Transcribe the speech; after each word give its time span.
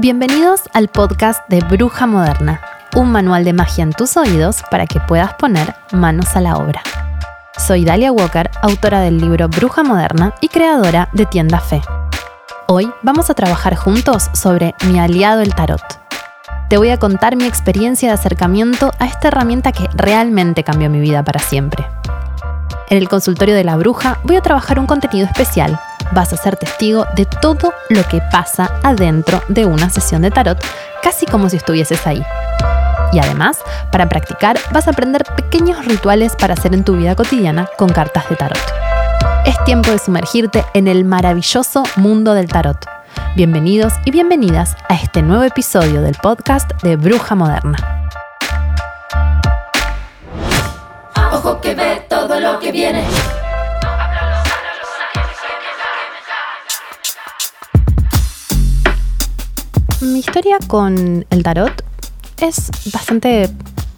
Bienvenidos 0.00 0.60
al 0.74 0.86
podcast 0.86 1.40
de 1.48 1.58
Bruja 1.58 2.06
Moderna, 2.06 2.60
un 2.94 3.10
manual 3.10 3.42
de 3.42 3.52
magia 3.52 3.82
en 3.82 3.92
tus 3.92 4.16
oídos 4.16 4.62
para 4.70 4.86
que 4.86 5.00
puedas 5.00 5.34
poner 5.34 5.74
manos 5.90 6.36
a 6.36 6.40
la 6.40 6.56
obra. 6.56 6.80
Soy 7.66 7.84
Dalia 7.84 8.12
Walker, 8.12 8.48
autora 8.62 9.00
del 9.00 9.18
libro 9.18 9.48
Bruja 9.48 9.82
Moderna 9.82 10.36
y 10.40 10.50
creadora 10.50 11.08
de 11.14 11.26
Tienda 11.26 11.58
Fe. 11.58 11.82
Hoy 12.68 12.88
vamos 13.02 13.28
a 13.28 13.34
trabajar 13.34 13.74
juntos 13.74 14.30
sobre 14.34 14.72
mi 14.86 15.00
aliado 15.00 15.40
el 15.40 15.52
tarot. 15.56 15.82
Te 16.68 16.76
voy 16.76 16.90
a 16.90 16.98
contar 16.98 17.34
mi 17.34 17.46
experiencia 17.46 18.10
de 18.10 18.14
acercamiento 18.14 18.92
a 19.00 19.06
esta 19.06 19.26
herramienta 19.26 19.72
que 19.72 19.88
realmente 19.94 20.62
cambió 20.62 20.88
mi 20.88 21.00
vida 21.00 21.24
para 21.24 21.40
siempre. 21.40 21.84
En 22.88 22.98
el 22.98 23.08
consultorio 23.08 23.56
de 23.56 23.64
la 23.64 23.76
bruja 23.76 24.20
voy 24.22 24.36
a 24.36 24.42
trabajar 24.42 24.78
un 24.78 24.86
contenido 24.86 25.26
especial 25.26 25.80
vas 26.12 26.32
a 26.32 26.36
ser 26.36 26.56
testigo 26.56 27.06
de 27.16 27.26
todo 27.26 27.72
lo 27.88 28.02
que 28.04 28.20
pasa 28.32 28.70
adentro 28.82 29.42
de 29.48 29.64
una 29.66 29.90
sesión 29.90 30.22
de 30.22 30.30
tarot, 30.30 30.58
casi 31.02 31.26
como 31.26 31.48
si 31.48 31.56
estuvieses 31.56 32.06
ahí. 32.06 32.22
Y 33.12 33.18
además, 33.18 33.58
para 33.90 34.08
practicar 34.08 34.58
vas 34.72 34.86
a 34.86 34.90
aprender 34.90 35.24
pequeños 35.36 35.84
rituales 35.86 36.34
para 36.36 36.54
hacer 36.54 36.74
en 36.74 36.84
tu 36.84 36.96
vida 36.96 37.14
cotidiana 37.14 37.68
con 37.76 37.88
cartas 37.88 38.28
de 38.28 38.36
tarot. 38.36 38.58
Es 39.44 39.62
tiempo 39.64 39.90
de 39.90 39.98
sumergirte 39.98 40.64
en 40.74 40.88
el 40.88 41.04
maravilloso 41.04 41.82
mundo 41.96 42.34
del 42.34 42.48
tarot. 42.48 42.84
Bienvenidos 43.34 43.94
y 44.04 44.10
bienvenidas 44.10 44.76
a 44.88 44.94
este 44.94 45.22
nuevo 45.22 45.44
episodio 45.44 46.02
del 46.02 46.14
podcast 46.16 46.70
de 46.82 46.96
Bruja 46.96 47.34
Moderna. 47.34 47.78
Ojo 51.32 51.60
que 51.60 51.74
ve 51.74 52.04
todo 52.08 52.40
lo 52.40 52.58
que 52.58 52.72
viene. 52.72 53.04
Mi 60.00 60.20
historia 60.20 60.58
con 60.66 61.26
el 61.28 61.42
tarot 61.42 61.84
es 62.40 62.70
bastante 62.92 63.50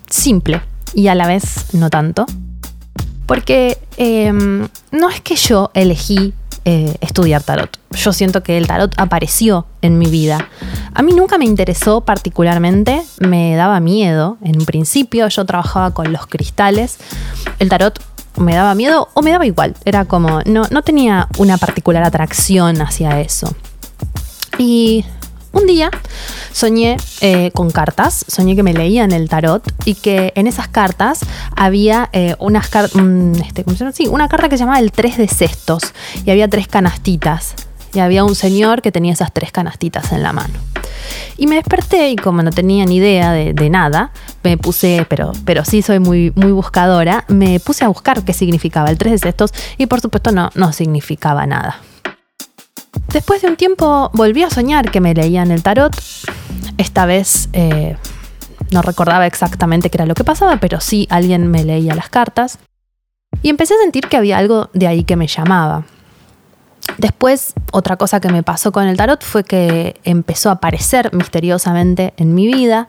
simple 0.08 0.62
y 0.94 1.08
a 1.08 1.14
la 1.14 1.26
vez 1.26 1.74
no 1.74 1.90
tanto. 1.90 2.24
Porque 3.26 3.78
em, 3.98 4.66
no 4.92 5.10
es 5.10 5.20
que 5.20 5.36
yo 5.36 5.70
elegí 5.74 6.32
eh, 6.64 6.96
estudiar 7.02 7.42
tarot. 7.42 7.78
Yo 7.90 8.14
siento 8.14 8.42
que 8.42 8.56
el 8.56 8.66
tarot 8.66 8.94
apareció 8.98 9.66
en 9.82 9.98
mi 9.98 10.06
vida. 10.06 10.48
A 10.94 11.02
mí 11.02 11.12
nunca 11.12 11.36
me 11.36 11.44
interesó 11.44 12.00
particularmente, 12.00 13.02
me 13.18 13.54
daba 13.54 13.78
miedo. 13.80 14.38
En 14.42 14.58
un 14.58 14.64
principio 14.64 15.28
yo 15.28 15.44
trabajaba 15.44 15.92
con 15.92 16.12
los 16.12 16.26
cristales. 16.26 16.96
El 17.58 17.68
tarot 17.68 18.02
me 18.38 18.54
daba 18.54 18.74
miedo 18.74 19.08
o 19.12 19.20
me 19.20 19.32
daba 19.32 19.44
igual. 19.44 19.76
Era 19.84 20.06
como, 20.06 20.40
no, 20.46 20.62
no 20.70 20.82
tenía 20.82 21.28
una 21.36 21.58
particular 21.58 22.02
atracción 22.02 22.80
hacia 22.80 23.20
eso. 23.20 23.54
Y 24.58 25.04
un 25.52 25.66
día 25.66 25.90
soñé 26.52 26.97
eh, 27.20 27.50
con 27.52 27.70
cartas, 27.70 28.25
soñé 28.28 28.56
que 28.56 28.62
me 28.62 28.72
leían 28.72 29.12
el 29.12 29.28
tarot 29.28 29.62
y 29.84 29.94
que 29.94 30.32
en 30.36 30.47
esas 30.47 30.69
cartas 30.69 31.20
había 31.56 32.08
eh, 32.12 32.36
unas 32.38 32.70
este, 32.75 33.64
una 34.08 34.28
carta 34.28 34.48
que 34.48 34.56
se 34.56 34.64
llamaba 34.64 34.78
el 34.78 34.92
3 34.92 35.19
de 35.19 35.28
cestos 35.28 35.92
y 36.25 36.30
había 36.30 36.48
tres 36.48 36.69
canastitas 36.69 37.54
y 37.92 37.98
había 37.98 38.25
un 38.25 38.34
señor 38.34 38.82
que 38.82 38.92
tenía 38.92 39.12
esas 39.12 39.32
tres 39.32 39.50
canastitas 39.50 40.12
en 40.12 40.22
la 40.22 40.32
mano. 40.32 40.54
Y 41.36 41.47
me 41.47 41.56
desperté 41.56 42.10
y 42.10 42.16
como 42.16 42.42
no 42.42 42.50
tenía 42.50 42.84
ni 42.84 42.96
idea 42.96 43.32
de, 43.32 43.70
nada, 43.70 44.12
me 44.44 44.56
puse, 44.58 45.06
pero, 45.08 45.32
pero 45.44 45.64
sí 45.64 45.82
soy 45.82 45.98
muy, 45.98 46.32
muy 46.36 46.52
buscadora, 46.52 47.25
me 47.28 47.58
puse 47.58 47.84
a 47.84 47.88
buscar 47.88 48.22
qué 48.22 48.32
significaba 48.32 48.91
el 48.91 48.98
3 48.98 49.12
de 49.12 49.19
cestos 49.19 49.52
y 49.78 49.86
por 49.86 50.00
supuesto 50.00 50.30
no, 50.32 50.50
no 50.54 50.72
significaba 50.72 51.46
nada. 51.46 51.80
Después 53.12 53.43
de 53.43 53.48
un 53.48 53.56
tiempo 53.56 54.10
volví 54.12 54.44
a 54.44 54.50
soñar 54.50 54.91
que 54.91 55.00
me 55.00 55.15
leían 55.15 55.50
el 55.50 55.62
tarot. 55.65 55.97
Esta 56.78 57.06
vez 57.06 57.48
eh, 57.53 57.97
no 58.71 58.82
recordaba 58.82 59.26
exactamente 59.26 59.91
qué 59.91 59.97
era 59.97 60.06
lo 60.06 60.15
que 60.15 60.22
pasaba, 60.22 60.59
pero 60.59 60.81
sí 60.81 61.09
alguien 61.10 61.49
me 61.49 61.65
leía 61.65 61.94
las 61.97 62.09
cartas. 62.09 62.59
Y 63.43 63.49
empecé 63.49 63.75
a 63.75 63.78
sentir 63.78 64.06
que 64.06 64.16
había 64.16 64.38
algo 64.38 64.70
de 64.75 64.87
ahí 64.87 65.03
que 65.03 65.16
me 65.16 65.26
llamaba. 65.26 65.84
Después, 66.99 67.54
otra 67.72 67.97
cosa 67.97 68.20
que 68.20 68.28
me 68.28 68.43
pasó 68.43 68.72
con 68.72 68.87
el 68.87 68.97
tarot 68.97 69.22
fue 69.25 69.43
que 69.43 69.99
empezó 70.04 70.50
a 70.50 70.54
aparecer 70.54 71.12
misteriosamente 71.15 72.15
en 72.16 72.34
mi 72.34 72.47
vida 72.47 72.88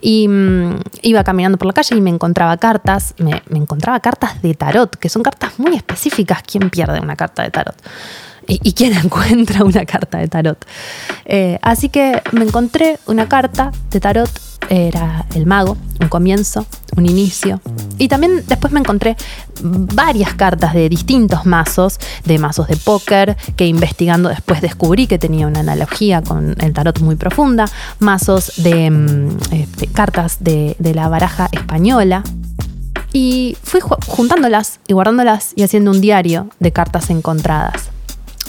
y 0.00 0.28
mm, 0.28 0.80
iba 1.02 1.24
caminando 1.24 1.56
por 1.58 1.66
la 1.66 1.72
calle 1.72 1.96
y 1.96 2.00
me 2.00 2.10
encontraba 2.10 2.56
cartas, 2.58 3.14
me, 3.18 3.42
me 3.48 3.58
encontraba 3.58 3.98
cartas 4.00 4.42
de 4.42 4.54
tarot, 4.54 4.94
que 4.96 5.08
son 5.08 5.22
cartas 5.22 5.58
muy 5.58 5.74
específicas. 5.74 6.42
¿Quién 6.42 6.70
pierde 6.70 7.00
una 7.00 7.16
carta 7.16 7.42
de 7.42 7.50
tarot? 7.50 7.76
Y, 8.46 8.72
quién 8.72 8.92
encuentra 9.04 9.64
una 9.64 9.84
carta 9.84 10.18
de 10.18 10.28
tarot. 10.28 10.64
Eh, 11.24 11.58
así 11.62 11.88
que 11.88 12.22
me 12.32 12.44
encontré 12.44 12.98
una 13.06 13.28
carta 13.28 13.72
de 13.90 14.00
tarot, 14.00 14.30
era 14.68 15.24
el 15.34 15.46
mago, 15.46 15.76
un 16.00 16.08
comienzo, 16.08 16.66
un 16.96 17.06
inicio. 17.06 17.60
Y 17.98 18.08
también 18.08 18.42
después 18.46 18.72
me 18.72 18.80
encontré 18.80 19.16
varias 19.62 20.34
cartas 20.34 20.74
de 20.74 20.88
distintos 20.88 21.46
mazos, 21.46 21.98
de 22.24 22.38
mazos 22.38 22.66
de 22.68 22.76
póker, 22.76 23.36
que 23.56 23.66
investigando 23.66 24.28
después 24.28 24.60
descubrí 24.60 25.06
que 25.06 25.18
tenía 25.18 25.46
una 25.46 25.60
analogía 25.60 26.22
con 26.22 26.56
el 26.60 26.72
tarot 26.72 27.00
muy 27.00 27.16
profunda, 27.16 27.66
mazos 28.00 28.52
de, 28.56 28.90
mm, 28.90 29.38
este, 29.52 29.86
cartas 29.88 30.38
de 30.40 30.76
la 30.94 31.08
baraja 31.08 31.48
española, 31.52 32.22
y 33.12 33.56
fui 33.62 33.80
juntándolas 33.80 34.78
y 34.86 34.92
guardándolas 34.92 35.52
y 35.56 35.62
haciendo 35.62 35.90
un 35.90 36.02
diario 36.02 36.48
de 36.60 36.72
cartas 36.72 37.08
encontradas. 37.08 37.90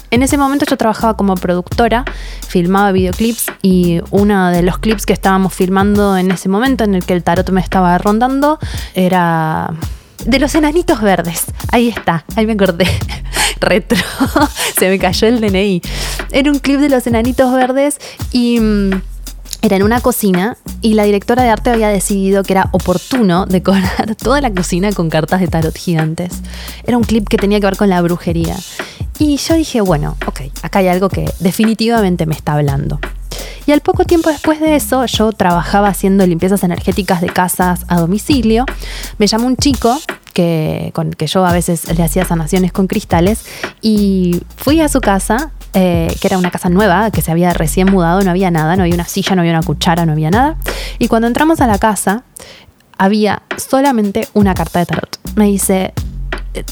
En 0.09 0.23
ese 0.23 0.37
momento 0.37 0.65
yo 0.65 0.77
trabajaba 0.77 1.17
como 1.17 1.35
productora, 1.35 2.05
filmaba 2.47 2.91
videoclips 2.91 3.47
y 3.61 3.99
uno 4.11 4.49
de 4.51 4.61
los 4.61 4.77
clips 4.79 5.05
que 5.05 5.13
estábamos 5.13 5.53
filmando 5.53 6.17
en 6.17 6.31
ese 6.31 6.49
momento 6.49 6.83
en 6.83 6.95
el 6.95 7.03
que 7.03 7.13
el 7.13 7.23
tarot 7.23 7.49
me 7.49 7.61
estaba 7.61 7.97
rondando 7.97 8.59
era 8.93 9.73
de 10.25 10.39
los 10.39 10.55
enanitos 10.55 11.01
verdes. 11.01 11.45
Ahí 11.71 11.89
está, 11.89 12.25
ahí 12.35 12.45
me 12.45 12.53
acordé. 12.53 12.87
Retro, 13.59 13.97
se 14.77 14.89
me 14.89 14.99
cayó 14.99 15.27
el 15.27 15.41
DNI. 15.41 15.81
Era 16.31 16.51
un 16.51 16.59
clip 16.59 16.79
de 16.79 16.89
los 16.89 17.05
enanitos 17.07 17.53
verdes 17.53 17.97
y... 18.31 18.59
Mm, 18.59 19.01
era 19.63 19.75
en 19.75 19.83
una 19.83 20.01
cocina 20.01 20.55
y 20.81 20.93
la 20.93 21.03
directora 21.03 21.43
de 21.43 21.49
arte 21.49 21.71
había 21.71 21.89
decidido 21.89 22.43
que 22.43 22.53
era 22.53 22.69
oportuno 22.71 23.47
decorar 23.47 24.15
toda 24.21 24.39
la 24.39 24.53
cocina 24.53 24.91
con 24.91 25.09
cartas 25.09 25.41
de 25.41 25.47
tarot 25.47 25.75
gigantes. 25.75 26.41
Era 26.85 26.95
un 26.95 27.03
clip 27.03 27.27
que 27.27 27.37
tenía 27.37 27.59
que 27.59 27.65
ver 27.65 27.75
con 27.75 27.89
la 27.89 28.01
brujería. 28.01 28.55
Y 29.19 29.37
yo 29.37 29.55
dije, 29.55 29.81
bueno, 29.81 30.15
ok, 30.25 30.41
acá 30.61 30.79
hay 30.79 30.87
algo 30.87 31.09
que 31.09 31.31
definitivamente 31.39 32.25
me 32.25 32.35
está 32.35 32.53
hablando. 32.53 32.99
Y 33.65 33.71
al 33.71 33.81
poco 33.81 34.05
tiempo 34.05 34.29
después 34.29 34.61
de 34.61 34.75
eso, 34.75 35.05
yo 35.05 35.33
trabajaba 35.33 35.89
haciendo 35.89 36.25
limpiezas 36.25 36.63
energéticas 36.63 37.19
de 37.19 37.27
casas 37.27 37.85
a 37.89 37.99
domicilio. 37.99 38.65
Me 39.17 39.27
llamó 39.27 39.47
un 39.47 39.57
chico 39.57 39.99
que, 40.33 40.91
con 40.93 41.11
que 41.11 41.27
yo 41.27 41.45
a 41.45 41.51
veces 41.51 41.91
le 41.97 42.03
hacía 42.03 42.23
sanaciones 42.23 42.71
con 42.71 42.87
cristales 42.87 43.45
y 43.81 44.39
fui 44.55 44.79
a 44.79 44.87
su 44.87 45.01
casa, 45.01 45.51
eh, 45.73 46.15
que 46.21 46.27
era 46.27 46.37
una 46.37 46.49
casa 46.49 46.69
nueva, 46.69 47.11
que 47.11 47.21
se 47.21 47.31
había 47.31 47.51
recién 47.53 47.91
mudado, 47.91 48.21
no 48.21 48.31
había 48.31 48.51
nada, 48.51 48.77
no 48.77 48.83
había 48.83 48.95
una 48.95 49.05
silla, 49.05 49.35
no 49.35 49.41
había 49.41 49.51
una 49.51 49.63
cuchara, 49.63 50.05
no 50.05 50.13
había 50.13 50.31
nada. 50.31 50.55
Y 50.97 51.09
cuando 51.09 51.27
entramos 51.27 51.59
a 51.59 51.67
la 51.67 51.77
casa, 51.77 52.23
había 52.97 53.41
solamente 53.57 54.27
una 54.33 54.53
carta 54.53 54.79
de 54.79 54.85
tarot. 54.85 55.19
Me 55.35 55.45
dice, 55.45 55.93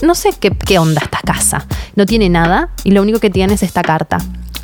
no 0.01 0.15
sé 0.15 0.29
qué, 0.39 0.79
onda 0.79 1.01
esta 1.03 1.19
casa. 1.19 1.65
No 1.95 2.05
tiene 2.05 2.29
nada 2.29 2.69
y 2.83 2.91
lo 2.91 3.01
único 3.01 3.19
que 3.19 3.29
tiene 3.29 3.53
es 3.53 3.63
esta 3.63 3.81
carta. 3.81 4.17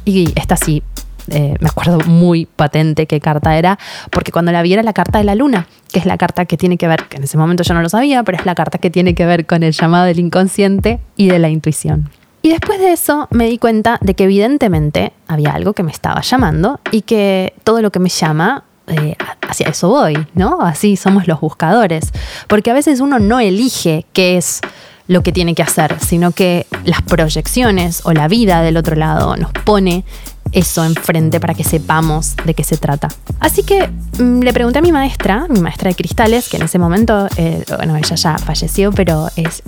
Y 0.06 0.31
esta 0.35 0.56
sí, 0.56 0.83
eh, 1.29 1.56
me 1.59 1.69
acuerdo 1.69 2.00
muy 2.00 2.45
patente 2.45 3.06
qué 3.06 3.19
carta 3.19 3.57
era, 3.57 3.77
porque 4.09 4.31
cuando 4.31 4.51
la 4.51 4.62
vi 4.62 4.73
era 4.73 4.83
la 4.83 4.94
carta 4.94 5.19
de 5.19 5.25
la 5.25 5.35
luna, 5.35 5.68
que 5.91 6.00
es 6.00 6.06
la 6.06 6.18
carta 6.18 6.45
que 6.45 6.57
tiene 6.57 6.77
que 6.77 6.88
ver, 6.88 7.06
que 7.06 7.18
en 7.18 7.23
ese 7.23 7.38
momento 7.38 7.63
yo 7.63 7.73
no 7.73 7.81
lo 7.81 7.89
sabía, 7.89 8.23
pero 8.23 8.38
es 8.38 8.45
la 8.45 8.56
carta 8.56 8.77
que 8.77 8.89
tiene 8.89 9.13
que 9.13 9.25
ver 9.25 9.45
con 9.45 9.63
el 9.63 9.73
llamado 9.73 10.06
del 10.06 10.19
inconsciente 10.19 11.00
y 11.15 11.27
de 11.27 11.39
la 11.39 11.50
intuición. 11.50 12.09
Y 12.44 12.50
después 12.50 12.79
de 12.79 12.91
eso 12.91 13.27
me 13.29 13.47
di 13.47 13.59
cuenta 13.59 14.00
de 14.01 14.15
que 14.15 14.24
evidentemente 14.24 15.13
había 15.27 15.51
algo 15.51 15.74
que 15.74 15.83
me 15.83 15.91
estaba 15.91 16.21
llamando 16.21 16.79
y 16.91 17.03
que 17.03 17.53
todo 17.63 17.81
lo 17.83 17.91
que 17.91 18.00
me 18.00 18.09
llama 18.09 18.63
eh, 18.88 19.15
hacia 19.47 19.67
eso 19.69 19.89
voy, 19.89 20.25
¿no? 20.33 20.59
Así 20.62 20.97
somos 20.97 21.27
los 21.27 21.39
buscadores. 21.39 22.12
Porque 22.47 22.71
a 22.71 22.74
veces 22.74 23.00
uno 23.00 23.19
no 23.19 23.39
elige 23.39 24.06
qué 24.12 24.38
es 24.38 24.62
lo 25.07 25.24
que 25.24 25.31
tiene 25.31 25.56
que 25.56 25.63
hacer, 25.63 25.98
sino 26.00 26.31
que 26.31 26.68
las 26.83 27.01
proyecciones 27.01 28.01
o 28.06 28.13
la 28.13 28.27
vida 28.27 28.62
del 28.62 28.77
otro 28.77 28.95
lado 28.95 29.36
nos 29.36 29.51
pone 29.51 30.03
eso 30.51 30.83
enfrente 30.83 31.39
para 31.39 31.53
que 31.53 31.63
sepamos 31.63 32.36
de 32.45 32.53
qué 32.53 32.63
se 32.63 32.77
trata. 32.77 33.07
Así 33.39 33.63
que 33.63 33.88
mm, 33.88 34.42
le 34.42 34.53
pregunté 34.53 34.80
a 34.80 34.81
mi 34.81 34.92
maestra, 34.92 35.48
mi 35.50 35.59
maestra 35.59 35.89
de 35.89 35.95
cristales, 35.95 36.50
que 36.50 36.57
en 36.57 36.63
ese 36.63 36.77
momento, 36.77 37.27
eh, 37.38 37.63
bueno, 37.77 37.95
ella 37.95 38.15
ya 38.15 38.38
falleció, 38.38 38.92
pero 38.92 39.30
es, 39.36 39.63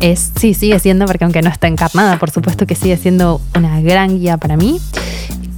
es, 0.00 0.32
sí, 0.38 0.54
sigue 0.54 0.78
siendo, 0.78 1.06
porque 1.06 1.24
aunque 1.24 1.42
no 1.42 1.50
está 1.50 1.66
encarnada, 1.66 2.18
por 2.18 2.30
supuesto 2.30 2.66
que 2.66 2.74
sigue 2.74 2.96
siendo 2.96 3.40
una 3.54 3.80
gran 3.80 4.18
guía 4.18 4.36
para 4.36 4.56
mí. 4.56 4.80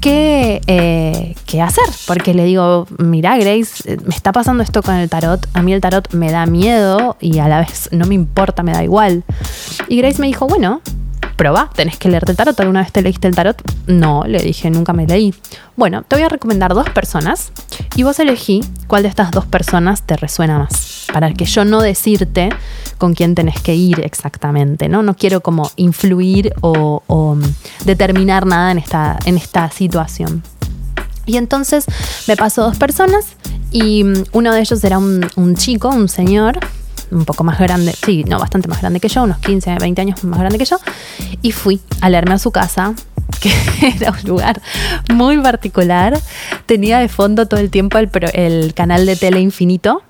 ¿Qué, 0.00 0.62
eh, 0.66 1.34
qué 1.44 1.60
hacer? 1.60 1.84
Porque 2.06 2.32
le 2.32 2.44
digo, 2.44 2.86
mira 2.96 3.36
Grace, 3.36 3.92
eh, 3.92 3.98
me 4.02 4.14
está 4.14 4.32
pasando 4.32 4.62
esto 4.62 4.82
con 4.82 4.94
el 4.94 5.10
tarot, 5.10 5.46
a 5.52 5.62
mí 5.62 5.74
el 5.74 5.82
tarot 5.82 6.14
me 6.14 6.32
da 6.32 6.46
miedo 6.46 7.18
y 7.20 7.38
a 7.38 7.48
la 7.48 7.60
vez 7.60 7.90
no 7.92 8.06
me 8.06 8.14
importa, 8.14 8.62
me 8.62 8.72
da 8.72 8.82
igual. 8.82 9.24
Y 9.88 9.98
Grace 9.98 10.18
me 10.18 10.26
dijo, 10.26 10.46
bueno, 10.46 10.80
Proba, 11.40 11.70
tenés 11.74 11.96
que 11.96 12.10
leerte 12.10 12.32
el 12.32 12.36
tarot. 12.36 12.60
¿Alguna 12.60 12.82
vez 12.82 12.92
te 12.92 13.00
leíste 13.00 13.26
el 13.26 13.34
tarot? 13.34 13.56
No, 13.86 14.24
le 14.26 14.42
dije, 14.42 14.68
nunca 14.68 14.92
me 14.92 15.06
leí. 15.06 15.32
Bueno, 15.74 16.02
te 16.02 16.16
voy 16.16 16.22
a 16.22 16.28
recomendar 16.28 16.74
dos 16.74 16.90
personas 16.90 17.50
y 17.96 18.02
vos 18.02 18.18
elegí 18.18 18.62
cuál 18.86 19.04
de 19.04 19.08
estas 19.08 19.30
dos 19.30 19.46
personas 19.46 20.02
te 20.02 20.18
resuena 20.18 20.58
más. 20.58 21.06
Para 21.10 21.32
que 21.32 21.46
yo 21.46 21.64
no 21.64 21.80
decirte 21.80 22.50
con 22.98 23.14
quién 23.14 23.34
tenés 23.34 23.58
que 23.62 23.74
ir 23.74 24.00
exactamente, 24.00 24.90
¿no? 24.90 25.02
No 25.02 25.16
quiero 25.16 25.40
como 25.40 25.70
influir 25.76 26.52
o, 26.60 27.02
mm, 27.08 27.86
determinar 27.86 28.44
nada 28.44 28.72
en 28.72 28.76
esta, 28.76 29.18
en 29.24 29.38
esta 29.38 29.70
situación. 29.70 30.42
Y 31.24 31.38
entonces 31.38 31.86
me 32.28 32.36
pasó 32.36 32.64
dos 32.64 32.76
personas 32.76 33.24
y 33.70 34.04
mm, 34.04 34.24
uno 34.32 34.52
de 34.52 34.60
ellos 34.60 34.84
era 34.84 34.98
un, 34.98 35.26
un 35.36 35.56
chico, 35.56 35.88
un 35.88 36.10
señor, 36.10 36.60
un 37.10 37.24
poco 37.24 37.44
más 37.44 37.58
grande, 37.58 37.92
sí, 37.92 38.24
no, 38.24 38.38
bastante 38.38 38.68
más 38.68 38.80
grande 38.80 39.00
que 39.00 39.08
yo, 39.08 39.22
unos 39.22 39.38
15, 39.38 39.76
20 39.80 40.00
años 40.00 40.24
más 40.24 40.40
grande 40.40 40.58
que 40.58 40.64
yo, 40.64 40.78
y 41.42 41.52
fui 41.52 41.80
a 42.00 42.10
leerme 42.10 42.34
a 42.34 42.38
su 42.38 42.50
casa, 42.50 42.94
que 43.40 43.52
era 43.96 44.10
un 44.10 44.28
lugar 44.28 44.60
muy 45.12 45.38
particular. 45.38 46.18
Tenía 46.66 46.98
de 46.98 47.08
fondo 47.08 47.46
todo 47.46 47.60
el 47.60 47.70
tiempo 47.70 47.98
el, 47.98 48.10
el 48.34 48.74
canal 48.74 49.06
de 49.06 49.16
Tele 49.16 49.40
Infinito 49.40 50.02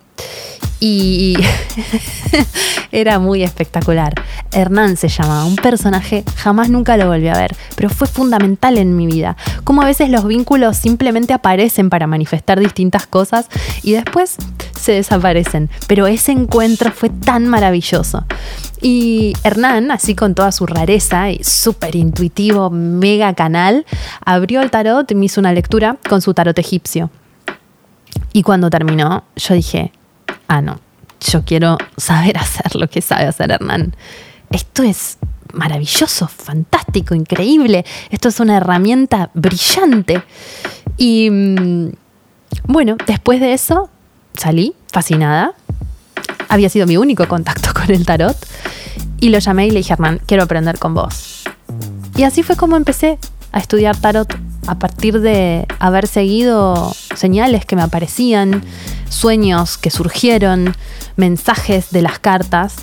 y 0.80 1.36
era 2.92 3.18
muy 3.18 3.42
espectacular. 3.42 4.14
Hernán 4.50 4.96
se 4.96 5.08
llamaba, 5.08 5.44
un 5.44 5.56
personaje, 5.56 6.24
jamás 6.36 6.70
nunca 6.70 6.96
lo 6.96 7.06
volví 7.06 7.28
a 7.28 7.34
ver, 7.34 7.54
pero 7.76 7.90
fue 7.90 8.08
fundamental 8.08 8.78
en 8.78 8.96
mi 8.96 9.06
vida. 9.06 9.36
Como 9.62 9.82
a 9.82 9.84
veces 9.84 10.08
los 10.08 10.26
vínculos 10.26 10.78
simplemente 10.78 11.34
aparecen 11.34 11.90
para 11.90 12.06
manifestar 12.06 12.58
distintas 12.58 13.06
cosas 13.06 13.46
y 13.82 13.92
después 13.92 14.36
se 14.78 14.92
desaparecen, 14.92 15.68
pero 15.86 16.06
ese 16.06 16.32
encuentro 16.32 16.90
fue 16.90 17.10
tan 17.10 17.46
maravilloso. 17.46 18.24
Y 18.80 19.34
Hernán, 19.44 19.90
así 19.90 20.14
con 20.14 20.34
toda 20.34 20.50
su 20.52 20.64
rareza 20.66 21.30
y 21.30 21.44
súper 21.44 21.94
intuitivo, 21.96 22.70
mega 22.70 23.34
canal, 23.34 23.84
abrió 24.24 24.62
el 24.62 24.70
tarot 24.70 25.10
y 25.10 25.14
me 25.14 25.26
hizo 25.26 25.40
una 25.40 25.52
lectura 25.52 25.98
con 26.08 26.22
su 26.22 26.32
tarot 26.32 26.58
egipcio. 26.58 27.10
Y 28.32 28.42
cuando 28.42 28.70
terminó, 28.70 29.24
yo 29.36 29.54
dije, 29.54 29.92
ah, 30.50 30.60
no, 30.60 30.80
yo 31.20 31.44
quiero 31.44 31.78
saber 31.96 32.36
hacer 32.36 32.74
lo 32.74 32.88
que 32.88 33.00
sabe 33.00 33.26
hacer 33.26 33.52
Hernán. 33.52 33.94
Esto 34.50 34.82
es 34.82 35.18
maravilloso, 35.54 36.26
fantástico, 36.26 37.14
increíble. 37.14 37.84
Esto 38.10 38.28
es 38.28 38.40
una 38.40 38.56
herramienta 38.56 39.30
brillante. 39.32 40.22
Y 40.96 41.30
mm, 41.30 41.92
bueno, 42.64 42.96
después 43.06 43.40
de 43.40 43.52
eso 43.52 43.90
salí 44.36 44.74
fascinada. 44.92 45.54
Había 46.48 46.68
sido 46.68 46.86
mi 46.88 46.96
único 46.96 47.28
contacto 47.28 47.72
con 47.74 47.90
el 47.92 48.04
tarot. 48.04 48.36
Y 49.20 49.28
lo 49.28 49.38
llamé 49.38 49.68
y 49.68 49.70
le 49.70 49.78
dije, 49.78 49.92
Hernán, 49.92 50.20
quiero 50.26 50.42
aprender 50.42 50.80
con 50.80 50.94
vos. 50.94 51.44
Y 52.16 52.24
así 52.24 52.42
fue 52.42 52.56
como 52.56 52.76
empecé 52.76 53.18
a 53.52 53.60
estudiar 53.60 53.96
tarot 53.96 54.36
a 54.70 54.78
partir 54.78 55.20
de 55.20 55.66
haber 55.80 56.06
seguido 56.06 56.94
señales 57.16 57.66
que 57.66 57.74
me 57.74 57.82
aparecían, 57.82 58.62
sueños 59.08 59.78
que 59.78 59.90
surgieron, 59.90 60.76
mensajes 61.16 61.90
de 61.90 62.02
las 62.02 62.20
cartas. 62.20 62.76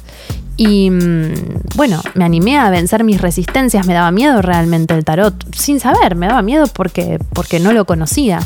Y 0.58 0.90
mm, 0.90 1.62
bueno, 1.76 2.02
me 2.14 2.26
animé 2.26 2.58
a 2.58 2.70
vencer 2.70 3.06
mis 3.06 3.22
resistencias, 3.22 3.88
me 3.88 3.94
daba 3.94 4.12
miedo 4.12 4.42
realmente 4.42 4.96
el 4.96 5.06
tarot, 5.06 5.56
sin 5.56 5.80
saber, 5.80 6.16
me 6.16 6.28
daba 6.28 6.42
miedo 6.42 6.68
porque, 6.68 7.20
porque 7.32 7.62
no 7.62 7.72
lo 7.72 7.86
conocía. 7.86 8.42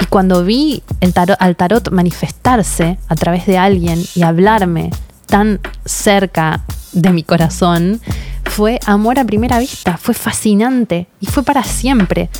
Y 0.00 0.06
cuando 0.06 0.44
vi 0.44 0.82
el 1.00 1.12
tarot, 1.12 1.36
al 1.38 1.54
tarot 1.54 1.92
manifestarse 1.92 2.98
a 3.06 3.14
través 3.14 3.46
de 3.46 3.56
alguien 3.56 4.02
y 4.16 4.22
hablarme 4.22 4.90
tan 5.26 5.60
cerca 5.84 6.64
de 6.92 7.10
mi 7.10 7.22
corazón, 7.22 8.00
fue 8.44 8.78
amor 8.86 9.18
a 9.18 9.24
primera 9.24 9.58
vista, 9.58 9.96
fue 9.96 10.14
fascinante 10.14 11.08
y 11.20 11.26
fue 11.26 11.42
para 11.42 11.62
siempre. 11.64 12.30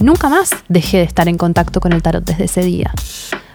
Nunca 0.00 0.28
más 0.28 0.50
dejé 0.68 0.98
de 0.98 1.02
estar 1.04 1.28
en 1.28 1.38
contacto 1.38 1.80
con 1.80 1.92
el 1.92 2.02
tarot 2.02 2.24
desde 2.24 2.44
ese 2.44 2.62
día. 2.62 2.92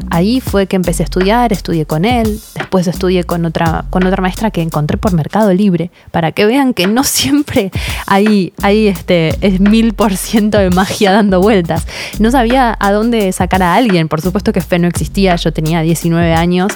Ahí 0.10 0.40
fue 0.40 0.68
que 0.68 0.76
empecé 0.76 1.04
a 1.04 1.06
estudiar, 1.06 1.52
estudié 1.52 1.86
con 1.86 2.06
él, 2.06 2.40
después 2.56 2.88
estudié 2.88 3.24
con 3.26 3.46
otra, 3.46 3.86
con 3.90 4.06
otra 4.06 4.22
maestra 4.22 4.50
que 4.50 4.62
encontré 4.62 4.98
por 4.98 5.14
Mercado 5.14 5.54
Libre, 5.54 5.92
para 6.12 6.32
que 6.32 6.46
vean 6.46 6.74
que 6.74 6.88
no 6.88 7.04
siempre 7.04 7.72
hay, 8.08 8.54
hay 8.62 8.88
este, 8.88 9.36
es 9.42 9.60
mil 9.60 9.94
por 9.94 10.16
ciento 10.16 10.58
de 10.58 10.70
magia 10.70 11.12
dando 11.12 11.42
vueltas. 11.42 11.86
No 12.20 12.32
sabía 12.32 12.76
a 12.80 12.92
dónde 12.92 13.32
sacar 13.32 13.62
a 13.62 13.76
alguien, 13.76 14.08
por 14.08 14.22
supuesto 14.22 14.54
que 14.54 14.62
fe 14.62 14.80
no 14.80 14.88
existía, 14.88 15.36
yo 15.36 15.52
tenía 15.54 15.82
19 15.82 16.34
años 16.34 16.72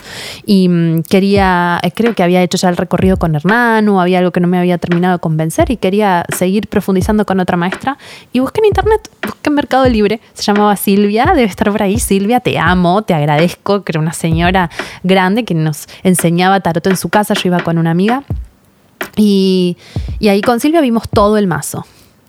y 0.45 0.67
mm, 0.69 1.03
quería, 1.03 1.79
eh, 1.81 1.91
creo 1.91 2.13
que 2.13 2.23
había 2.23 2.41
hecho 2.41 2.57
ya 2.57 2.69
el 2.69 2.77
recorrido 2.77 3.17
con 3.17 3.35
Hernán 3.35 3.87
o 3.89 4.01
había 4.01 4.19
algo 4.19 4.31
que 4.31 4.39
no 4.39 4.47
me 4.47 4.59
había 4.59 4.77
terminado 4.77 5.17
de 5.17 5.19
convencer 5.19 5.71
y 5.71 5.77
quería 5.77 6.25
seguir 6.35 6.67
profundizando 6.67 7.25
con 7.25 7.39
otra 7.39 7.57
maestra 7.57 7.97
y 8.31 8.39
busqué 8.39 8.59
en 8.59 8.65
internet, 8.65 9.09
busqué 9.25 9.49
en 9.49 9.55
Mercado 9.55 9.87
Libre, 9.87 10.19
se 10.33 10.43
llamaba 10.43 10.75
Silvia, 10.75 11.25
debe 11.27 11.45
estar 11.45 11.71
por 11.71 11.81
ahí, 11.81 11.99
Silvia, 11.99 12.39
te 12.39 12.57
amo, 12.59 13.01
te 13.01 13.12
agradezco, 13.13 13.83
que 13.83 13.91
era 13.91 13.99
una 13.99 14.13
señora 14.13 14.69
grande 15.03 15.45
que 15.45 15.53
nos 15.53 15.87
enseñaba 16.03 16.59
tarot 16.59 16.85
en 16.87 16.97
su 16.97 17.09
casa, 17.09 17.33
yo 17.33 17.41
iba 17.45 17.59
con 17.61 17.77
una 17.77 17.91
amiga. 17.91 18.23
Y, 19.15 19.77
y 20.19 20.29
ahí 20.29 20.41
con 20.41 20.59
Silvia 20.59 20.81
vimos 20.81 21.03
todo 21.09 21.37
el 21.37 21.47
mazo 21.47 21.85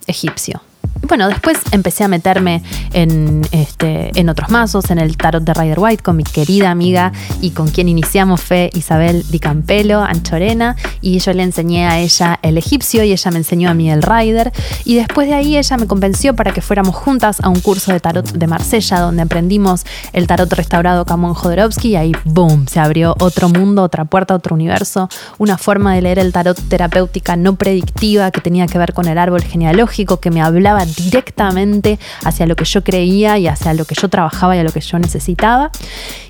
egipcio 0.06 0.60
bueno, 1.02 1.28
después 1.28 1.58
empecé 1.70 2.04
a 2.04 2.08
meterme 2.08 2.62
en, 2.92 3.42
este, 3.50 4.10
en 4.18 4.28
otros 4.28 4.50
mazos, 4.50 4.90
en 4.90 4.98
el 4.98 5.16
tarot 5.16 5.42
de 5.42 5.54
Rider 5.54 5.78
White 5.78 6.02
con 6.02 6.16
mi 6.16 6.24
querida 6.24 6.70
amiga 6.70 7.12
y 7.40 7.50
con 7.50 7.68
quien 7.68 7.88
iniciamos 7.88 8.40
fue 8.40 8.70
Isabel 8.74 9.24
Di 9.28 9.38
Campelo, 9.38 10.02
Anchorena, 10.02 10.76
y 11.00 11.18
yo 11.18 11.32
le 11.32 11.42
enseñé 11.42 11.86
a 11.86 11.98
ella 11.98 12.38
el 12.42 12.58
egipcio 12.58 13.04
y 13.04 13.12
ella 13.12 13.30
me 13.30 13.38
enseñó 13.38 13.70
a 13.70 13.74
mí 13.74 13.90
el 13.90 14.02
Rider. 14.02 14.52
Y 14.84 14.96
después 14.96 15.28
de 15.28 15.34
ahí 15.34 15.56
ella 15.56 15.76
me 15.76 15.86
convenció 15.86 16.34
para 16.34 16.52
que 16.52 16.60
fuéramos 16.60 16.94
juntas 16.94 17.40
a 17.40 17.48
un 17.48 17.60
curso 17.60 17.92
de 17.92 18.00
tarot 18.00 18.32
de 18.32 18.46
Marsella, 18.46 19.00
donde 19.00 19.22
aprendimos 19.22 19.84
el 20.12 20.26
tarot 20.26 20.52
restaurado 20.52 21.04
Camón 21.04 21.34
Jodorowsky 21.34 21.88
y 21.90 21.96
ahí, 21.96 22.12
¡boom!, 22.24 22.66
se 22.66 22.80
abrió 22.80 23.14
otro 23.20 23.48
mundo, 23.48 23.82
otra 23.82 24.04
puerta, 24.04 24.34
otro 24.34 24.54
universo, 24.54 25.08
una 25.38 25.58
forma 25.58 25.94
de 25.94 26.02
leer 26.02 26.18
el 26.18 26.32
tarot 26.32 26.58
terapéutica 26.68 27.36
no 27.36 27.56
predictiva 27.56 28.30
que 28.30 28.40
tenía 28.40 28.66
que 28.66 28.78
ver 28.78 28.94
con 28.94 29.06
el 29.06 29.18
árbol 29.18 29.42
genealógico 29.42 30.20
que 30.20 30.30
me 30.30 30.40
hablaba 30.42 30.83
directamente 30.84 31.98
hacia 32.24 32.46
lo 32.46 32.56
que 32.56 32.64
yo 32.64 32.82
creía 32.82 33.38
y 33.38 33.46
hacia 33.46 33.74
lo 33.74 33.84
que 33.84 33.94
yo 33.94 34.08
trabajaba 34.08 34.56
y 34.56 34.58
a 34.58 34.64
lo 34.64 34.72
que 34.72 34.80
yo 34.80 34.98
necesitaba. 34.98 35.70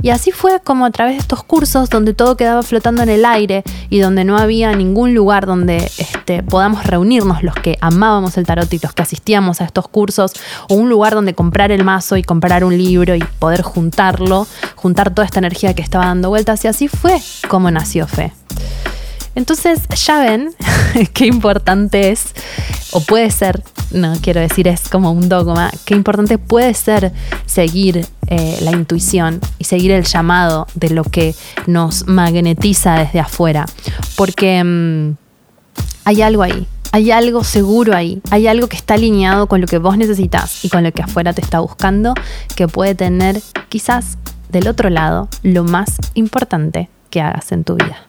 Y 0.03 0.11
así 0.11 0.31
fue 0.31 0.61
como 0.61 0.87
a 0.87 0.91
través 0.91 1.15
de 1.15 1.21
estos 1.21 1.43
cursos 1.45 1.91
donde 1.91 2.15
todo 2.15 2.37
quedaba 2.37 2.63
flotando 2.63 3.03
en 3.03 3.09
el 3.09 3.25
aire 3.25 3.63
y 3.91 4.01
donde 4.01 4.25
no 4.25 4.39
había 4.39 4.73
ningún 4.75 5.15
lugar 5.15 5.47
donde 5.47 5.91
este, 5.99 6.43
podamos 6.43 6.87
reunirnos 6.87 7.43
los 7.43 7.55
que 7.55 7.79
amábamos 7.81 8.37
el 8.37 8.47
tarot 8.47 8.73
y 8.73 8.79
los 8.79 8.93
que 8.93 9.03
asistíamos 9.03 9.61
a 9.61 9.65
estos 9.65 9.89
cursos, 9.89 10.33
o 10.69 10.75
un 10.75 10.89
lugar 10.89 11.15
donde 11.15 11.35
comprar 11.35 11.73
el 11.73 11.85
mazo 11.85 12.17
y 12.17 12.23
comprar 12.23 12.65
un 12.65 12.77
libro 12.77 13.15
y 13.15 13.25
poder 13.39 13.63
juntarlo, 13.63 14.47
juntar 14.75 15.15
toda 15.15 15.27
esta 15.27 15.39
energía 15.39 15.75
que 15.75 15.83
estaba 15.83 16.07
dando 16.07 16.29
vueltas 16.29 16.65
y 16.65 16.69
así 16.69 16.89
fue 16.89 17.21
como 17.49 17.71
nació 17.71 18.07
Fe. 18.07 18.44
Entonces 19.35 19.81
ya 20.05 20.21
ven 20.21 20.51
qué 21.13 21.27
importante 21.27 22.11
es, 22.11 22.35
o 22.93 23.01
puede 23.01 23.31
ser, 23.31 23.63
no 23.91 24.15
quiero 24.23 24.41
decir 24.41 24.69
es 24.69 24.89
como 24.89 25.13
un 25.13 25.29
dogma, 25.29 25.71
qué 25.85 25.95
importante 25.95 26.39
puede 26.39 26.75
ser 26.75 27.13
seguir 27.47 28.07
eh, 28.29 28.59
la 28.63 28.71
intuición 28.73 29.41
y 29.59 29.65
seguir 29.65 29.91
el 29.91 30.05
llamado 30.05 30.67
de 30.75 30.91
lo 30.91 31.05
que 31.05 31.35
nos 31.67 32.07
magnetiza 32.07 32.95
desde 32.99 33.21
afuera. 33.21 33.67
Porque 34.17 34.63
mm, 34.63 35.17
hay 36.05 36.23
algo 36.23 36.43
ahí, 36.43 36.67
hay 36.93 37.11
algo 37.11 37.43
seguro 37.43 37.97
ahí, 37.97 38.23
hay 38.31 38.47
algo 38.47 38.69
que 38.69 38.77
está 38.77 38.95
alineado 38.95 39.49
con 39.49 39.61
lo 39.61 39.67
que 39.67 39.79
vos 39.79 39.99
necesitas 39.99 40.65
y 40.65 40.69
con 40.69 40.85
lo 40.85 40.93
que 40.93 41.03
afuera 41.03 41.33
te 41.33 41.41
está 41.41 41.59
buscando, 41.59 42.15
que 42.55 42.69
puede 42.69 42.95
tener 42.95 43.43
quizás 43.69 44.17
del 44.49 44.69
otro 44.69 44.91
lado 44.91 45.29
lo 45.43 45.65
más 45.65 45.97
importante 46.15 46.89
que 47.11 47.21
hagas 47.21 47.51
en 47.51 47.65
tu 47.65 47.75
vida. 47.75 48.07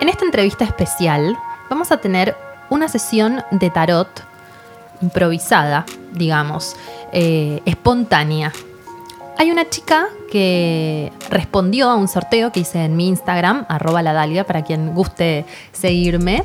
En 0.00 0.08
esta 0.08 0.24
entrevista 0.24 0.64
especial 0.64 1.36
vamos 1.68 1.90
a 1.90 1.96
tener 1.96 2.36
una 2.70 2.88
sesión 2.88 3.42
de 3.50 3.68
tarot 3.68 4.08
improvisada, 5.02 5.86
digamos, 6.12 6.76
eh, 7.12 7.62
espontánea. 7.64 8.52
hay 9.36 9.50
una 9.50 9.68
chica 9.68 10.08
que 10.30 11.12
respondió 11.30 11.90
a 11.90 11.96
un 11.96 12.08
sorteo 12.08 12.52
que 12.52 12.60
hice 12.60 12.84
en 12.84 12.96
mi 12.96 13.08
Instagram, 13.08 13.66
arroba 13.68 14.02
la 14.02 14.12
Dalia, 14.12 14.44
para 14.44 14.62
quien 14.62 14.94
guste 14.94 15.44
seguirme. 15.72 16.44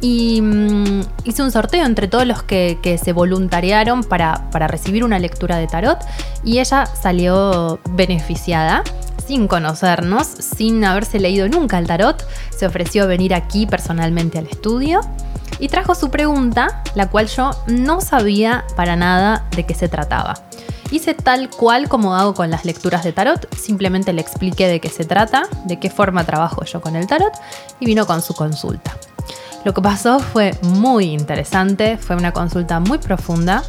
Y 0.00 0.40
mm, 0.42 1.00
hice 1.24 1.42
un 1.42 1.50
sorteo 1.50 1.84
entre 1.84 2.08
todos 2.08 2.26
los 2.26 2.42
que, 2.42 3.00
se 3.02 3.12
voluntariaron 3.12 4.04
para 4.04 4.68
recibir 4.68 5.04
una 5.04 5.18
lectura 5.18 5.56
de 5.56 5.66
tarot 5.66 5.98
y 6.44 6.60
ella 6.60 6.86
salió 6.86 7.78
beneficiada 7.90 8.82
sin 9.26 9.48
conocernos, 9.48 10.26
sin 10.26 10.84
haberse 10.84 11.18
leído 11.18 11.48
nunca 11.48 11.78
el 11.78 11.86
tarot, 11.86 12.26
se 12.56 12.66
ofreció 12.66 13.04
a 13.04 13.06
venir 13.06 13.34
aquí 13.34 13.66
personalmente 13.66 14.38
al 14.38 14.46
estudio 14.46 15.00
y 15.58 15.68
trajo 15.68 15.94
su 15.94 16.10
pregunta, 16.10 16.82
la 16.94 17.08
cual 17.08 17.28
yo 17.28 17.50
no 17.66 18.00
sabía 18.00 18.64
para 18.76 18.96
nada 18.96 19.46
de 19.54 19.64
qué 19.64 19.74
se 19.74 19.88
trataba. 19.88 20.34
Hice 20.90 21.14
tal 21.14 21.50
cual 21.50 21.88
como 21.88 22.14
hago 22.14 22.34
con 22.34 22.50
las 22.50 22.64
lecturas 22.64 23.02
de 23.02 23.12
tarot, 23.12 23.52
simplemente 23.56 24.12
le 24.12 24.20
expliqué 24.20 24.68
de 24.68 24.80
qué 24.80 24.88
se 24.88 25.04
trata, 25.04 25.44
de 25.64 25.80
qué 25.80 25.90
forma 25.90 26.24
trabajo 26.24 26.64
yo 26.64 26.80
con 26.80 26.94
el 26.94 27.06
tarot 27.06 27.32
y 27.80 27.86
vino 27.86 28.06
con 28.06 28.22
su 28.22 28.34
consulta. 28.34 28.96
Lo 29.64 29.74
que 29.74 29.82
pasó 29.82 30.20
fue 30.20 30.56
muy 30.62 31.06
interesante, 31.06 31.98
fue 31.98 32.14
una 32.14 32.30
consulta 32.30 32.78
muy 32.78 32.98
profunda, 32.98 33.64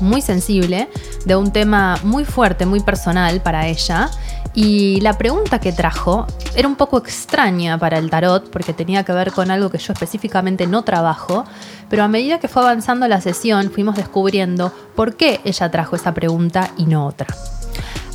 muy 0.00 0.22
sensible, 0.22 0.88
de 1.24 1.36
un 1.36 1.52
tema 1.52 1.98
muy 2.02 2.24
fuerte, 2.24 2.66
muy 2.66 2.80
personal 2.80 3.40
para 3.40 3.66
ella. 3.66 4.10
Y 4.54 5.00
la 5.02 5.18
pregunta 5.18 5.60
que 5.60 5.72
trajo 5.72 6.26
era 6.54 6.66
un 6.66 6.76
poco 6.76 6.96
extraña 6.96 7.78
para 7.78 7.98
el 7.98 8.08
tarot 8.08 8.50
porque 8.50 8.72
tenía 8.72 9.04
que 9.04 9.12
ver 9.12 9.32
con 9.32 9.50
algo 9.50 9.70
que 9.70 9.78
yo 9.78 9.92
específicamente 9.92 10.66
no 10.66 10.82
trabajo, 10.82 11.44
pero 11.90 12.04
a 12.04 12.08
medida 12.08 12.40
que 12.40 12.48
fue 12.48 12.62
avanzando 12.62 13.06
la 13.06 13.20
sesión 13.20 13.70
fuimos 13.70 13.96
descubriendo 13.96 14.72
por 14.94 15.16
qué 15.16 15.40
ella 15.44 15.70
trajo 15.70 15.96
esa 15.96 16.14
pregunta 16.14 16.70
y 16.78 16.86
no 16.86 17.06
otra. 17.06 17.26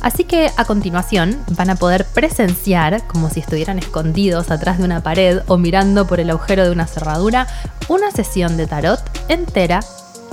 Así 0.02 0.24
que 0.24 0.50
a 0.56 0.64
continuación 0.64 1.38
van 1.56 1.70
a 1.70 1.76
poder 1.76 2.04
presenciar, 2.04 3.06
como 3.06 3.30
si 3.30 3.38
estuvieran 3.38 3.78
escondidos 3.78 4.50
atrás 4.50 4.78
de 4.78 4.84
una 4.84 5.00
pared 5.00 5.38
o 5.46 5.58
mirando 5.58 6.08
por 6.08 6.18
el 6.18 6.30
agujero 6.30 6.64
de 6.64 6.72
una 6.72 6.88
cerradura, 6.88 7.46
una 7.88 8.10
sesión 8.10 8.56
de 8.56 8.66
tarot 8.66 9.00
entera 9.28 9.78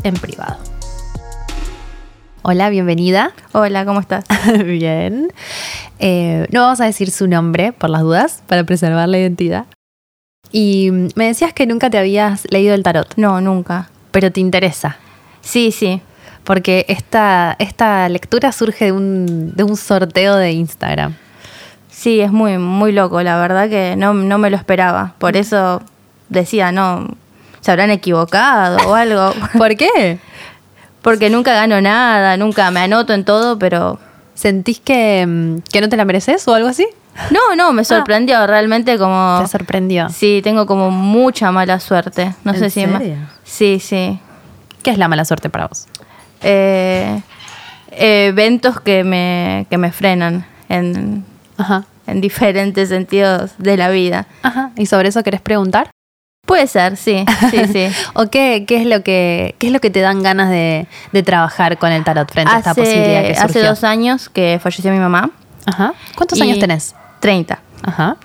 en 0.04 0.16
privado. 0.16 0.69
Hola, 2.52 2.72
bienvenida. 2.72 3.32
Hola, 3.52 3.86
¿cómo 3.86 4.00
estás? 4.00 4.26
Bien. 4.66 5.32
Eh, 6.00 6.48
no 6.52 6.62
vamos 6.62 6.82
a 6.82 6.86
decir 6.86 7.12
su 7.12 7.28
nombre 7.28 7.74
por 7.74 7.92
las 7.92 8.02
dudas, 8.02 8.42
para 8.48 8.64
preservar 8.64 9.08
la 9.08 9.20
identidad. 9.20 9.66
Y 10.52 10.90
me 11.14 11.28
decías 11.28 11.54
que 11.54 11.68
nunca 11.68 11.92
te 11.92 12.00
habías 12.00 12.52
leído 12.52 12.74
el 12.74 12.82
tarot, 12.82 13.14
No, 13.18 13.40
nunca. 13.40 13.92
pero 14.10 14.32
te 14.32 14.40
interesa. 14.40 14.98
Sí, 15.42 15.72
sí. 15.72 16.02
Porque 16.44 16.88
esta, 16.90 17.56
esta 17.60 18.10
lectura 18.10 18.52
surge 18.52 18.86
de 18.86 18.94
un, 18.94 19.54
de 19.56 19.64
un 19.64 19.78
sorteo 19.78 20.36
de 20.36 20.52
Instagram. 20.54 21.14
Sí, 21.92 22.20
es 22.20 22.32
muy, 22.32 22.58
muy 22.58 22.94
loco, 22.94 23.22
la 23.22 23.40
verdad 23.40 23.70
que 23.70 23.94
no, 23.96 24.16
no 24.16 24.40
me 24.40 24.50
lo 24.50 24.58
esperaba. 24.58 25.14
Por 25.20 25.38
eso 25.38 25.84
decía, 26.30 26.72
no, 26.72 27.10
se 27.62 27.70
habrán 27.70 27.92
equivocado 27.92 28.90
o 28.90 28.96
algo. 28.96 29.34
¿Por 29.56 29.76
qué? 29.78 30.18
Porque 31.02 31.30
nunca 31.30 31.54
gano 31.54 31.82
nada, 31.82 32.38
nunca 32.38 32.70
me 32.72 32.82
anoto 32.82 33.14
en 33.14 33.26
todo, 33.26 33.58
pero... 33.60 34.00
¿Sentís 34.34 34.80
que, 34.80 35.26
mm, 35.28 35.58
que 35.72 35.82
no 35.82 35.90
te 35.90 35.98
la 35.98 36.06
mereces 36.06 36.48
o 36.48 36.54
algo 36.54 36.70
así? 36.70 36.88
No, 37.32 37.56
no, 37.58 37.74
me 37.74 37.84
sorprendió 37.84 38.48
realmente 38.48 38.98
como... 38.98 39.40
Te 39.42 39.48
sorprendió. 39.48 40.08
Sí, 40.10 40.40
tengo 40.44 40.66
como 40.66 40.92
mucha 40.92 41.52
mala 41.52 41.80
suerte. 41.82 42.34
No 42.46 42.54
¿En 42.54 42.60
sé 42.60 42.70
si... 42.70 42.86
serio? 42.86 43.18
Sí, 43.44 43.80
sí. 43.80 44.20
¿Qué 44.82 44.92
es 44.92 44.98
la 44.98 45.10
mala 45.10 45.26
suerte 45.26 45.50
para 45.50 45.68
vos? 45.68 45.88
Eh, 46.42 47.22
eventos 47.92 48.80
que 48.80 49.04
me, 49.04 49.68
que 49.70 49.78
me 49.78 49.92
frenan 49.92 50.46
en, 50.70 51.26
Ajá. 51.58 51.84
en 52.08 52.22
diferentes 52.22 52.88
sentidos 52.90 53.52
de 53.58 53.76
la 53.76 53.90
vida. 53.90 54.26
Ajá. 54.42 54.72
¿Y 54.78 54.86
sobre 54.86 55.10
eso 55.10 55.22
querés 55.24 55.42
preguntar? 55.42 55.92
Puede 56.50 56.66
ser, 56.66 56.98
sí, 56.98 57.26
sí, 57.52 57.62
sí. 57.72 57.88
¿O 58.16 58.26
qué, 58.26 58.66
qué 58.68 58.82
es 58.82 58.88
lo 58.88 59.04
que 59.04 59.54
qué 59.60 59.68
es 59.68 59.72
lo 59.72 59.80
que 59.80 59.92
te 59.92 60.02
dan 60.02 60.24
ganas 60.24 60.50
de, 60.50 60.88
de 61.12 61.22
trabajar 61.22 61.78
con 61.78 61.92
el 61.92 62.04
tarot 62.04 62.32
frente 62.32 62.52
a 62.52 62.58
esta 62.58 62.74
posibilidad 62.74 63.22
que 63.22 63.32
hace 63.34 63.54
surgió? 63.54 63.70
dos 63.70 63.84
años 63.84 64.30
que 64.30 64.60
falleció 64.60 64.92
mi 64.92 64.98
mamá, 64.98 65.30
Ajá. 65.68 65.94
¿Cuántos 66.16 66.42
años 66.42 66.58
tenés? 66.58 66.96
30. 67.20 67.60
Ajá. 67.84 68.18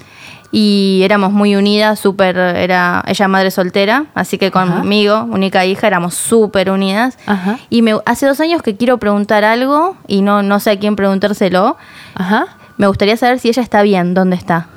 Y 0.50 1.02
éramos 1.04 1.32
muy 1.32 1.54
unidas, 1.54 1.98
súper, 1.98 2.38
era 2.38 3.04
ella 3.06 3.28
madre 3.28 3.50
soltera, 3.50 4.06
así 4.14 4.38
que 4.38 4.46
Ajá. 4.46 4.76
conmigo, 4.78 5.26
única 5.28 5.66
hija, 5.66 5.86
éramos 5.86 6.14
súper 6.14 6.70
unidas. 6.70 7.18
Ajá. 7.26 7.58
Y 7.68 7.82
me, 7.82 7.94
hace 8.06 8.24
dos 8.24 8.40
años 8.40 8.62
que 8.62 8.74
quiero 8.74 8.96
preguntar 8.96 9.44
algo 9.44 9.98
y 10.08 10.22
no, 10.22 10.42
no 10.42 10.60
sé 10.60 10.70
a 10.70 10.78
quién 10.78 10.96
preguntárselo. 10.96 11.76
Ajá. 12.14 12.46
Me 12.78 12.86
gustaría 12.86 13.18
saber 13.18 13.38
si 13.38 13.48
ella 13.48 13.62
está 13.62 13.82
bien, 13.82 14.14
dónde 14.14 14.36
está. 14.36 14.68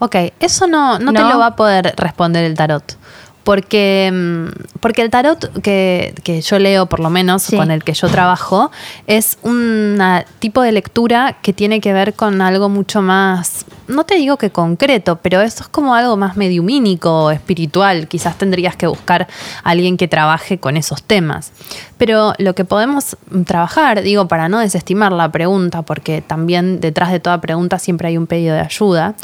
Ok, 0.00 0.16
eso 0.40 0.66
no, 0.66 0.98
no, 0.98 1.12
te 1.12 1.20
¿No? 1.20 1.28
lo 1.28 1.38
va 1.38 1.46
a 1.46 1.56
poder 1.56 1.94
responder 1.96 2.44
el 2.44 2.56
tarot. 2.56 2.96
Porque, 3.44 4.10
mm, 4.12 4.78
porque 4.80 5.02
el 5.02 5.10
tarot 5.10 5.62
que, 5.62 6.14
que 6.24 6.40
yo 6.42 6.58
leo, 6.58 6.86
por 6.86 7.00
lo 7.00 7.10
menos, 7.10 7.42
Sí. 7.42 7.56
con 7.56 7.70
el 7.70 7.82
que 7.82 7.94
yo 7.94 8.08
trabajo, 8.08 8.70
es 9.06 9.38
un 9.42 9.98
tipo 10.38 10.62
de 10.62 10.72
lectura 10.72 11.36
que 11.42 11.52
tiene 11.52 11.80
que 11.80 11.92
ver 11.92 12.14
con 12.14 12.42
algo 12.42 12.68
mucho 12.68 13.00
más, 13.02 13.64
no 13.88 14.04
te 14.04 14.14
digo 14.16 14.36
que 14.36 14.50
concreto, 14.50 15.16
pero 15.16 15.40
eso 15.40 15.62
es 15.64 15.68
como 15.68 15.94
algo 15.94 16.16
más 16.16 16.36
mediumínico, 16.36 17.30
espiritual. 17.30 18.06
Quizás 18.08 18.36
tendrías 18.38 18.76
que 18.76 18.86
buscar 18.86 19.26
a 19.64 19.70
alguien 19.70 19.96
que 19.96 20.06
trabaje 20.06 20.58
con 20.58 20.76
esos 20.76 21.02
temas. 21.02 21.50
Pero 21.98 22.34
lo 22.38 22.54
que 22.54 22.64
podemos 22.64 23.16
trabajar, 23.46 24.02
digo, 24.02 24.28
para 24.28 24.48
no 24.48 24.58
desestimar 24.60 25.12
la 25.12 25.32
pregunta, 25.32 25.82
porque 25.82 26.22
también 26.22 26.80
detrás 26.80 27.10
de 27.10 27.20
toda 27.20 27.40
pregunta 27.40 27.78
siempre 27.78 28.08
hay 28.08 28.16
un 28.18 28.26
pedido 28.26 28.54
de 28.54 28.60
ayuda, 28.60 29.14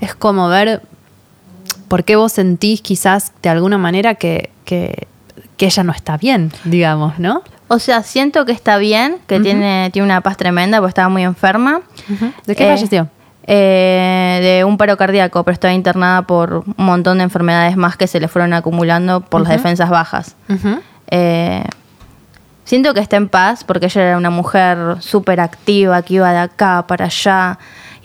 es 0.00 0.14
como 0.14 0.48
ver 0.48 0.80
por 1.94 2.02
qué 2.02 2.16
vos 2.16 2.32
sentís 2.32 2.80
quizás 2.80 3.30
de 3.40 3.50
alguna 3.50 3.78
manera 3.78 4.16
que, 4.16 4.50
que, 4.64 5.06
que 5.56 5.66
ella 5.66 5.84
no 5.84 5.92
está 5.92 6.16
bien, 6.16 6.50
digamos, 6.64 7.20
¿no? 7.20 7.44
O 7.68 7.78
sea, 7.78 8.02
siento 8.02 8.44
que 8.44 8.50
está 8.50 8.78
bien, 8.78 9.18
que 9.28 9.38
tiene, 9.38 9.90
tiene 9.92 10.06
una 10.06 10.20
paz 10.20 10.36
tremenda, 10.36 10.78
porque 10.80 10.88
estaba 10.88 11.08
muy 11.08 11.22
enferma. 11.22 11.82
¿De 12.46 12.56
qué 12.56 12.64
Eh, 12.66 12.74
falleció? 12.74 13.08
eh, 13.46 14.40
de 14.42 14.64
un 14.64 14.76
paro 14.76 14.96
cardíaco, 14.96 15.44
pero 15.44 15.52
estaba 15.52 15.72
internada 15.72 16.22
por 16.22 16.64
un 16.66 16.74
montón 16.78 17.18
de 17.18 17.24
enfermedades 17.24 17.76
más 17.76 17.96
que 17.96 18.08
se 18.08 18.18
le 18.18 18.26
fueron 18.26 18.54
acumulando 18.54 19.20
por 19.20 19.42
las 19.42 19.50
defensas 19.50 19.88
bajas. 19.88 20.34
Eh, 21.12 21.62
siento 22.64 22.92
que 22.92 22.98
está 22.98 23.18
en 23.18 23.28
paz 23.28 23.62
porque 23.62 23.86
ella 23.86 24.02
era 24.02 24.16
una 24.16 24.30
mujer 24.30 24.96
súper 24.98 25.38
activa, 25.38 26.02
que 26.02 26.14
iba 26.14 26.32
de 26.32 26.38
acá 26.38 26.86
para 26.88 27.04
allá 27.04 27.56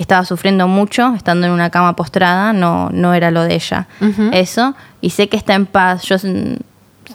estaba 0.04 0.26
sufriendo 0.26 0.68
mucho, 0.68 1.14
estando 1.16 1.46
en 1.46 1.54
una 1.54 1.70
cama 1.70 1.96
postrada, 1.96 2.54
no, 2.54 2.90
no 2.92 3.14
era 3.14 3.32
lo 3.32 3.44
de 3.44 3.56
ella. 3.56 3.88
Eso, 4.32 4.76
y 5.02 5.12
sé 5.12 5.30
que 5.30 5.38
está 5.38 5.56
en 5.56 5.66
paz. 5.66 6.04
Yo 6.04 6.18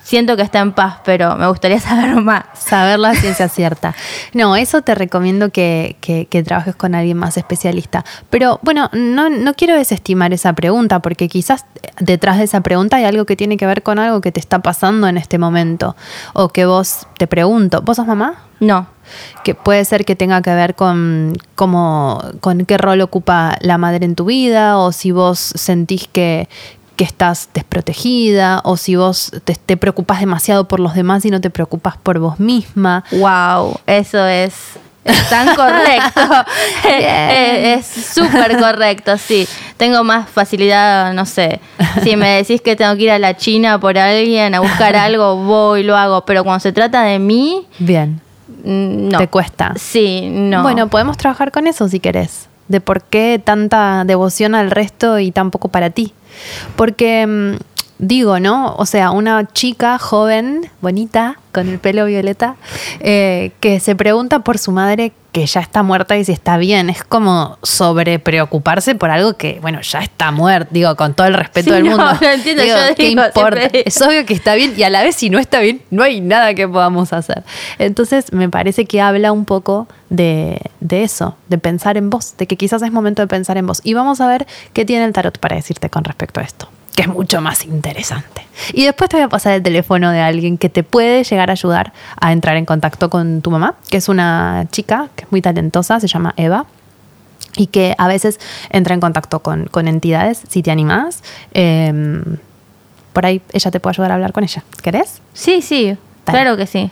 siento 0.02 0.36
que 0.36 0.42
está 0.42 0.60
en 0.60 0.72
paz, 0.72 0.96
pero 1.04 1.36
me 1.36 1.46
gustaría 1.46 1.80
saber 1.80 2.14
más. 2.16 2.44
Saber 2.54 2.98
la 2.98 3.14
ciencia 3.14 3.48
cierta. 3.48 3.94
No, 4.32 4.56
eso 4.56 4.82
te 4.82 4.94
recomiendo 4.94 5.50
que, 5.50 5.96
que- 6.00 6.26
que 6.26 6.42
trabajes 6.42 6.74
con 6.74 6.94
alguien 6.94 7.16
más 7.16 7.36
especialista. 7.36 8.04
Pero 8.30 8.58
bueno, 8.62 8.90
no, 8.92 9.30
no 9.30 9.54
quiero 9.54 9.76
desestimar 9.76 10.32
esa 10.32 10.52
pregunta, 10.52 11.00
porque 11.00 11.28
quizás 11.28 11.64
detrás 12.00 12.38
de 12.38 12.44
esa 12.44 12.60
pregunta 12.60 12.96
hay 12.96 13.04
algo 13.04 13.24
que 13.24 13.36
tiene 13.36 13.56
que 13.56 13.66
ver 13.66 13.82
con 13.82 13.98
algo 13.98 14.20
que 14.20 14.32
te 14.32 14.40
está 14.40 14.58
pasando 14.60 15.06
en 15.08 15.16
este 15.16 15.38
momento. 15.38 15.96
O 16.32 16.48
que 16.48 16.66
vos 16.66 17.06
te 17.18 17.26
pregunto, 17.26 17.82
¿vos 17.82 17.96
sos 17.96 18.06
mamá? 18.06 18.34
No, 18.60 18.86
que 19.42 19.54
puede 19.54 19.84
ser 19.84 20.04
que 20.04 20.16
tenga 20.16 20.40
que 20.40 20.54
ver 20.54 20.74
con 20.74 21.36
cómo, 21.54 22.22
con 22.40 22.64
qué 22.64 22.78
rol 22.78 23.00
ocupa 23.00 23.56
la 23.60 23.76
madre 23.78 24.06
en 24.06 24.14
tu 24.14 24.24
vida, 24.26 24.78
o 24.78 24.92
si 24.92 25.10
vos 25.10 25.38
sentís 25.38 26.08
que, 26.10 26.48
que 26.96 27.04
estás 27.04 27.48
desprotegida, 27.54 28.60
o 28.64 28.76
si 28.76 28.96
vos 28.96 29.32
te, 29.44 29.54
te 29.54 29.76
preocupas 29.76 30.20
demasiado 30.20 30.68
por 30.68 30.80
los 30.80 30.94
demás 30.94 31.24
y 31.24 31.30
no 31.30 31.40
te 31.40 31.50
preocupas 31.50 31.96
por 31.96 32.18
vos 32.18 32.38
misma. 32.38 33.04
wow, 33.12 33.76
eso 33.86 34.24
es, 34.26 34.54
es 35.04 35.28
tan 35.28 35.54
correcto. 35.56 36.20
es 36.88 37.86
súper 37.86 38.58
correcto, 38.58 39.18
sí. 39.18 39.46
Tengo 39.76 40.04
más 40.04 40.28
facilidad, 40.28 41.12
no 41.14 41.26
sé. 41.26 41.60
Si 42.02 42.16
me 42.16 42.36
decís 42.36 42.60
que 42.60 42.76
tengo 42.76 42.94
que 42.96 43.02
ir 43.02 43.10
a 43.10 43.18
la 43.18 43.36
China 43.36 43.78
por 43.80 43.98
alguien 43.98 44.54
a 44.54 44.60
buscar 44.60 44.96
algo, 45.08 45.36
voy, 45.36 45.82
lo 45.82 45.96
hago. 45.96 46.24
Pero 46.24 46.44
cuando 46.44 46.60
se 46.60 46.72
trata 46.72 47.02
de 47.02 47.18
mí, 47.18 47.66
Bien, 47.78 48.20
mm, 48.64 49.08
no. 49.08 49.18
te 49.18 49.28
cuesta. 49.28 49.74
Sí, 49.76 50.28
no. 50.30 50.62
Bueno, 50.62 50.88
podemos 50.88 51.16
trabajar 51.16 51.50
con 51.50 51.66
eso 51.66 51.88
si 51.88 51.98
querés. 52.00 52.48
De 52.68 52.80
por 52.80 53.02
qué 53.02 53.40
tanta 53.42 54.04
devoción 54.04 54.54
al 54.54 54.70
resto 54.70 55.18
y 55.18 55.30
tan 55.30 55.50
poco 55.50 55.68
para 55.68 55.90
ti. 55.90 56.14
Porque 56.76 57.26
mm, 57.26 57.56
digo, 57.98 58.40
¿no? 58.40 58.74
O 58.76 58.86
sea, 58.86 59.10
una 59.10 59.46
chica 59.46 59.98
joven, 59.98 60.70
bonita, 60.80 61.38
con 61.52 61.68
el 61.68 61.78
pelo 61.78 62.06
violeta, 62.06 62.56
eh, 63.00 63.52
que 63.60 63.80
se 63.80 63.94
pregunta 63.94 64.40
por 64.40 64.58
su 64.58 64.72
madre 64.72 65.12
que 65.34 65.44
ya 65.46 65.58
está 65.58 65.82
muerta 65.82 66.16
y 66.16 66.24
si 66.24 66.30
está 66.30 66.56
bien. 66.58 66.88
Es 66.88 67.02
como 67.02 67.58
sobre 67.64 68.20
preocuparse 68.20 68.94
por 68.94 69.10
algo 69.10 69.34
que, 69.36 69.58
bueno, 69.60 69.80
ya 69.82 69.98
está 69.98 70.30
muerto. 70.30 70.68
Digo, 70.72 70.94
con 70.94 71.12
todo 71.12 71.26
el 71.26 71.34
respeto 71.34 71.70
Sí, 71.70 71.74
del 71.74 71.84
no, 71.84 71.90
mundo. 71.98 72.04
lo 72.20 72.30
entiendo, 72.30 72.62
Digo, 72.62 72.76
yo 72.88 72.94
¿qué 72.94 73.08
digo, 73.08 73.24
importa? 73.26 73.58
siempre- 73.60 73.82
Es 73.86 74.00
obvio 74.00 74.24
que 74.24 74.32
está 74.32 74.54
bien 74.54 74.74
y 74.76 74.84
a 74.84 74.90
la 74.90 75.02
vez 75.02 75.16
si 75.16 75.30
no 75.30 75.40
está 75.40 75.58
bien, 75.58 75.82
no 75.90 76.04
hay 76.04 76.20
nada 76.20 76.54
que 76.54 76.68
podamos 76.68 77.12
hacer. 77.12 77.42
Entonces 77.80 78.32
me 78.32 78.48
parece 78.48 78.84
que 78.86 79.00
habla 79.00 79.32
un 79.32 79.44
poco 79.44 79.88
de, 80.08 80.60
de 80.78 81.02
eso, 81.02 81.36
de 81.48 81.58
pensar 81.58 81.96
en 81.96 82.10
vos, 82.10 82.36
de 82.38 82.46
que 82.46 82.56
quizás 82.56 82.80
es 82.82 82.92
momento 82.92 83.20
de 83.20 83.26
pensar 83.26 83.56
en 83.58 83.66
vos. 83.66 83.80
Y 83.82 83.94
vamos 83.94 84.20
a 84.20 84.28
ver 84.28 84.46
qué 84.72 84.84
tiene 84.84 85.04
el 85.04 85.12
tarot 85.12 85.36
para 85.38 85.56
decirte 85.56 85.90
con 85.90 86.04
respecto 86.04 86.38
a 86.38 86.44
esto, 86.44 86.68
que 86.94 87.02
es 87.02 87.08
mucho 87.08 87.40
más 87.40 87.64
interesante. 87.64 88.46
Y 88.72 88.84
después 88.84 89.10
te 89.10 89.16
voy 89.16 89.24
a 89.24 89.28
pasar 89.28 89.54
el 89.54 89.62
teléfono 89.62 90.10
de 90.10 90.20
alguien 90.20 90.58
que 90.58 90.68
te 90.68 90.82
puede 90.82 91.24
llegar 91.24 91.50
a 91.50 91.52
ayudar 91.52 91.92
a 92.20 92.32
entrar 92.32 92.56
en 92.56 92.64
contacto 92.64 93.10
con 93.10 93.42
tu 93.42 93.50
mamá, 93.50 93.74
que 93.90 93.96
es 93.96 94.08
una 94.08 94.66
chica 94.70 95.08
que 95.16 95.24
es 95.24 95.32
muy 95.32 95.42
talentosa, 95.42 95.98
se 96.00 96.06
llama 96.06 96.34
Eva 96.36 96.66
y 97.56 97.66
que 97.66 97.94
a 97.98 98.08
veces 98.08 98.38
entra 98.70 98.94
en 98.94 99.00
contacto 99.00 99.40
con, 99.40 99.66
con 99.66 99.88
entidades, 99.88 100.42
si 100.48 100.62
te 100.62 100.70
animás. 100.70 101.22
eh, 101.52 102.22
por 103.14 103.24
ahí 103.24 103.40
ella 103.52 103.70
te 103.70 103.80
puede 103.80 103.94
ayudar 103.94 104.10
a 104.10 104.14
hablar 104.16 104.32
con 104.32 104.44
ella. 104.44 104.62
¿Querés? 104.82 105.22
Sí, 105.32 105.62
sí, 105.62 105.96
claro 106.24 106.56
que 106.58 106.66
sí. 106.66 106.90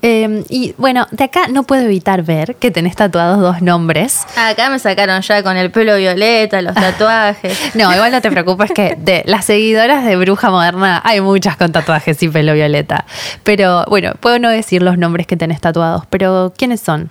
Eh, 0.00 0.44
y 0.48 0.74
bueno, 0.78 1.06
de 1.10 1.24
acá 1.24 1.48
no 1.48 1.64
puedo 1.64 1.82
evitar 1.82 2.22
ver 2.22 2.54
que 2.56 2.70
tenés 2.70 2.94
tatuados 2.94 3.40
dos 3.40 3.62
nombres. 3.62 4.24
Acá 4.36 4.70
me 4.70 4.78
sacaron 4.78 5.20
ya 5.22 5.42
con 5.42 5.56
el 5.56 5.70
pelo 5.70 5.96
violeta, 5.96 6.62
los 6.62 6.74
tatuajes. 6.74 7.58
No, 7.74 7.92
igual 7.92 8.12
no 8.12 8.20
te 8.20 8.30
preocupes 8.30 8.70
que 8.72 8.96
de 8.98 9.22
las 9.26 9.44
seguidoras 9.44 10.04
de 10.04 10.16
Bruja 10.16 10.50
Moderna 10.50 11.00
hay 11.04 11.20
muchas 11.20 11.56
con 11.56 11.72
tatuajes 11.72 12.22
y 12.22 12.28
pelo 12.28 12.54
violeta. 12.54 13.04
Pero 13.42 13.84
bueno, 13.88 14.12
puedo 14.20 14.38
no 14.38 14.48
decir 14.48 14.82
los 14.82 14.98
nombres 14.98 15.26
que 15.26 15.36
tenés 15.36 15.60
tatuados, 15.60 16.04
pero 16.08 16.52
¿quiénes 16.56 16.80
son? 16.80 17.10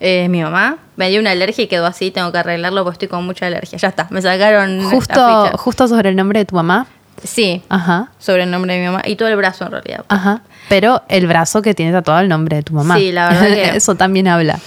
Eh, 0.00 0.28
mi 0.28 0.42
mamá 0.42 0.78
me 0.96 1.10
dio 1.10 1.20
una 1.20 1.32
alergia 1.32 1.64
y 1.64 1.66
quedó 1.66 1.86
así, 1.86 2.10
tengo 2.10 2.30
que 2.32 2.38
arreglarlo 2.38 2.84
porque 2.84 2.94
estoy 2.94 3.08
con 3.08 3.24
mucha 3.24 3.46
alergia. 3.46 3.78
Ya 3.78 3.88
está, 3.88 4.06
me 4.10 4.22
sacaron 4.22 4.82
Justo, 4.90 5.52
justo 5.56 5.88
sobre 5.88 6.10
el 6.10 6.16
nombre 6.16 6.40
de 6.40 6.44
tu 6.44 6.54
mamá. 6.54 6.86
Sí, 7.24 7.62
Ajá, 7.68 8.10
sobre 8.18 8.44
el 8.44 8.50
nombre 8.50 8.74
de 8.74 8.80
mi 8.80 8.86
mamá 8.86 9.02
y 9.04 9.16
todo 9.16 9.28
el 9.28 9.36
brazo 9.36 9.64
en 9.66 9.72
realidad. 9.72 10.04
ajá. 10.08 10.42
Pero 10.68 11.02
el 11.08 11.26
brazo 11.26 11.62
que 11.62 11.72
tiene 11.74 11.92
tatuado 11.92 12.20
el 12.20 12.28
nombre 12.28 12.56
de 12.56 12.62
tu 12.62 12.74
mamá. 12.74 12.96
Sí, 12.98 13.10
la 13.10 13.30
verdad 13.30 13.46
que- 13.46 13.68
Eso 13.76 13.94
también 13.94 14.28
habla. 14.28 14.58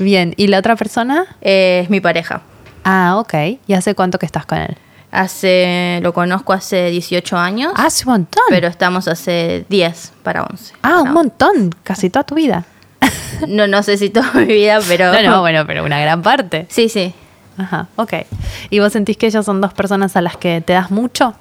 Bien, 0.00 0.34
¿y 0.36 0.48
la 0.48 0.58
otra 0.58 0.74
persona? 0.76 1.26
Eh, 1.40 1.80
es 1.84 1.90
mi 1.90 2.00
pareja. 2.00 2.42
Ah, 2.84 3.16
ok. 3.18 3.34
¿Y 3.66 3.72
hace 3.74 3.94
cuánto 3.94 4.18
que 4.18 4.26
estás 4.26 4.46
con 4.46 4.58
él? 4.58 4.76
Hace, 5.12 6.00
lo 6.02 6.12
conozco 6.12 6.52
hace 6.52 6.90
18 6.90 7.38
años, 7.38 7.72
Hace 7.76 8.04
un 8.04 8.12
montón. 8.14 8.42
pero 8.50 8.66
estamos 8.66 9.06
hace 9.06 9.64
10 9.68 10.12
para 10.24 10.42
11. 10.42 10.74
ah, 10.82 11.02
un 11.02 11.12
montón. 11.12 11.70
Casi 11.84 12.10
toda 12.10 12.24
tu 12.24 12.34
vida. 12.34 12.64
No, 13.46 13.66
no 13.68 13.82
sé 13.84 13.96
si 13.96 14.10
toda 14.10 14.32
mi 14.32 14.44
vida, 14.46 14.80
pero... 14.88 15.12
No, 15.12 15.22
no, 15.22 15.40
bueno, 15.40 15.64
pero 15.66 15.84
una 15.84 16.00
gran 16.00 16.22
parte. 16.22 16.66
Sí, 16.68 16.88
sí. 16.88 17.14
Ajá, 17.56 17.86
ok. 17.94 18.12
¿Y 18.70 18.80
vos 18.80 18.92
sentís 18.92 19.16
que 19.16 19.26
ellos 19.26 19.46
son 19.46 19.60
dos 19.60 19.72
personas 19.72 20.16
a 20.16 20.20
las 20.20 20.36
que 20.36 20.60
te 20.60 20.72
das 20.72 20.90
mucho? 20.90 21.34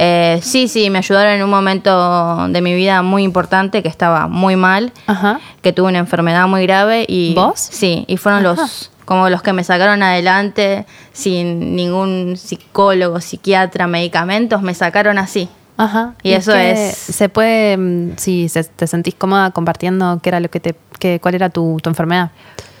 Eh, 0.00 0.38
sí, 0.42 0.68
sí, 0.68 0.90
me 0.90 0.98
ayudaron 0.98 1.32
en 1.32 1.42
un 1.42 1.50
momento 1.50 2.46
de 2.48 2.60
mi 2.60 2.72
vida 2.74 3.02
muy 3.02 3.24
importante 3.24 3.82
que 3.82 3.88
estaba 3.88 4.28
muy 4.28 4.54
mal, 4.54 4.92
Ajá. 5.08 5.40
que 5.60 5.72
tuve 5.72 5.88
una 5.88 5.98
enfermedad 5.98 6.46
muy 6.46 6.62
grave 6.66 7.04
y... 7.08 7.34
¿Vos? 7.34 7.58
Sí, 7.58 8.04
y 8.06 8.16
fueron 8.16 8.46
Ajá. 8.46 8.54
los 8.62 8.90
como 9.04 9.28
los 9.30 9.42
que 9.42 9.52
me 9.54 9.64
sacaron 9.64 10.02
adelante 10.02 10.84
sin 11.12 11.74
ningún 11.74 12.36
psicólogo, 12.36 13.20
psiquiatra, 13.22 13.86
medicamentos, 13.88 14.62
me 14.62 14.74
sacaron 14.74 15.18
así. 15.18 15.48
Ajá. 15.78 16.14
Y 16.22 16.32
eso 16.32 16.52
que 16.52 16.90
es- 16.90 16.96
Se 16.96 17.28
puede, 17.28 17.76
mm, 17.76 18.12
si 18.18 18.48
se- 18.48 18.64
te 18.64 18.86
sentís 18.86 19.14
cómoda 19.14 19.50
compartiendo 19.50 20.20
qué 20.22 20.28
era 20.28 20.40
lo 20.40 20.48
que 20.50 20.60
te, 20.60 20.74
qué- 21.00 21.18
cuál 21.20 21.34
era 21.34 21.48
tu, 21.48 21.78
tu 21.82 21.88
enfermedad. 21.88 22.30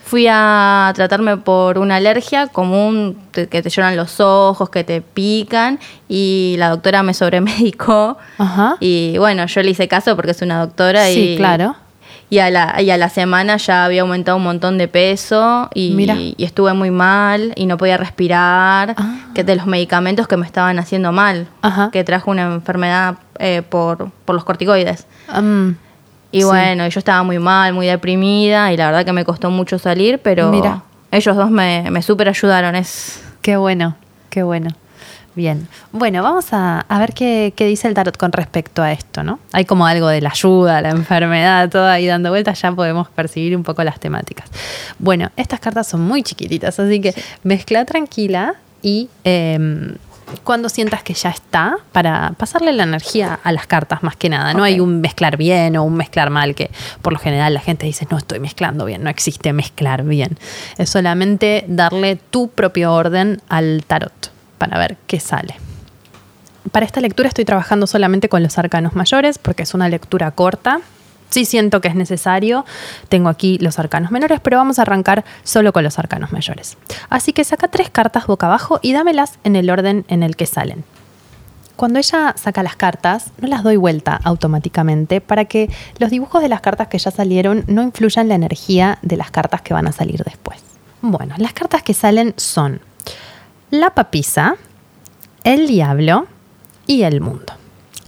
Fui 0.08 0.26
a 0.26 0.90
tratarme 0.94 1.36
por 1.36 1.76
una 1.76 1.96
alergia 1.96 2.46
común, 2.46 3.18
que 3.32 3.46
te 3.46 3.68
lloran 3.68 3.94
los 3.94 4.20
ojos, 4.20 4.70
que 4.70 4.82
te 4.82 5.02
pican, 5.02 5.78
y 6.08 6.54
la 6.58 6.70
doctora 6.70 7.02
me 7.02 7.12
sobremedicó. 7.12 8.16
Ajá. 8.38 8.76
Y 8.80 9.18
bueno, 9.18 9.44
yo 9.44 9.62
le 9.62 9.68
hice 9.70 9.86
caso 9.86 10.16
porque 10.16 10.30
es 10.30 10.40
una 10.40 10.60
doctora 10.60 11.04
Sí, 11.08 11.34
y, 11.34 11.36
claro. 11.36 11.76
y, 12.30 12.38
a 12.38 12.48
la, 12.48 12.80
y 12.80 12.88
a 12.90 12.96
la 12.96 13.10
semana 13.10 13.58
ya 13.58 13.84
había 13.84 14.00
aumentado 14.00 14.38
un 14.38 14.44
montón 14.44 14.78
de 14.78 14.88
peso 14.88 15.68
y, 15.74 16.34
estuve 16.42 16.72
muy 16.72 16.90
mal 16.90 17.52
y 17.54 17.66
no 17.66 17.76
podía 17.76 17.98
respirar, 17.98 18.94
Ah. 18.96 19.14
que 19.34 19.44
de 19.44 19.56
los 19.56 19.66
medicamentos 19.66 20.26
que 20.26 20.38
me 20.38 20.46
estaban 20.46 20.78
haciendo 20.78 21.12
mal, 21.12 21.48
Ajá. 21.60 21.90
que 21.92 22.02
trajo 22.02 22.30
una 22.30 22.44
enfermedad 22.54 23.16
eh, 23.38 23.60
por, 23.60 24.10
por 24.24 24.34
los 24.34 24.44
corticoides. 24.44 25.06
Mm, 25.38 25.72
Y 26.30 26.40
Sí. 26.40 26.46
bueno, 26.46 26.86
yo 26.88 26.98
estaba 26.98 27.22
muy 27.22 27.38
mal, 27.38 27.72
muy 27.72 27.86
deprimida 27.86 28.72
y 28.72 28.76
la 28.76 28.86
verdad 28.86 29.04
que 29.04 29.12
me 29.12 29.24
costó 29.24 29.50
mucho 29.50 29.78
salir, 29.78 30.18
pero 30.18 30.50
Mira. 30.50 30.82
ellos 31.10 31.36
dos 31.36 31.50
me, 31.50 31.90
me 31.90 32.02
súper 32.02 32.28
ayudaron. 32.28 32.74
Es, 32.76 33.22
qué 33.42 33.56
bueno, 33.56 33.96
qué 34.30 34.42
bueno. 34.42 34.70
Bien. 35.34 35.68
Bueno, 35.92 36.22
vamos 36.24 36.52
a, 36.52 36.80
a 36.88 36.98
ver 36.98 37.12
qué, 37.14 37.52
qué 37.54 37.64
dice 37.66 37.86
el 37.86 37.94
tarot 37.94 38.16
con 38.16 38.32
respecto 38.32 38.82
a 38.82 38.90
esto, 38.90 39.22
¿no? 39.22 39.38
Hay 39.52 39.64
como 39.66 39.86
algo 39.86 40.08
de 40.08 40.20
la 40.20 40.30
ayuda, 40.30 40.82
la 40.82 40.90
enfermedad, 40.90 41.70
todo 41.70 41.86
ahí 41.86 42.06
dando 42.08 42.30
vueltas, 42.30 42.60
ya 42.60 42.72
podemos 42.72 43.08
percibir 43.10 43.56
un 43.56 43.62
poco 43.62 43.84
las 43.84 44.00
temáticas. 44.00 44.48
Bueno, 44.98 45.30
estas 45.36 45.60
cartas 45.60 45.86
son 45.86 46.00
muy 46.00 46.24
chiquititas, 46.24 46.80
así 46.80 47.00
que 47.00 47.14
mezcla 47.44 47.84
tranquila 47.84 48.54
y 48.82 49.08
em, 49.22 49.94
cuando 50.44 50.68
sientas 50.68 51.02
que 51.02 51.14
ya 51.14 51.30
está, 51.30 51.76
para 51.92 52.32
pasarle 52.36 52.72
la 52.72 52.84
energía 52.84 53.38
a 53.42 53.52
las 53.52 53.66
cartas 53.66 54.02
más 54.02 54.16
que 54.16 54.28
nada. 54.28 54.54
No 54.54 54.62
hay 54.62 54.80
un 54.80 55.00
mezclar 55.00 55.36
bien 55.36 55.76
o 55.76 55.84
un 55.84 55.94
mezclar 55.94 56.30
mal, 56.30 56.54
que 56.54 56.70
por 57.02 57.12
lo 57.12 57.18
general 57.18 57.54
la 57.54 57.60
gente 57.60 57.86
dice, 57.86 58.06
no 58.10 58.18
estoy 58.18 58.40
mezclando 58.40 58.84
bien, 58.84 59.02
no 59.02 59.10
existe 59.10 59.52
mezclar 59.52 60.04
bien. 60.04 60.38
Es 60.76 60.90
solamente 60.90 61.64
darle 61.68 62.16
tu 62.16 62.48
propio 62.48 62.92
orden 62.92 63.40
al 63.48 63.84
tarot 63.86 64.30
para 64.58 64.78
ver 64.78 64.96
qué 65.06 65.20
sale. 65.20 65.54
Para 66.72 66.84
esta 66.84 67.00
lectura 67.00 67.28
estoy 67.28 67.44
trabajando 67.44 67.86
solamente 67.86 68.28
con 68.28 68.42
los 68.42 68.58
arcanos 68.58 68.94
mayores 68.94 69.38
porque 69.38 69.62
es 69.62 69.74
una 69.74 69.88
lectura 69.88 70.30
corta. 70.32 70.80
Sí 71.30 71.44
siento 71.44 71.80
que 71.80 71.88
es 71.88 71.94
necesario. 71.94 72.64
Tengo 73.08 73.28
aquí 73.28 73.58
los 73.58 73.78
arcanos 73.78 74.10
menores, 74.10 74.40
pero 74.40 74.56
vamos 74.56 74.78
a 74.78 74.82
arrancar 74.82 75.24
solo 75.44 75.72
con 75.72 75.84
los 75.84 75.98
arcanos 75.98 76.32
mayores. 76.32 76.76
Así 77.10 77.32
que 77.32 77.44
saca 77.44 77.68
tres 77.68 77.90
cartas 77.90 78.26
boca 78.26 78.46
abajo 78.46 78.80
y 78.82 78.92
dámelas 78.92 79.38
en 79.44 79.56
el 79.56 79.70
orden 79.70 80.04
en 80.08 80.22
el 80.22 80.36
que 80.36 80.46
salen. 80.46 80.84
Cuando 81.76 82.00
ella 82.00 82.34
saca 82.36 82.64
las 82.64 82.74
cartas, 82.74 83.30
no 83.40 83.46
las 83.46 83.62
doy 83.62 83.76
vuelta 83.76 84.18
automáticamente 84.24 85.20
para 85.20 85.44
que 85.44 85.70
los 85.98 86.10
dibujos 86.10 86.42
de 86.42 86.48
las 86.48 86.60
cartas 86.60 86.88
que 86.88 86.98
ya 86.98 87.12
salieron 87.12 87.62
no 87.68 87.82
influyan 87.82 88.28
la 88.28 88.34
energía 88.34 88.98
de 89.02 89.16
las 89.16 89.30
cartas 89.30 89.62
que 89.62 89.74
van 89.74 89.86
a 89.86 89.92
salir 89.92 90.24
después. 90.24 90.58
Bueno, 91.02 91.36
las 91.38 91.52
cartas 91.52 91.84
que 91.84 91.94
salen 91.94 92.34
son 92.36 92.80
la 93.70 93.90
papisa, 93.90 94.56
el 95.44 95.68
diablo 95.68 96.26
y 96.88 97.02
el 97.02 97.20
mundo. 97.20 97.52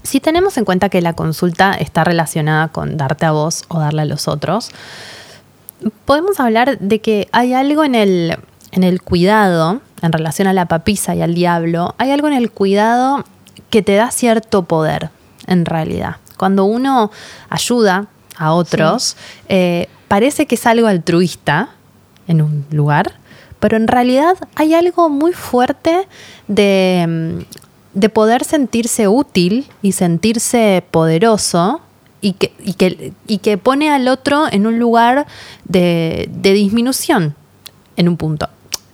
Si 0.03 0.21
tenemos 0.21 0.57
en 0.57 0.65
cuenta 0.65 0.89
que 0.89 1.03
la 1.03 1.13
consulta 1.13 1.73
está 1.75 2.05
relacionada 2.05 2.69
con 2.69 2.97
darte 2.97 3.27
a 3.27 3.33
vos 3.33 3.65
o 3.69 3.79
darle 3.79 4.03
a 4.03 4.07
los 4.07 4.29
otros, 4.29 4.71
podemos 6.05 6.41
hablar 6.41 6.79
de 6.79 7.01
que 7.01 7.29
hay 7.33 7.53
algo 7.53 7.85
en 7.85 7.95
el, 7.95 8.37
en 8.73 8.83
el 8.83 9.03
cuidado, 9.03 9.81
en 10.03 10.13
relación 10.13 10.49
a 10.49 10.53
la 10.53 10.67
papisa 10.67 11.15
y 11.15 11.23
al 11.23 11.35
diablo, 11.35 11.95
hay 11.99 12.11
algo 12.11 12.29
en 12.29 12.35
el 12.35 12.51
cuidado 12.51 13.25
que 13.69 13.83
te 13.83 13.95
da 13.95 14.11
cierto 14.11 14.65
poder, 14.65 15.11
en 15.47 15.65
realidad. 15.65 16.17
Cuando 16.37 16.65
uno 16.65 17.11
ayuda 17.51 18.07
a 18.37 18.53
otros, 18.53 19.17
eh, 19.49 19.89
parece 20.09 20.47
que 20.47 20.55
es 20.55 20.67
algo 20.67 20.87
altruista 20.87 21.71
en 22.27 22.41
un 22.41 22.67
lugar, 22.71 23.13
pero 23.59 23.77
en 23.77 23.87
realidad 23.87 24.37
hay 24.55 24.75
algo 24.75 25.11
muy 25.11 25.33
fuerte 25.33 26.09
de, 26.49 27.07
mm, 27.07 27.61
de 27.95 28.09
poder 28.09 28.45
sentirse 28.45 29.09
útil 29.09 29.67
y 29.83 29.93
sentirse 29.93 30.85
poderoso 30.91 31.81
y 32.21 32.35
que, 32.35 32.53
y 32.65 32.75
que, 32.75 33.13
y 33.27 33.39
que 33.39 33.59
pone 33.59 33.91
al 33.91 34.07
otro 34.09 34.47
en 34.51 34.67
un 34.67 34.79
lugar 34.79 35.27
de, 35.65 36.29
de 36.33 36.53
disminución 36.53 37.35
en 37.97 38.09
un 38.09 38.17
punto. 38.17 38.49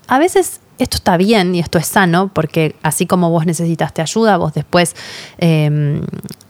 A 0.08 0.18
veces 0.18 0.60
esto 0.78 0.96
está 0.98 1.16
bien 1.16 1.54
y 1.54 1.58
esto 1.60 1.78
es 1.78 1.86
sano 1.86 2.30
porque 2.32 2.76
así 2.82 3.06
como 3.06 3.30
vos 3.30 3.46
necesitaste 3.46 4.02
ayuda, 4.02 4.36
vos 4.36 4.54
después 4.54 4.94
eh, 5.38 6.00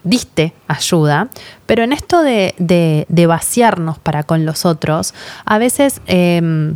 diste 0.05 0.53
ayuda, 0.69 1.29
pero 1.67 1.83
en 1.83 1.93
esto 1.93 2.23
de, 2.23 2.55
de- 2.59 3.27
vaciarnos 3.27 3.99
para 3.99 4.23
con 4.23 4.45
los 4.47 4.65
otros, 4.65 5.15
a 5.45 5.59
veces... 5.59 6.01
eh, 6.07 6.75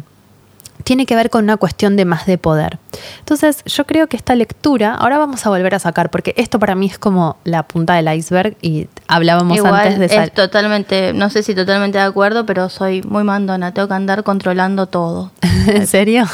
tiene 0.85 1.07
que 1.07 1.17
ver 1.17 1.31
con 1.31 1.45
una 1.45 1.57
cuestión 1.57 1.97
de 1.97 2.05
más 2.05 2.27
de 2.27 2.39
poder. 2.39 2.79
Entonces, 3.21 3.63
yo 3.65 3.85
creo 3.87 4.09
que 4.09 4.17
esta 4.17 4.35
lectura, 4.35 4.95
ahora 4.95 5.19
vamos 5.19 5.45
a 5.47 5.51
volver 5.51 5.75
a 5.75 5.79
sacar, 5.79 6.11
porque 6.11 6.35
esto 6.37 6.59
para 6.59 6.75
mí 6.75 6.87
es 6.87 6.99
como 6.99 7.37
la 7.45 7.63
punta 7.65 7.95
del 7.95 8.13
iceberg 8.15 8.57
y 8.63 8.89
hablábamos 9.09 9.57
igual 9.57 9.75
antes 9.75 9.99
de 9.99 10.11
es 10.11 10.33
totalmente, 10.33 11.13
no 11.13 11.31
sé 11.31 11.43
si 11.43 11.55
totalmente 11.55 11.99
de 11.99 12.05
acuerdo, 12.05 12.47
pero 12.47 12.69
soy 12.69 13.03
muy 13.03 13.25
mandona, 13.25 13.73
tengo 13.73 13.89
que 13.89 13.95
andar 13.95 14.23
controlando 14.25 14.87
todo. 14.87 15.31
¿En 15.67 15.87
serio? 15.87 16.27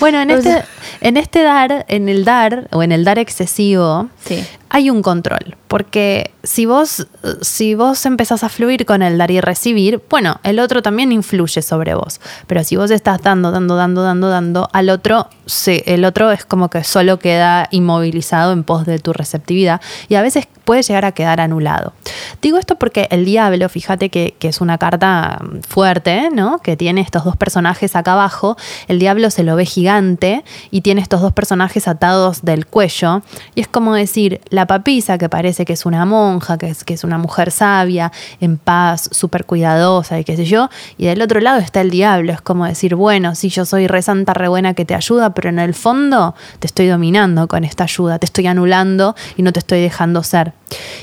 Bueno, 0.00 0.20
en 0.20 0.30
este, 0.30 0.64
en 1.00 1.16
este 1.16 1.42
dar, 1.42 1.84
en 1.88 2.08
el 2.08 2.24
dar 2.24 2.68
o 2.72 2.82
en 2.82 2.92
el 2.92 3.04
dar 3.04 3.18
excesivo, 3.18 4.08
Sí. 4.24 4.44
hay 4.70 4.90
un 4.90 5.02
control. 5.02 5.56
Porque 5.68 6.30
si 6.42 6.64
vos, 6.64 7.06
si 7.42 7.74
vos 7.74 8.06
empezás 8.06 8.42
a 8.42 8.48
fluir 8.48 8.86
con 8.86 9.02
el 9.02 9.18
dar 9.18 9.30
y 9.30 9.40
recibir, 9.40 10.02
bueno, 10.08 10.40
el 10.42 10.60
otro 10.60 10.80
también 10.80 11.12
influye 11.12 11.60
sobre 11.60 11.94
vos. 11.94 12.20
Pero 12.46 12.64
si 12.64 12.76
vos 12.76 12.90
estás 12.90 13.20
dando, 13.22 13.50
dando, 13.50 13.76
dando, 13.76 14.02
dando, 14.02 14.28
dando, 14.30 14.68
al 14.72 14.88
otro, 14.88 15.28
el 15.66 16.04
otro 16.06 16.30
es 16.32 16.46
como 16.46 16.70
que 16.70 16.84
solo 16.84 17.18
queda 17.18 17.68
inmovilizado 17.70 18.52
en 18.52 18.64
pos 18.64 18.86
de 18.86 18.98
tu 18.98 19.12
receptividad 19.12 19.82
y 20.08 20.14
a 20.14 20.22
veces 20.22 20.48
puede 20.64 20.82
llegar 20.82 21.04
a 21.04 21.12
quedar 21.12 21.40
anulado. 21.40 21.92
Digo 22.40 22.56
esto 22.58 22.76
porque 22.76 23.08
el 23.10 23.24
diablo, 23.26 23.68
fíjate 23.68 24.08
que, 24.08 24.34
que 24.38 24.48
es 24.48 24.60
una 24.62 24.78
carta 24.78 25.38
fuerte, 25.66 26.30
¿no? 26.32 26.60
Que 26.60 26.76
tiene 26.78 27.02
estos 27.02 27.24
dos 27.24 27.36
personajes 27.36 27.94
acá 27.94 28.12
abajo. 28.14 28.56
El 28.86 28.98
diablo 28.98 29.30
se 29.30 29.42
lo 29.48 29.56
ve 29.56 29.64
gigante 29.64 30.44
y 30.70 30.82
tiene 30.82 31.00
estos 31.00 31.20
dos 31.20 31.32
personajes 31.32 31.88
atados 31.88 32.42
del 32.42 32.66
cuello. 32.66 33.22
Y 33.54 33.60
es 33.60 33.68
como 33.68 33.94
decir, 33.94 34.40
la 34.50 34.66
papisa 34.66 35.18
que 35.18 35.28
parece 35.28 35.64
que 35.64 35.72
es 35.72 35.86
una 35.86 36.04
monja, 36.04 36.58
que 36.58 36.68
es, 36.68 36.84
que 36.84 36.94
es 36.94 37.02
una 37.02 37.18
mujer 37.18 37.50
sabia, 37.50 38.12
en 38.40 38.58
paz, 38.58 39.08
súper 39.10 39.44
cuidadosa 39.44 40.18
y 40.18 40.24
qué 40.24 40.36
sé 40.36 40.44
yo. 40.44 40.68
Y 40.96 41.06
del 41.06 41.22
otro 41.22 41.40
lado 41.40 41.58
está 41.58 41.80
el 41.80 41.90
diablo. 41.90 42.32
Es 42.32 42.40
como 42.40 42.66
decir, 42.66 42.94
bueno, 42.94 43.34
sí, 43.34 43.48
yo 43.48 43.64
soy 43.64 43.86
re 43.86 44.02
santa, 44.02 44.34
re 44.34 44.48
buena 44.48 44.74
que 44.74 44.84
te 44.84 44.94
ayuda, 44.94 45.34
pero 45.34 45.48
en 45.48 45.58
el 45.58 45.74
fondo 45.74 46.34
te 46.58 46.66
estoy 46.66 46.86
dominando 46.86 47.48
con 47.48 47.64
esta 47.64 47.84
ayuda, 47.84 48.18
te 48.18 48.26
estoy 48.26 48.46
anulando 48.46 49.16
y 49.36 49.42
no 49.42 49.52
te 49.52 49.60
estoy 49.60 49.80
dejando 49.80 50.22
ser. 50.22 50.52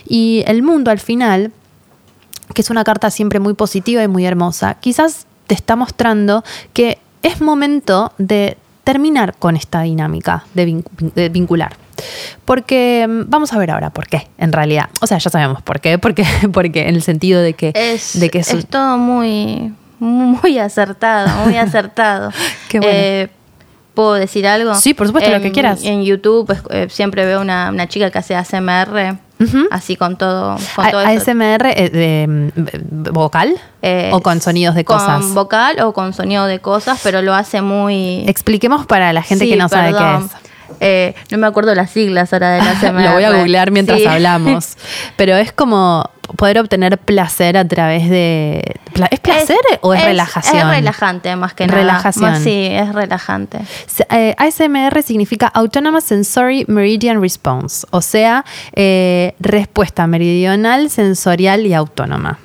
Y 0.08 0.44
el 0.48 0.64
mundo 0.64 0.92
al 0.92 1.00
final 1.00 1.52
que 2.54 2.62
es 2.62 2.70
una 2.70 2.84
carta 2.84 3.10
siempre 3.10 3.40
muy 3.40 3.54
positiva 3.54 4.04
y 4.04 4.08
muy 4.08 4.26
hermosa, 4.26 4.76
quizás 4.76 5.26
te 5.48 5.56
está 5.56 5.76
mostrando 5.76 6.44
que 6.74 7.00
es 7.28 7.42
momento 7.42 8.12
de 8.18 8.58
terminar 8.84 9.36
con 9.38 9.56
esta 9.56 9.82
dinámica 9.82 10.44
de, 10.54 10.68
vin- 10.68 10.84
de 11.16 11.30
vincular. 11.30 11.76
Porque 12.46 13.06
mm, 13.08 13.30
vamos 13.30 13.52
a 13.54 13.58
ver 13.58 13.72
ahora 13.72 13.90
por 13.90 14.08
qué, 14.08 14.28
en 14.38 14.52
realidad. 14.52 14.90
O 15.02 15.08
sea, 15.08 15.18
ya 15.18 15.30
sabemos 15.30 15.62
por 15.62 15.80
qué, 15.80 15.98
porque, 15.98 16.26
porque 16.54 16.88
en 16.88 16.96
el 16.96 17.02
sentido 17.02 17.42
de 17.42 17.54
que, 17.54 17.72
Es, 17.74 18.20
de 18.20 18.30
que 18.30 18.40
es 18.40 18.68
todo 18.68 18.98
muy, 18.98 19.74
muy 20.00 20.60
acertado, 20.60 21.30
muy 21.46 21.58
acertado. 21.58 22.32
Qué 22.70 22.80
bueno. 22.80 22.94
Eh, 22.96 23.30
¿Puedo 23.96 24.14
decir 24.16 24.46
algo? 24.46 24.76
Sí, 24.76 24.94
por 24.94 25.08
supuesto, 25.08 25.32
lo 25.32 25.40
que 25.42 25.54
quieras. 25.54 25.84
En 25.86 26.04
YouTube 26.04 26.46
pues, 26.48 26.60
eh, 26.70 26.88
siempre 26.90 27.26
veo 27.26 27.40
una, 27.40 27.70
una 27.70 27.88
chica 27.88 28.12
que 28.12 28.18
hace 28.20 28.36
ASMR, 28.36 29.18
Así 29.72 29.96
con 29.96 30.18
todo, 30.18 30.58
con 30.76 30.92
todo. 30.92 31.02
ASMR 31.02 31.66
eh, 31.66 31.90
de, 31.90 32.28
mm, 32.28 33.14
vocal 33.14 33.54
Eh, 33.82 34.10
o 34.14 34.22
con 34.22 34.42
sonidos 34.42 34.76
de 34.76 34.86
cosas. 34.86 35.22
Con 35.22 35.36
vocal 35.36 35.80
o 35.82 35.94
con 35.94 36.14
sonido 36.14 36.46
de 36.46 36.60
cosas, 36.60 37.00
pero 37.04 37.22
lo 37.22 37.34
hace 37.34 37.62
muy... 37.62 38.24
Expliquemos 38.28 38.86
para 38.86 39.14
la 39.14 39.22
gente 39.22 39.46
Sí, 39.46 39.52
que 39.52 39.58
no 39.58 39.70
sabe 39.70 39.92
qué 39.92 40.26
es. 40.26 40.32
Eh, 40.80 41.14
no 41.32 41.38
me 41.38 41.48
acuerdo 41.48 41.74
las 41.76 41.92
siglas 41.92 42.34
ahora 42.34 42.52
de 42.52 42.60
la 42.62 42.72
ASMR. 42.72 43.02
Lo 43.04 43.14
voy 43.14 43.24
a 43.24 43.32
googlear 43.32 43.72
mientras 43.72 44.00
Sí. 44.00 44.06
hablamos. 44.06 44.78
Pero 45.16 45.36
es 45.38 45.52
como 45.52 46.10
poder 46.38 46.58
obtener 46.60 46.98
placer 46.98 47.56
a 47.58 47.68
través 47.68 48.10
de. 48.10 48.64
¿Es 49.12 49.20
placer 49.20 49.58
o 49.82 49.94
es, 49.94 50.04
relajación? 50.04 50.58
Es 50.58 50.76
relajante 50.78 51.36
más 51.36 51.54
que 51.54 51.68
nada. 51.68 51.80
Relajación. 51.80 52.32
Más- 52.32 52.44
Sí, 52.44 52.68
es 52.72 52.94
relajante. 52.94 53.60
Eh, 54.10 54.34
ASMR 54.38 55.04
significa 55.04 55.48
Autonomous 55.48 56.06
Sensory 56.06 56.66
Meridian 56.68 57.22
Response, 57.22 57.86
o 57.92 58.02
sea, 58.02 58.44
eh, 58.74 59.36
respuesta 59.40 60.08
meridional, 60.08 60.90
sensorial 60.90 61.66
y 61.66 61.74
autónoma. 61.74 62.40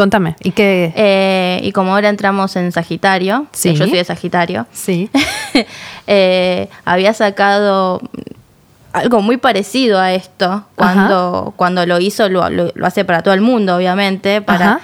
Contame, 0.00 0.34
¿y 0.42 0.52
qué? 0.52 0.94
Eh, 0.96 1.60
y 1.62 1.72
como 1.72 1.92
ahora 1.94 2.08
entramos 2.08 2.56
en 2.56 2.72
Sagitario, 2.72 3.42
que 3.52 3.58
Sí. 3.58 3.74
yo 3.74 3.84
soy 3.86 3.98
de 3.98 4.04
Sagitario, 4.04 4.66
sí. 4.72 5.10
eh, 6.06 6.70
había 6.86 7.12
sacado 7.12 8.00
algo 8.94 9.20
muy 9.20 9.36
parecido 9.36 10.00
a 10.00 10.14
esto 10.14 10.64
cuando, 10.74 11.52
cuando 11.54 11.84
lo 11.84 12.00
hizo, 12.00 12.30
lo, 12.30 12.48
lo- 12.48 12.72
lo 12.74 12.86
hace 12.86 13.04
para 13.04 13.22
todo 13.22 13.34
el 13.34 13.42
mundo, 13.42 13.76
obviamente, 13.76 14.40
para 14.40 14.66
Ajá. 14.76 14.80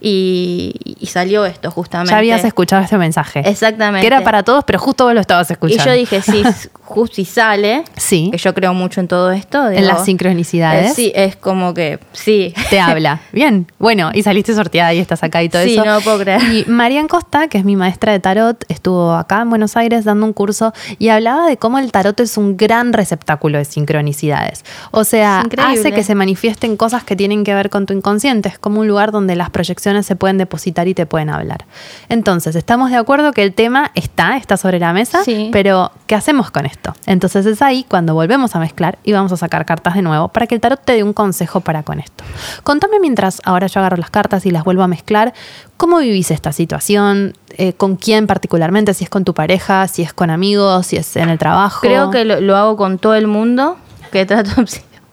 Y, 0.00 0.74
y 1.00 1.06
salió 1.06 1.44
esto 1.46 1.70
justamente. 1.70 2.10
Ya 2.12 2.18
habías 2.18 2.44
escuchado 2.44 2.82
este 2.82 2.98
mensaje. 2.98 3.40
Exactamente. 3.44 4.00
Que 4.02 4.06
era 4.06 4.22
para 4.22 4.42
todos, 4.42 4.64
pero 4.64 4.78
justo 4.78 5.04
vos 5.04 5.14
lo 5.14 5.20
estabas 5.20 5.48
Y 5.50 5.54
escuchando. 5.54 5.84
yo 5.84 5.92
dije, 5.92 6.22
sí, 6.22 6.42
justo 6.84 7.16
si 7.16 7.24
sale, 7.24 7.82
Sí. 7.96 8.28
que 8.30 8.38
yo 8.38 8.54
creo 8.54 8.74
mucho 8.74 9.00
en 9.00 9.08
todo 9.08 9.30
esto. 9.32 9.70
En 9.70 9.86
las 9.86 10.04
sincronicidades. 10.04 10.90
eh, 10.90 10.94
sí, 10.94 11.12
es 11.14 11.36
como 11.36 11.72
que, 11.74 11.98
sí. 12.12 12.52
Te 12.70 12.78
habla. 12.80 13.20
Bien. 13.32 13.66
Bueno, 13.78 14.10
y 14.12 14.22
saliste 14.22 14.54
sorteada 14.54 14.92
y 14.94 14.98
estás 14.98 15.22
acá 15.22 15.42
y 15.42 15.48
todo 15.48 15.62
Sí, 15.64 15.74
eso. 15.74 15.84
no 15.84 15.94
lo 15.94 16.00
puedo 16.00 16.18
creer. 16.18 16.42
Y 16.52 16.64
Marian 16.66 17.08
Costa, 17.08 17.48
que 17.48 17.58
es 17.58 17.64
mi 17.64 17.76
maestra 17.76 18.12
de 18.12 18.20
tarot, 18.20 18.64
estuvo 18.68 19.14
acá 19.14 19.40
en 19.42 19.50
Buenos 19.50 19.76
Aires 19.76 20.04
dando 20.04 20.26
un 20.26 20.32
curso 20.32 20.72
y 20.98 21.08
hablaba 21.08 21.46
de 21.46 21.56
cómo 21.56 21.78
el 21.78 21.90
tarot 21.92 22.18
es 22.20 22.36
un 22.36 22.56
gran 22.56 22.92
receptáculo 22.92 23.58
de 23.58 23.64
sincronicidades. 23.64 24.64
O 24.90 25.04
sea, 25.04 25.44
hace 25.58 25.92
que 25.92 26.02
se 26.04 26.14
manifiesten 26.14 26.76
cosas 26.76 27.04
que 27.04 27.16
tienen 27.16 27.44
que 27.44 27.54
ver 27.54 27.70
con 27.70 27.86
tu 27.86 27.94
inconsciente. 27.94 28.48
Es 28.48 28.58
como 28.58 28.80
un 28.80 28.88
lugar 28.88 29.10
donde 29.12 29.36
las 29.36 29.50
proyecciones 29.50 29.85
se 30.02 30.16
pueden 30.16 30.38
depositar 30.38 30.88
y 30.88 30.94
te 30.94 31.06
pueden 31.06 31.30
hablar. 31.30 31.64
Entonces, 32.08 32.56
estamos 32.56 32.90
de 32.90 32.96
acuerdo 32.96 33.32
que 33.32 33.42
el 33.42 33.52
tema 33.54 33.90
está, 33.94 34.36
está 34.36 34.56
sobre 34.56 34.78
la 34.78 34.92
mesa, 34.92 35.22
Sí. 35.24 35.50
pero 35.52 35.92
¿qué 36.06 36.14
hacemos 36.14 36.50
con 36.50 36.66
esto? 36.66 36.94
Entonces 37.06 37.46
es 37.46 37.62
ahí 37.62 37.84
cuando 37.88 38.14
volvemos 38.14 38.54
a 38.56 38.58
mezclar 38.58 38.98
y 39.04 39.12
vamos 39.12 39.32
a 39.32 39.36
sacar 39.36 39.64
cartas 39.64 39.94
de 39.94 40.02
nuevo 40.02 40.28
para 40.28 40.46
que 40.46 40.54
el 40.54 40.60
tarot 40.60 40.80
te 40.84 40.94
dé 40.94 41.02
un 41.02 41.12
consejo 41.12 41.60
para 41.60 41.82
con 41.82 42.00
esto. 42.00 42.24
Contame 42.62 42.98
mientras 43.00 43.40
ahora 43.44 43.66
yo 43.66 43.80
agarro 43.80 43.96
las 43.96 44.10
cartas 44.10 44.44
y 44.46 44.50
las 44.50 44.64
vuelvo 44.64 44.82
a 44.82 44.88
mezclar, 44.88 45.34
¿cómo 45.76 45.98
vivís 45.98 46.30
esta 46.30 46.52
situación? 46.52 47.34
Eh, 47.58 47.72
¿Con 47.72 47.96
quién 47.96 48.26
particularmente? 48.26 48.92
Si 48.94 49.04
es 49.04 49.10
con 49.10 49.24
tu 49.24 49.34
pareja, 49.34 49.88
si 49.88 50.02
es 50.02 50.12
con 50.12 50.30
amigos, 50.30 50.86
si 50.88 50.96
es 50.96 51.16
en 51.16 51.28
el 51.28 51.38
trabajo. 51.38 51.80
Creo 51.80 52.10
que 52.10 52.24
lo, 52.24 52.40
lo 52.40 52.56
hago 52.56 52.76
con 52.76 52.98
todo 52.98 53.14
el 53.14 53.26
mundo, 53.26 53.76
que 54.12 54.26
trato, 54.26 54.50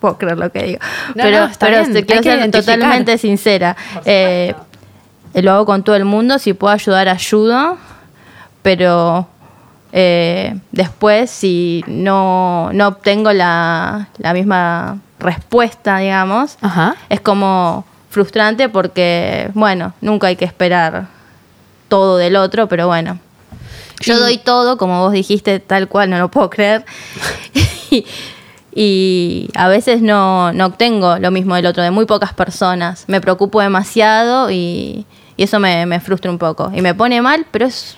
puedo 0.04 0.18
creer 0.18 0.38
lo 0.38 0.52
que 0.52 0.64
digo, 0.64 0.80
No, 1.16 1.24
pero, 1.24 1.40
no, 1.40 1.46
está 1.46 1.66
pero 1.68 1.80
bien, 1.80 1.94
te- 1.94 2.06
quiero 2.06 2.24
ser 2.24 2.52
totalmente 2.52 3.18
sincera. 3.18 3.78
Eh, 4.04 4.54
lo 5.36 5.52
hago 5.54 5.66
con 5.66 5.82
todo 5.82 5.96
el 5.96 6.04
mundo, 6.04 6.38
si 6.40 6.52
puedo 6.52 6.74
ayudar, 6.74 7.08
ayudo, 7.08 7.78
pero 8.62 9.26
eh, 9.94 10.56
después 10.74 11.32
si 11.32 11.86
no, 11.88 12.70
no 12.74 12.88
obtengo 12.90 13.32
la, 13.32 14.10
la 14.18 14.34
misma 14.34 14.98
respuesta, 15.20 16.00
digamos, 16.00 16.58
Ajá. 16.60 16.96
es 17.08 17.22
como 17.22 17.86
frustrante 18.10 18.68
porque, 18.68 19.52
bueno, 19.54 19.94
nunca 20.02 20.28
hay 20.28 20.36
que 20.36 20.44
esperar 20.44 21.08
todo 21.88 22.18
del 22.18 22.36
otro, 22.36 22.68
pero 22.68 22.88
bueno. 22.88 23.20
Yo 24.02 24.20
doy 24.20 24.38
todo, 24.38 24.78
como 24.78 25.00
vos 25.00 25.14
dijiste, 25.14 25.62
tal 25.62 25.88
cual, 25.88 26.10
no 26.10 26.18
lo 26.20 26.30
puedo 26.30 26.50
creer. 26.50 26.84
y, 27.90 28.06
y 28.76 29.50
a 29.56 29.68
veces 29.68 30.02
no, 30.02 30.52
no 30.54 30.66
obtengo 30.68 31.18
lo 31.20 31.32
mismo 31.32 31.56
del 31.56 31.66
otro, 31.66 31.84
de 31.84 31.92
muy 31.92 32.06
pocas 32.06 32.34
personas. 32.34 33.06
Me 33.08 33.22
preocupo 33.22 33.62
demasiado 33.62 34.50
y, 34.50 35.06
y 35.38 35.44
eso 35.44 35.60
me, 35.60 35.86
me 35.86 36.00
frustra 36.00 36.32
un 36.32 36.38
poco. 36.38 36.72
Y 36.74 36.82
me 36.82 36.94
pone 36.96 37.22
mal, 37.22 37.46
pero 37.52 37.66
es 37.66 37.98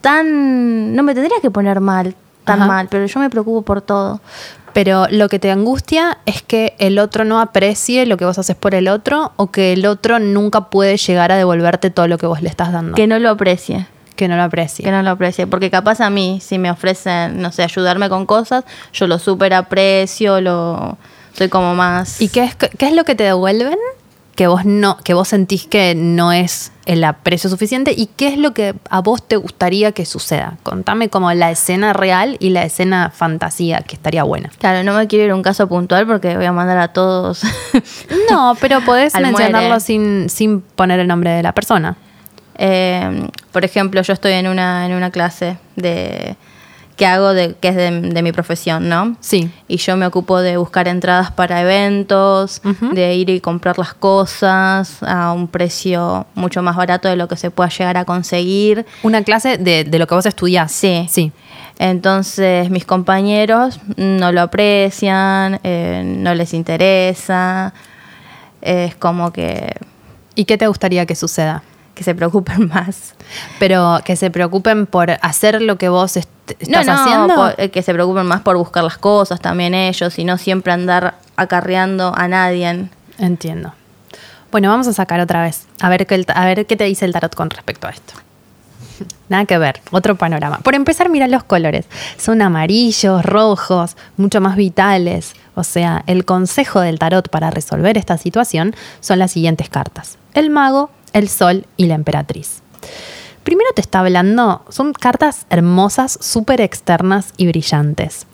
tan... 0.00 0.94
No 0.94 1.02
me 1.02 1.14
tendría 1.14 1.40
que 1.40 1.50
poner 1.50 1.80
mal, 1.80 2.14
tan 2.44 2.60
Ajá. 2.60 2.66
mal, 2.66 2.88
pero 2.90 3.06
yo 3.06 3.20
me 3.20 3.30
preocupo 3.30 3.62
por 3.62 3.80
todo. 3.80 4.20
Pero 4.74 5.06
lo 5.10 5.28
que 5.28 5.38
te 5.38 5.50
angustia 5.50 6.18
es 6.26 6.42
que 6.42 6.74
el 6.78 6.98
otro 6.98 7.24
no 7.24 7.40
aprecie 7.40 8.06
lo 8.06 8.16
que 8.16 8.24
vos 8.24 8.38
haces 8.38 8.54
por 8.54 8.74
el 8.74 8.88
otro 8.88 9.32
o 9.36 9.50
que 9.50 9.72
el 9.72 9.86
otro 9.86 10.18
nunca 10.18 10.70
puede 10.70 10.96
llegar 10.98 11.32
a 11.32 11.36
devolverte 11.36 11.90
todo 11.90 12.06
lo 12.06 12.18
que 12.18 12.26
vos 12.26 12.42
le 12.42 12.48
estás 12.48 12.72
dando. 12.72 12.94
Que 12.94 13.06
no 13.06 13.18
lo 13.18 13.30
aprecie. 13.30 13.86
Que 14.18 14.26
no 14.26 14.34
lo 14.34 14.42
aprecie. 14.42 14.84
Que 14.84 14.90
no 14.90 15.00
lo 15.00 15.10
aprecie. 15.10 15.46
Porque 15.46 15.70
capaz 15.70 16.00
a 16.00 16.10
mí, 16.10 16.40
si 16.42 16.58
me 16.58 16.72
ofrecen, 16.72 17.40
no 17.40 17.52
sé, 17.52 17.62
ayudarme 17.62 18.08
con 18.08 18.26
cosas, 18.26 18.64
yo 18.92 19.06
lo 19.06 19.20
súper 19.20 19.54
aprecio, 19.54 20.40
lo 20.40 20.98
soy 21.34 21.48
como 21.48 21.76
más. 21.76 22.20
¿Y 22.20 22.28
qué 22.28 22.42
es, 22.42 22.56
qué 22.56 22.88
es 22.88 22.92
lo 22.94 23.04
que 23.04 23.14
te 23.14 23.22
devuelven? 23.22 23.78
Que 24.34 24.48
vos 24.48 24.64
no, 24.64 24.96
que 25.04 25.14
vos 25.14 25.28
sentís 25.28 25.68
que 25.68 25.94
no 25.94 26.32
es 26.32 26.72
el 26.84 27.04
aprecio 27.04 27.48
suficiente 27.48 27.94
y 27.96 28.06
qué 28.06 28.26
es 28.26 28.38
lo 28.38 28.54
que 28.54 28.74
a 28.90 29.00
vos 29.02 29.22
te 29.22 29.36
gustaría 29.36 29.92
que 29.92 30.04
suceda. 30.04 30.58
Contame 30.64 31.10
como 31.10 31.32
la 31.32 31.52
escena 31.52 31.92
real 31.92 32.38
y 32.40 32.50
la 32.50 32.64
escena 32.64 33.12
fantasía, 33.14 33.82
que 33.82 33.94
estaría 33.94 34.24
buena. 34.24 34.50
Claro, 34.58 34.82
no 34.82 34.98
me 34.98 35.06
quiero 35.06 35.26
ir 35.26 35.30
a 35.30 35.36
un 35.36 35.42
caso 35.44 35.68
puntual 35.68 36.08
porque 36.08 36.34
voy 36.34 36.46
a 36.46 36.52
mandar 36.52 36.78
a 36.78 36.88
todos. 36.88 37.42
No, 38.28 38.56
pero 38.60 38.80
podés 38.80 39.14
mencionarlo 39.20 39.78
sin, 39.78 40.28
sin 40.28 40.60
poner 40.60 40.98
el 40.98 41.06
nombre 41.06 41.30
de 41.30 41.44
la 41.44 41.52
persona. 41.52 41.96
Eh, 42.56 43.28
por 43.52 43.64
ejemplo, 43.64 44.02
yo 44.02 44.12
estoy 44.12 44.32
en 44.32 44.48
una, 44.48 44.86
en 44.86 44.92
una 44.92 45.10
clase 45.10 45.58
de 45.76 46.36
que 46.96 47.06
hago 47.06 47.32
de, 47.32 47.54
que 47.54 47.68
es 47.68 47.76
de, 47.76 48.00
de 48.00 48.22
mi 48.22 48.32
profesión, 48.32 48.88
¿no? 48.88 49.16
Sí. 49.20 49.48
Y 49.68 49.76
yo 49.76 49.96
me 49.96 50.04
ocupo 50.04 50.40
de 50.40 50.56
buscar 50.56 50.88
entradas 50.88 51.30
para 51.30 51.60
eventos, 51.60 52.60
de 52.92 53.14
ir 53.14 53.30
y 53.30 53.40
comprar 53.40 53.78
las 53.78 53.94
cosas 53.94 55.00
a 55.04 55.32
un 55.32 55.46
precio 55.46 56.26
mucho 56.34 56.60
más 56.60 56.74
barato 56.74 57.08
de 57.08 57.14
lo 57.14 57.28
que 57.28 57.36
se 57.36 57.52
pueda 57.52 57.68
llegar 57.70 57.96
a 57.98 58.04
conseguir. 58.04 58.84
Una 59.04 59.22
clase 59.22 59.58
de, 59.58 59.84
de 59.84 59.98
lo 60.00 60.08
que 60.08 60.14
vos 60.16 60.26
estudiás. 60.26 60.72
Sí. 60.72 61.06
Sí. 61.08 61.30
Entonces 61.78 62.68
mis 62.70 62.84
compañeros 62.84 63.78
no 63.96 64.32
lo 64.32 64.40
aprecian, 64.40 65.60
eh, 65.62 66.02
no 66.04 66.34
les 66.34 66.52
interesa. 66.52 67.72
Es 68.60 68.96
como 68.96 69.32
que, 69.32 69.72
¿Y 70.38 70.44
qué 70.44 70.56
te 70.56 70.68
gustaría 70.68 71.04
que 71.04 71.16
suceda? 71.16 71.64
Que 71.98 72.04
se 72.04 72.14
preocupen 72.14 72.68
más. 72.74 73.14
Pero 73.58 73.98
que 74.04 74.16
se 74.16 74.30
preocupen 74.30 74.86
por 74.86 75.10
hacer 75.20 75.60
lo 75.60 75.76
que 75.76 75.88
vos 75.88 76.16
est- 76.16 76.30
estás 76.60 76.86
no, 76.86 76.92
haciendo. 76.92 77.34
por- 77.34 77.54
eh, 77.58 77.70
que 77.70 77.82
se 77.82 77.92
preocupen 77.92 78.24
más 78.26 78.40
por 78.40 78.56
buscar 78.56 78.84
las 78.84 78.96
cosas 78.98 79.40
también 79.40 79.74
ellos 79.74 80.18
y 80.18 80.24
no 80.24 80.38
siempre 80.38 80.72
andar 80.72 81.16
acarreando 81.36 82.14
a 82.16 82.28
nadie. 82.28 82.88
Entiendo. 83.18 83.74
Bueno, 84.52 84.70
vamos 84.70 84.86
a 84.86 84.92
sacar 84.92 85.20
otra 85.20 85.42
vez. 85.42 85.66
A 85.80 85.88
ver, 85.88 86.06
qué 86.06 86.24
a 86.34 86.44
ver 86.46 86.64
qué 86.66 86.76
te 86.76 86.84
dice 86.84 87.04
el 87.04 87.12
tarot 87.12 87.34
con 87.34 87.50
respecto 87.50 87.86
a 87.88 87.90
esto. 87.90 88.14
Nada 89.28 89.44
que 89.44 89.58
ver, 89.58 89.80
otro 89.90 90.14
panorama. 90.16 90.58
Por 90.60 90.74
empezar, 90.74 91.08
mira 91.10 91.26
los 91.26 91.44
colores. 91.44 91.84
Son 92.16 92.40
amarillos, 92.40 93.24
rojos, 93.24 93.96
mucho 94.16 94.40
más 94.40 94.56
vitales. 94.56 95.34
O 95.54 95.64
sea, 95.64 96.02
el 96.06 96.24
consejo 96.24 96.80
del 96.80 96.98
tarot 97.00 97.28
para 97.28 97.50
resolver 97.50 97.98
esta 97.98 98.16
situación 98.16 98.74
son 99.00 99.18
las 99.18 99.32
siguientes 99.32 99.68
cartas. 99.68 100.16
El 100.34 100.48
mago, 100.50 100.90
el 101.12 101.28
sol 101.28 101.66
y 101.76 101.86
la 101.86 101.94
emperatriz. 101.94 102.62
Primero 103.44 103.70
te 103.74 103.80
está 103.80 104.00
hablando, 104.00 104.62
son 104.68 104.92
cartas 104.92 105.46
hermosas, 105.48 106.18
súper 106.20 106.60
externas 106.60 107.32
y 107.36 107.46
brillantes. 107.46 108.26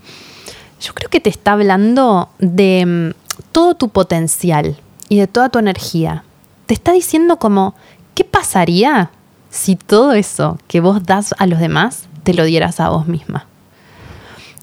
Yo 0.80 0.92
creo 0.92 1.08
que 1.08 1.20
te 1.20 1.30
está 1.30 1.52
hablando 1.52 2.30
de 2.38 2.84
mm, 2.84 3.42
todo 3.52 3.74
tu 3.74 3.90
potencial 3.90 4.76
y 5.08 5.18
de 5.18 5.26
toda 5.26 5.50
tu 5.50 5.58
energía. 5.58 6.24
Te 6.66 6.74
está 6.74 6.92
diciendo 6.92 7.38
como, 7.38 7.74
¿qué 8.14 8.24
pasaría 8.24 9.10
si 9.50 9.76
todo 9.76 10.12
eso 10.14 10.58
que 10.66 10.80
vos 10.80 11.04
das 11.04 11.34
a 11.38 11.46
los 11.46 11.60
demás 11.60 12.08
te 12.24 12.34
lo 12.34 12.44
dieras 12.44 12.80
a 12.80 12.88
vos 12.88 13.06
misma? 13.06 13.46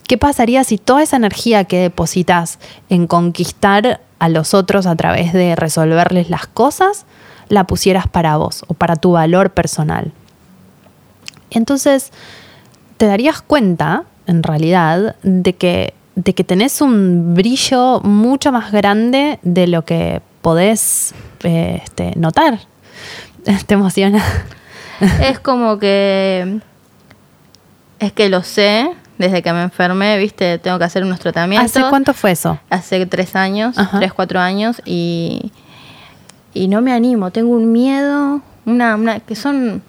¿Qué 0.08 0.18
pasaría 0.18 0.66
si 0.66 0.78
toda 0.78 1.04
esa 1.04 1.16
energía 1.16 1.64
que 1.64 1.80
depositas 1.80 2.60
en 2.90 3.08
conquistar 3.08 4.02
a 4.20 4.28
los 4.28 4.54
otros 4.54 4.86
a 4.86 4.96
través 4.96 5.32
de 5.32 5.56
resolverles 5.56 6.30
las 6.30 6.46
cosas, 6.46 7.06
la 7.52 7.66
pusieras 7.66 8.08
para 8.08 8.38
vos 8.38 8.64
o 8.68 8.74
para 8.74 8.96
tu 8.96 9.12
valor 9.12 9.52
personal? 9.52 10.12
Entonces, 11.50 12.12
te 12.98 13.06
darías 13.06 13.42
cuenta, 13.42 14.06
en 14.26 14.42
realidad, 14.42 15.16
de 15.22 15.54
que, 15.54 15.94
de 16.16 16.34
que 16.34 16.44
tenés 16.44 16.82
un 16.82 17.36
brillo 17.36 18.00
mucho 18.02 18.52
más 18.52 18.72
grande 18.72 19.40
de 19.44 19.68
lo 19.68 19.84
que 19.84 20.22
podés 20.42 21.14
eh, 21.44 21.82
este, 21.84 22.14
notar. 22.16 22.60
Te 23.66 23.74
emociona. 23.74 24.24
es 25.22 25.40
como 25.40 25.78
que 25.78 26.62
es 28.00 28.12
que 28.14 28.30
lo 28.30 28.44
sé 28.44 28.90
desde 29.18 29.44
que 29.44 29.54
me 29.54 29.62
enfermé, 29.62 30.18
viste, 30.18 30.58
tengo 30.58 30.80
que 30.80 30.86
hacer 30.86 31.04
unos 31.04 31.20
tratamientos. 31.20 31.76
¿Hace 31.76 31.88
cuánto 31.90 32.14
fue 32.14 32.32
eso? 32.32 32.60
Hace 32.72 33.06
tres 33.06 33.36
años, 33.36 33.78
Ajá. 33.78 34.00
tres, 34.00 34.14
cuatro 34.14 34.40
años 34.40 34.82
y, 34.84 35.52
y 36.54 36.68
no 36.68 36.82
me 36.82 36.94
animo, 36.94 37.32
tengo 37.32 37.52
un 37.56 37.72
miedo, 37.72 38.42
una, 38.66 38.96
una 38.96 39.20
que 39.20 39.36
son 39.36 39.82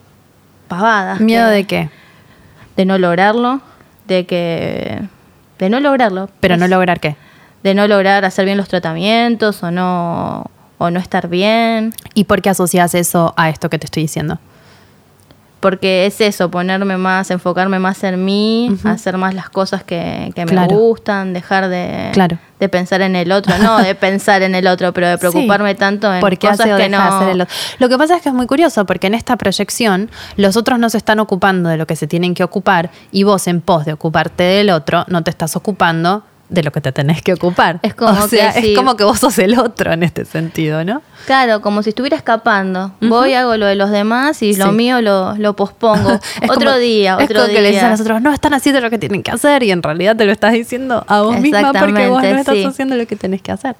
pavadas. 0.68 1.20
¿Miedo 1.20 1.46
que- 1.48 1.52
de 1.54 1.64
qué? 1.64 1.90
De 2.76 2.84
no 2.84 2.98
lograrlo, 2.98 3.60
de 4.06 4.26
que... 4.26 5.02
De 5.58 5.68
no 5.70 5.78
lograrlo. 5.80 6.28
Pero 6.40 6.56
no 6.56 6.66
lograr 6.66 6.98
qué. 7.00 7.16
De 7.62 7.74
no 7.74 7.86
lograr 7.86 8.24
hacer 8.24 8.44
bien 8.46 8.56
los 8.56 8.68
tratamientos 8.68 9.62
o 9.62 9.70
no, 9.70 10.50
o 10.78 10.90
no 10.90 10.98
estar 10.98 11.28
bien. 11.28 11.92
¿Y 12.14 12.24
por 12.24 12.42
qué 12.42 12.50
asocias 12.50 12.94
eso 12.94 13.34
a 13.36 13.48
esto 13.50 13.70
que 13.70 13.78
te 13.78 13.86
estoy 13.86 14.02
diciendo? 14.04 14.38
Porque 15.62 16.06
es 16.06 16.20
eso, 16.20 16.50
ponerme 16.50 16.96
más, 16.96 17.30
enfocarme 17.30 17.78
más 17.78 18.02
en 18.02 18.24
mí, 18.24 18.76
hacer 18.82 19.16
más 19.16 19.32
las 19.32 19.48
cosas 19.48 19.84
que, 19.84 20.32
que 20.34 20.44
me 20.44 20.50
Claro. 20.50 20.74
gustan, 20.76 21.32
dejar 21.32 21.68
de, 21.68 22.10
Claro. 22.12 22.36
de 22.58 22.68
pensar 22.68 23.00
en 23.00 23.14
el 23.14 23.30
otro, 23.30 23.56
no 23.58 23.78
de 23.78 23.94
pensar 23.94 24.42
en 24.42 24.56
el 24.56 24.66
otro, 24.66 24.92
pero 24.92 25.06
de 25.08 25.18
preocuparme 25.18 25.70
Sí. 25.70 25.78
tanto 25.78 26.12
en 26.12 26.20
¿Por 26.20 26.36
qué 26.36 26.48
cosas 26.48 26.66
que 26.76 26.88
no. 26.88 27.00
hacer 27.00 27.28
el 27.28 27.40
otro? 27.42 27.54
Lo 27.78 27.88
que 27.88 27.96
pasa 27.96 28.16
es 28.16 28.22
que 28.22 28.30
es 28.30 28.34
muy 28.34 28.48
curioso 28.48 28.84
porque 28.86 29.06
en 29.06 29.14
esta 29.14 29.36
proyección 29.36 30.10
los 30.36 30.56
otros 30.56 30.80
no 30.80 30.90
se 30.90 30.96
están 30.98 31.20
ocupando 31.20 31.68
de 31.68 31.76
lo 31.76 31.86
que 31.86 31.94
se 31.94 32.08
tienen 32.08 32.34
que 32.34 32.42
ocupar 32.42 32.90
y 33.12 33.22
vos 33.22 33.46
en 33.46 33.60
pos 33.60 33.84
de 33.84 33.92
ocuparte 33.92 34.42
del 34.42 34.70
otro 34.70 35.04
no 35.06 35.22
te 35.22 35.30
estás 35.30 35.54
ocupando 35.54 36.24
de 36.52 36.62
lo 36.62 36.70
que 36.70 36.80
te 36.80 36.92
tenés 36.92 37.22
que 37.22 37.32
ocupar. 37.32 37.80
Es 37.82 37.94
como 37.94 38.10
o 38.24 38.28
sea, 38.28 38.52
que 38.52 38.58
es 38.60 38.64
sí. 38.66 38.74
como 38.74 38.96
que 38.96 39.04
vos 39.04 39.18
sos 39.18 39.38
el 39.38 39.58
otro 39.58 39.92
en 39.92 40.02
este 40.02 40.24
sentido, 40.24 40.84
¿no? 40.84 41.02
Claro, 41.26 41.60
como 41.62 41.82
si 41.82 41.90
estuviera 41.90 42.16
escapando. 42.16 42.92
Voy, 43.00 43.34
hago 43.34 43.56
lo 43.56 43.66
de 43.66 43.76
los 43.76 43.90
demás 43.90 44.42
y 44.42 44.54
lo 44.56 44.72
mío 44.72 45.00
lo, 45.00 45.34
lo 45.36 45.54
pospongo. 45.56 46.10
Es 46.42 46.50
otro 46.50 46.70
como- 46.70 46.78
día, 46.78 47.16
es 47.18 47.24
otro 47.24 47.36
como 47.40 47.48
día. 47.48 47.56
que 47.56 47.62
le 47.62 47.68
dices 47.68 47.84
a 47.84 47.90
los 47.90 48.00
otros, 48.00 48.20
no 48.20 48.32
están 48.32 48.54
haciendo 48.54 48.80
lo 48.80 48.90
que 48.90 48.98
tienen 48.98 49.22
que 49.22 49.30
hacer 49.30 49.62
y 49.62 49.70
en 49.70 49.82
realidad 49.82 50.16
te 50.16 50.24
lo 50.24 50.32
estás 50.32 50.52
diciendo 50.52 51.04
a 51.06 51.22
vos 51.22 51.38
misma 51.38 51.72
porque 51.72 52.08
vos 52.08 52.22
no 52.22 52.28
estás 52.28 52.54
sí. 52.54 52.64
haciendo 52.64 52.96
lo 52.96 53.06
que 53.06 53.16
tenés 53.16 53.40
que 53.40 53.52
hacer. 53.52 53.76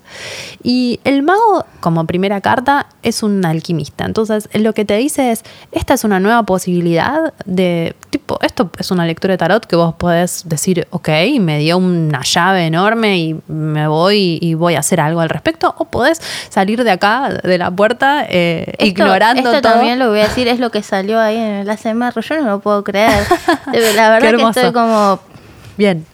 Y 0.63 1.01
el 1.05 1.23
mago, 1.23 1.67
como 1.81 2.07
primera 2.07 2.41
carta, 2.41 2.87
es 3.03 3.23
un 3.23 3.45
alquimista. 3.45 4.05
Entonces, 4.05 4.49
lo 4.55 4.73
que 4.73 4.85
te 4.85 4.97
dice 4.97 5.33
es, 5.33 5.43
esta 5.73 5.95
es 5.95 6.05
una 6.05 6.21
nueva 6.21 6.45
posibilidad 6.45 7.35
de, 7.45 7.97
tipo, 8.11 8.39
esto 8.43 8.71
es 8.79 8.91
una 8.91 9.05
lectura 9.05 9.33
de 9.33 9.39
tarot 9.39 9.67
que 9.67 9.77
vos 9.77 9.95
podés 9.95 10.43
decir, 10.47 10.87
ok, 10.91 11.09
me 11.41 11.59
dio 11.59 11.79
una 11.79 12.23
llave 12.23 12.62
enorme 12.67 13.19
y 13.19 13.37
me 13.49 13.87
voy 13.89 14.39
y 14.41 14.55
voy 14.55 14.75
a 14.75 14.81
hacer 14.81 15.01
algo 15.01 15.21
al 15.21 15.29
respecto, 15.29 15.75
o 15.79 15.85
podés 15.87 16.21
salir 16.49 16.83
de 16.85 16.91
acá, 16.91 17.29
de 17.43 17.59
la 17.59 17.71
puerta, 17.71 18.25
eh, 18.29 18.65
Esto- 18.79 18.85
ignorando 18.87 19.51
esto 19.51 19.63
todo. 19.63 19.73
también 19.75 19.99
lo 19.99 20.09
voy 20.11 20.21
a 20.21 20.25
decir, 20.29 20.49
es 20.49 20.59
lo 20.61 20.71
que 20.71 20.83
salió 20.83 21.21
ahí 21.21 21.37
en 21.37 21.53
el 21.55 21.71
ASMR. 21.71 22.21
Yo 22.21 22.41
no 22.41 22.47
lo 22.47 22.61
puedo 22.61 22.83
creer. 22.85 23.25
La 23.97 24.11
verdad 24.11 24.31
que 24.37 24.43
estoy 24.61 24.73
como. 24.73 25.21
Bien. 25.77 26.05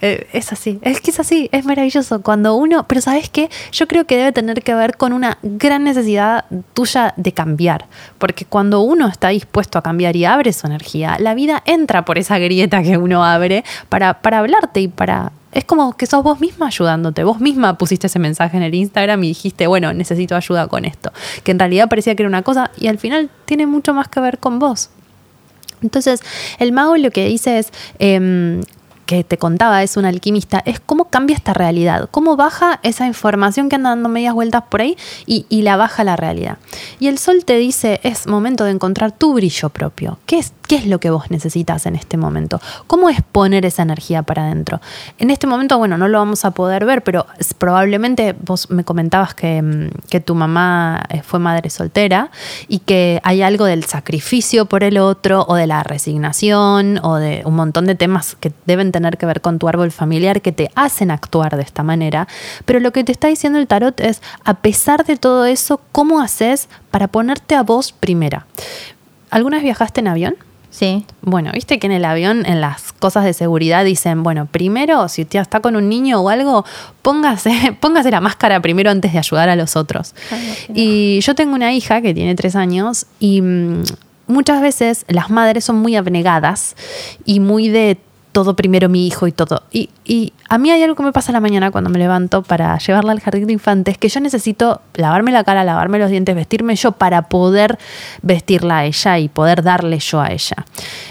Eh, 0.00 0.26
es 0.32 0.52
así, 0.52 0.78
es 0.82 1.00
que 1.00 1.10
es 1.10 1.20
así, 1.20 1.48
es 1.52 1.64
maravilloso. 1.64 2.22
Cuando 2.22 2.54
uno, 2.56 2.86
pero 2.88 3.00
¿sabes 3.00 3.28
qué? 3.28 3.48
Yo 3.70 3.86
creo 3.86 4.04
que 4.04 4.16
debe 4.16 4.32
tener 4.32 4.62
que 4.62 4.74
ver 4.74 4.96
con 4.96 5.12
una 5.12 5.38
gran 5.42 5.84
necesidad 5.84 6.44
tuya 6.74 7.14
de 7.16 7.32
cambiar. 7.32 7.86
Porque 8.18 8.44
cuando 8.44 8.80
uno 8.80 9.08
está 9.08 9.28
dispuesto 9.28 9.78
a 9.78 9.82
cambiar 9.82 10.16
y 10.16 10.24
abre 10.24 10.52
su 10.52 10.66
energía, 10.66 11.16
la 11.20 11.34
vida 11.34 11.62
entra 11.66 12.04
por 12.04 12.18
esa 12.18 12.38
grieta 12.38 12.82
que 12.82 12.96
uno 12.96 13.24
abre 13.24 13.64
para, 13.88 14.20
para 14.20 14.38
hablarte 14.38 14.80
y 14.80 14.88
para... 14.88 15.32
Es 15.52 15.64
como 15.64 15.94
que 15.98 16.06
sos 16.06 16.22
vos 16.22 16.40
misma 16.40 16.68
ayudándote. 16.68 17.24
Vos 17.24 17.38
misma 17.38 17.76
pusiste 17.76 18.06
ese 18.06 18.18
mensaje 18.18 18.56
en 18.56 18.62
el 18.62 18.74
Instagram 18.74 19.22
y 19.22 19.28
dijiste, 19.28 19.66
bueno, 19.66 19.92
necesito 19.92 20.34
ayuda 20.34 20.66
con 20.66 20.86
esto. 20.86 21.12
Que 21.44 21.52
en 21.52 21.58
realidad 21.58 21.88
parecía 21.90 22.14
que 22.14 22.22
era 22.22 22.28
una 22.28 22.42
cosa 22.42 22.70
y 22.78 22.86
al 22.88 22.98
final 22.98 23.30
tiene 23.44 23.66
mucho 23.66 23.92
más 23.92 24.08
que 24.08 24.20
ver 24.20 24.38
con 24.38 24.58
vos. 24.58 24.88
Entonces, 25.82 26.20
el 26.58 26.72
mago 26.72 26.96
lo 26.96 27.10
que 27.10 27.26
dice 27.26 27.58
es, 27.58 27.72
em, 27.98 28.62
que 29.12 29.24
te 29.24 29.36
contaba, 29.36 29.82
es 29.82 29.98
un 29.98 30.06
alquimista, 30.06 30.62
es 30.64 30.80
cómo 30.80 31.10
cambia 31.10 31.36
esta 31.36 31.52
realidad, 31.52 32.08
cómo 32.10 32.34
baja 32.34 32.80
esa 32.82 33.06
información 33.06 33.68
que 33.68 33.76
anda 33.76 33.90
dando 33.90 34.08
medias 34.08 34.32
vueltas 34.32 34.62
por 34.70 34.80
ahí 34.80 34.96
y, 35.26 35.44
y 35.50 35.60
la 35.60 35.76
baja 35.76 36.02
la 36.02 36.16
realidad. 36.16 36.56
Y 36.98 37.08
el 37.08 37.18
sol 37.18 37.44
te 37.44 37.58
dice, 37.58 38.00
es 38.04 38.26
momento 38.26 38.64
de 38.64 38.70
encontrar 38.70 39.12
tu 39.12 39.34
brillo 39.34 39.68
propio. 39.68 40.18
¿Qué 40.24 40.38
es, 40.38 40.54
¿Qué 40.66 40.76
es 40.76 40.86
lo 40.86 41.00
que 41.00 41.10
vos 41.10 41.30
necesitas 41.30 41.84
en 41.84 41.96
este 41.96 42.16
momento? 42.16 42.58
¿Cómo 42.86 43.10
es 43.10 43.20
poner 43.20 43.66
esa 43.66 43.82
energía 43.82 44.22
para 44.22 44.44
adentro? 44.44 44.80
En 45.18 45.30
este 45.30 45.46
momento, 45.46 45.76
bueno, 45.76 45.98
no 45.98 46.08
lo 46.08 46.16
vamos 46.16 46.46
a 46.46 46.52
poder 46.52 46.86
ver, 46.86 47.02
pero 47.02 47.26
probablemente 47.58 48.34
vos 48.40 48.70
me 48.70 48.82
comentabas 48.82 49.34
que, 49.34 49.60
mm, 49.60 50.08
que 50.08 50.20
tu 50.20 50.34
mamá 50.34 51.02
eh, 51.10 51.20
fue 51.20 51.38
madre 51.38 51.68
soltera 51.68 52.30
y 52.68 52.78
que 52.78 53.20
hay 53.22 53.42
algo 53.42 53.66
del 53.66 53.84
sacrificio 53.84 54.64
por 54.64 54.82
el 54.82 54.96
otro 54.96 55.44
o 55.46 55.56
de 55.56 55.66
la 55.66 55.82
resignación 55.82 56.98
o 57.02 57.16
de 57.16 57.42
un 57.44 57.54
montón 57.54 57.84
de 57.84 57.94
temas 57.94 58.34
que 58.40 58.50
deben 58.64 58.92
tener 58.92 59.01
que 59.10 59.26
ver 59.26 59.40
con 59.40 59.58
tu 59.58 59.68
árbol 59.68 59.90
familiar 59.90 60.40
que 60.40 60.52
te 60.52 60.70
hacen 60.74 61.10
actuar 61.10 61.56
de 61.56 61.62
esta 61.62 61.82
manera. 61.82 62.28
Pero 62.64 62.80
lo 62.80 62.92
que 62.92 63.04
te 63.04 63.12
está 63.12 63.28
diciendo 63.28 63.58
el 63.58 63.66
tarot 63.66 63.98
es, 64.00 64.22
a 64.44 64.54
pesar 64.54 65.04
de 65.04 65.16
todo 65.16 65.46
eso, 65.46 65.80
¿cómo 65.92 66.20
haces 66.20 66.68
para 66.90 67.08
ponerte 67.08 67.54
a 67.54 67.62
vos 67.62 67.92
primera? 67.92 68.46
¿Alguna 69.30 69.56
vez 69.56 69.64
viajaste 69.64 70.00
en 70.00 70.08
avión? 70.08 70.36
Sí. 70.72 71.04
Bueno, 71.20 71.52
viste 71.52 71.78
que 71.78 71.86
en 71.86 71.92
el 71.92 72.04
avión, 72.04 72.46
en 72.46 72.62
las 72.62 72.94
cosas 72.94 73.24
de 73.24 73.34
seguridad, 73.34 73.84
dicen, 73.84 74.22
bueno, 74.22 74.46
primero, 74.46 75.06
si 75.08 75.22
usted 75.22 75.38
está 75.38 75.60
con 75.60 75.76
un 75.76 75.90
niño 75.90 76.20
o 76.22 76.30
algo, 76.30 76.64
póngase, 77.02 77.76
póngase 77.80 78.10
la 78.10 78.22
máscara 78.22 78.60
primero 78.60 78.90
antes 78.90 79.12
de 79.12 79.18
ayudar 79.18 79.50
a 79.50 79.56
los 79.56 79.76
otros. 79.76 80.14
Y 80.74 81.20
yo 81.20 81.34
tengo 81.34 81.54
una 81.54 81.74
hija 81.74 82.00
que 82.00 82.14
tiene 82.14 82.34
tres 82.34 82.56
años 82.56 83.06
y 83.20 83.42
mm, 83.42 83.82
muchas 84.28 84.62
veces 84.62 85.04
las 85.08 85.28
madres 85.28 85.64
son 85.64 85.76
muy 85.76 85.94
abnegadas 85.94 86.74
y 87.26 87.40
muy 87.40 87.68
de 87.68 87.98
todo 88.32 88.56
primero 88.56 88.88
mi 88.88 89.06
hijo 89.06 89.26
y 89.26 89.32
todo. 89.32 89.62
Y, 89.70 89.90
y 90.04 90.32
a 90.48 90.58
mí 90.58 90.70
hay 90.70 90.82
algo 90.82 90.96
que 90.96 91.02
me 91.02 91.12
pasa 91.12 91.32
la 91.32 91.40
mañana 91.40 91.70
cuando 91.70 91.90
me 91.90 91.98
levanto 91.98 92.42
para 92.42 92.76
llevarla 92.78 93.12
al 93.12 93.20
jardín 93.20 93.46
de 93.46 93.52
infantes, 93.52 93.98
que 93.98 94.08
yo 94.08 94.20
necesito 94.20 94.80
lavarme 94.94 95.30
la 95.32 95.44
cara, 95.44 95.64
lavarme 95.64 95.98
los 95.98 96.10
dientes, 96.10 96.34
vestirme 96.34 96.74
yo 96.74 96.92
para 96.92 97.28
poder 97.28 97.78
vestirla 98.22 98.78
a 98.78 98.84
ella 98.86 99.18
y 99.18 99.28
poder 99.28 99.62
darle 99.62 99.98
yo 99.98 100.20
a 100.20 100.32
ella. 100.32 100.56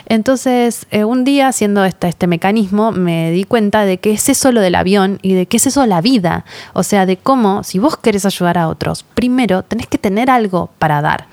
Entonces, 0.07 0.87
eh, 0.91 1.03
un 1.03 1.23
día 1.23 1.47
haciendo 1.47 1.85
este, 1.85 2.07
este 2.07 2.27
mecanismo, 2.27 2.91
me 2.91 3.31
di 3.31 3.43
cuenta 3.43 3.85
de 3.85 3.99
que 3.99 4.11
es 4.11 4.27
eso 4.27 4.51
lo 4.51 4.59
del 4.59 4.75
avión 4.75 5.19
y 5.21 5.33
de 5.33 5.45
que 5.45 5.57
es 5.57 5.67
eso 5.67 5.85
la 5.85 6.01
vida. 6.01 6.45
O 6.73 6.83
sea, 6.83 7.05
de 7.05 7.17
cómo, 7.17 7.63
si 7.63 7.79
vos 7.79 7.97
querés 7.97 8.25
ayudar 8.25 8.57
a 8.57 8.67
otros, 8.67 9.03
primero 9.13 9.63
tenés 9.63 9.87
que 9.87 9.97
tener 9.97 10.29
algo 10.29 10.69
para 10.79 11.01
dar. 11.01 11.27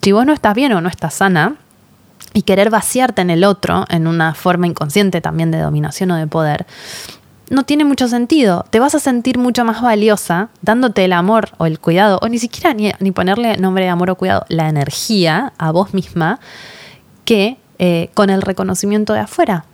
Si 0.00 0.12
vos 0.12 0.24
no 0.24 0.32
estás 0.32 0.54
bien 0.54 0.72
o 0.72 0.80
no 0.80 0.88
estás 0.88 1.14
sana, 1.14 1.56
y 2.34 2.42
querer 2.42 2.70
vaciarte 2.70 3.22
en 3.22 3.30
el 3.30 3.44
otro, 3.44 3.84
en 3.88 4.06
una 4.06 4.34
forma 4.34 4.66
inconsciente 4.66 5.20
también 5.20 5.50
de 5.50 5.58
dominación 5.58 6.10
o 6.10 6.16
de 6.16 6.26
poder, 6.26 6.66
no 7.50 7.64
tiene 7.64 7.84
mucho 7.84 8.08
sentido. 8.08 8.64
Te 8.70 8.80
vas 8.80 8.94
a 8.94 8.98
sentir 8.98 9.38
mucho 9.38 9.64
más 9.64 9.82
valiosa 9.82 10.48
dándote 10.62 11.04
el 11.04 11.12
amor 11.12 11.50
o 11.58 11.66
el 11.66 11.78
cuidado, 11.78 12.18
o 12.22 12.28
ni 12.28 12.38
siquiera 12.38 12.72
ni, 12.72 12.92
ni 12.98 13.10
ponerle 13.10 13.58
nombre 13.58 13.84
de 13.84 13.90
amor 13.90 14.10
o 14.10 14.16
cuidado, 14.16 14.44
la 14.48 14.68
energía 14.68 15.52
a 15.58 15.70
vos 15.70 15.92
misma, 15.92 16.40
que 17.24 17.58
eh, 17.78 18.10
con 18.14 18.30
el 18.30 18.42
reconocimiento 18.42 19.12
de 19.12 19.20
afuera 19.20 19.64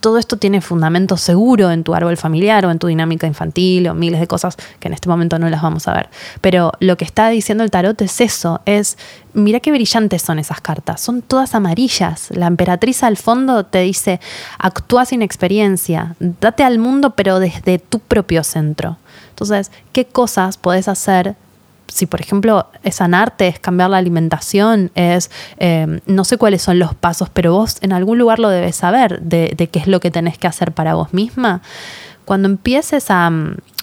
todo 0.00 0.18
esto 0.18 0.36
tiene 0.36 0.60
fundamento 0.60 1.16
seguro 1.16 1.70
en 1.70 1.84
tu 1.84 1.94
árbol 1.94 2.16
familiar 2.16 2.64
o 2.66 2.70
en 2.70 2.78
tu 2.78 2.86
dinámica 2.86 3.26
infantil 3.26 3.88
o 3.88 3.94
miles 3.94 4.20
de 4.20 4.26
cosas 4.26 4.56
que 4.78 4.88
en 4.88 4.94
este 4.94 5.08
momento 5.08 5.38
no 5.38 5.48
las 5.48 5.62
vamos 5.62 5.88
a 5.88 5.94
ver. 5.94 6.08
Pero 6.40 6.72
lo 6.80 6.96
que 6.96 7.04
está 7.04 7.28
diciendo 7.28 7.64
el 7.64 7.70
tarot 7.70 8.00
es 8.02 8.20
eso, 8.20 8.60
es, 8.64 8.96
mira 9.32 9.60
qué 9.60 9.72
brillantes 9.72 10.22
son 10.22 10.38
esas 10.38 10.60
cartas, 10.60 11.00
son 11.00 11.22
todas 11.22 11.54
amarillas. 11.54 12.28
La 12.30 12.46
emperatriz 12.46 13.02
al 13.02 13.16
fondo 13.16 13.64
te 13.64 13.80
dice, 13.80 14.20
actúa 14.58 15.04
sin 15.04 15.22
experiencia, 15.22 16.14
date 16.18 16.62
al 16.62 16.78
mundo 16.78 17.14
pero 17.16 17.40
desde 17.40 17.78
tu 17.78 17.98
propio 17.98 18.44
centro. 18.44 18.98
Entonces, 19.30 19.70
¿qué 19.92 20.04
cosas 20.04 20.56
podés 20.58 20.88
hacer 20.88 21.36
si 21.88 22.06
por 22.06 22.20
ejemplo 22.20 22.66
es 22.82 22.96
sanarte, 22.96 23.48
es 23.48 23.58
cambiar 23.58 23.90
la 23.90 23.96
alimentación, 23.96 24.90
es 24.94 25.30
em, 25.56 26.00
no 26.06 26.24
sé 26.24 26.36
cuáles 26.36 26.62
son 26.62 26.78
los 26.78 26.94
pasos, 26.94 27.30
pero 27.30 27.52
vos 27.52 27.78
en 27.80 27.92
algún 27.92 28.18
lugar 28.18 28.38
lo 28.38 28.48
debes 28.50 28.76
saber 28.76 29.20
de, 29.20 29.68
qué 29.72 29.78
es 29.78 29.86
lo 29.86 30.00
que 30.00 30.10
tenés 30.10 30.38
que 30.38 30.46
hacer 30.46 30.72
para 30.72 30.94
vos 30.94 31.12
misma. 31.12 31.62
Cuando 32.24 32.46
empieces 32.48 33.06
a, 33.10 33.30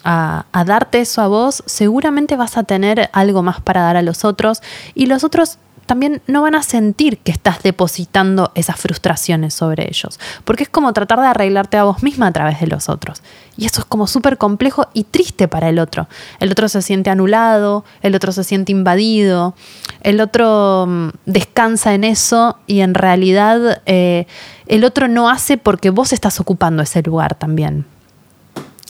a, 0.04 0.64
darte 0.66 1.02
eso 1.02 1.22
a 1.22 1.28
vos, 1.28 1.64
seguramente 1.66 2.36
vas 2.36 2.58
a 2.58 2.64
tener 2.64 3.10
algo 3.12 3.42
más 3.42 3.60
para 3.60 3.82
dar 3.82 3.98
a 3.98 4.04
los 4.04 4.24
otros 4.24 4.62
y 4.94 5.08
los 5.08 5.24
otros 5.24 5.58
también 5.86 6.22
no 6.26 6.42
van 6.42 6.56
a 6.56 6.64
sentir 6.64 7.20
que 7.20 7.32
estás 7.32 7.62
depositando 7.62 8.52
esas 8.56 8.80
frustraciones 8.80 9.54
sobre 9.54 9.88
ellos, 9.88 10.20
porque 10.44 10.64
es 10.64 10.70
como 10.70 10.92
tratar 10.94 11.20
de 11.22 11.28
arreglarte 11.28 11.78
a 11.78 11.84
vos 11.84 12.02
misma 12.02 12.28
a 12.28 12.32
través 12.32 12.60
de 12.60 12.68
los 12.68 12.90
otros. 12.90 13.22
Y 13.56 13.66
eso 13.66 13.82
es 13.82 13.86
como 13.86 14.08
súper 14.08 14.38
complejo 14.38 14.88
y 14.94 15.04
triste 15.04 15.48
para 15.48 15.70
el 15.70 15.80
otro. 15.80 16.08
El 16.40 16.52
otro 16.52 16.68
se 16.70 16.82
siente 16.82 17.10
anulado, 17.10 17.86
el 18.02 18.16
otro 18.16 18.32
se 18.32 18.44
siente 18.44 18.72
invadido, 18.72 19.56
el 20.02 20.20
otro 20.22 20.86
mm, 20.88 21.10
descansa 21.26 21.94
en 21.94 22.04
eso 22.04 22.58
y 22.66 22.82
en 22.82 22.96
realidad 22.96 23.82
eh, 23.86 24.26
el 24.68 24.84
otro 24.84 25.08
no 25.08 25.30
hace 25.30 25.58
porque 25.58 25.92
vos 25.92 26.14
estás 26.14 26.40
ocupando 26.40 26.82
ese 26.82 27.04
lugar 27.04 27.36
también. 27.36 27.86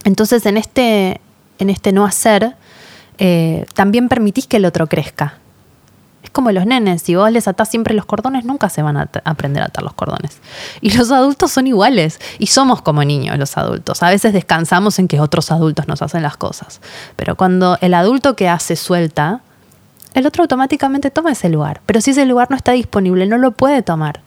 Entonces 0.05 0.45
en 0.45 0.55
este, 0.55 1.19
en 1.59 1.69
este 1.69 1.91
no 1.91 2.05
hacer, 2.05 2.55
eh, 3.17 3.65
también 3.73 4.07
permitís 4.07 4.47
que 4.47 4.57
el 4.57 4.65
otro 4.65 4.87
crezca 4.87 5.39
como 6.35 6.51
los 6.51 6.65
nenes, 6.65 7.01
si 7.01 7.15
vos 7.15 7.31
les 7.31 7.47
atás 7.47 7.69
siempre 7.69 7.93
los 7.93 8.03
cordones, 8.05 8.43
nunca 8.43 8.67
se 8.67 8.81
van 8.81 8.97
a 8.97 9.09
aprender 9.23 9.63
a 9.63 9.67
atar 9.67 9.85
los 9.85 9.93
cordones. 9.93 10.41
Y 10.81 10.91
los 10.91 11.09
adultos 11.09 11.53
son 11.53 11.65
iguales, 11.65 12.19
y 12.39 12.47
somos 12.47 12.81
como 12.81 13.05
niños 13.05 13.39
los 13.39 13.55
adultos. 13.57 14.03
A 14.03 14.09
veces 14.09 14.33
descansamos 14.33 14.99
en 14.99 15.07
que 15.07 15.21
otros 15.21 15.49
adultos 15.49 15.87
nos 15.87 16.01
hacen 16.01 16.21
las 16.21 16.35
cosas, 16.35 16.81
pero 17.15 17.37
cuando 17.37 17.77
el 17.79 17.93
adulto 17.93 18.35
que 18.35 18.49
hace 18.49 18.75
suelta, 18.75 19.39
el 20.13 20.27
otro 20.27 20.43
automáticamente 20.43 21.09
toma 21.09 21.31
ese 21.31 21.47
lugar. 21.47 21.79
Pero 21.85 22.01
si 22.01 22.11
ese 22.11 22.25
lugar 22.25 22.51
no 22.51 22.57
está 22.57 22.73
disponible, 22.73 23.25
no 23.27 23.37
lo 23.37 23.51
puede 23.51 23.81
tomar. 23.81 24.19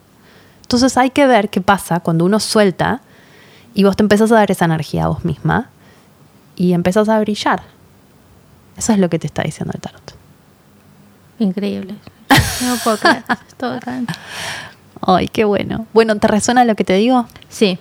Entonces 0.63 0.97
hay 0.97 1.11
que 1.11 1.27
ver 1.27 1.51
qué 1.51 1.61
pasa 1.61 2.01
cuando 2.01 2.25
uno 2.25 2.41
suelta 2.41 3.03
y 3.75 3.85
vos 3.85 3.97
te 3.97 4.03
empezás 4.03 4.33
a 4.33 4.37
dar 4.37 4.51
esa 4.51 4.65
energía 4.65 5.05
a 5.05 5.09
vos 5.09 5.27
misma 5.27 5.69
y 6.57 6.73
empezás 6.73 7.11
a 7.11 7.21
brillar. 7.21 7.63
Eso 8.79 8.93
es 8.95 8.99
lo 8.99 9.11
que 9.11 9.19
te 9.19 9.27
está 9.27 9.43
diciendo 9.43 9.73
el 9.75 9.81
tarot. 9.83 10.18
Increíble. 11.39 11.95
No 12.61 12.77
puedo 12.83 12.97
creer. 12.97 13.23
Todo 13.57 13.75
acá. 13.75 14.01
Ay, 15.01 15.29
qué 15.29 15.45
bueno. 15.45 15.87
Bueno, 15.93 16.17
¿te 16.17 16.27
resuena 16.27 16.65
lo 16.65 16.75
que 16.75 16.83
te 16.83 16.95
digo? 16.95 17.27
Sí, 17.49 17.79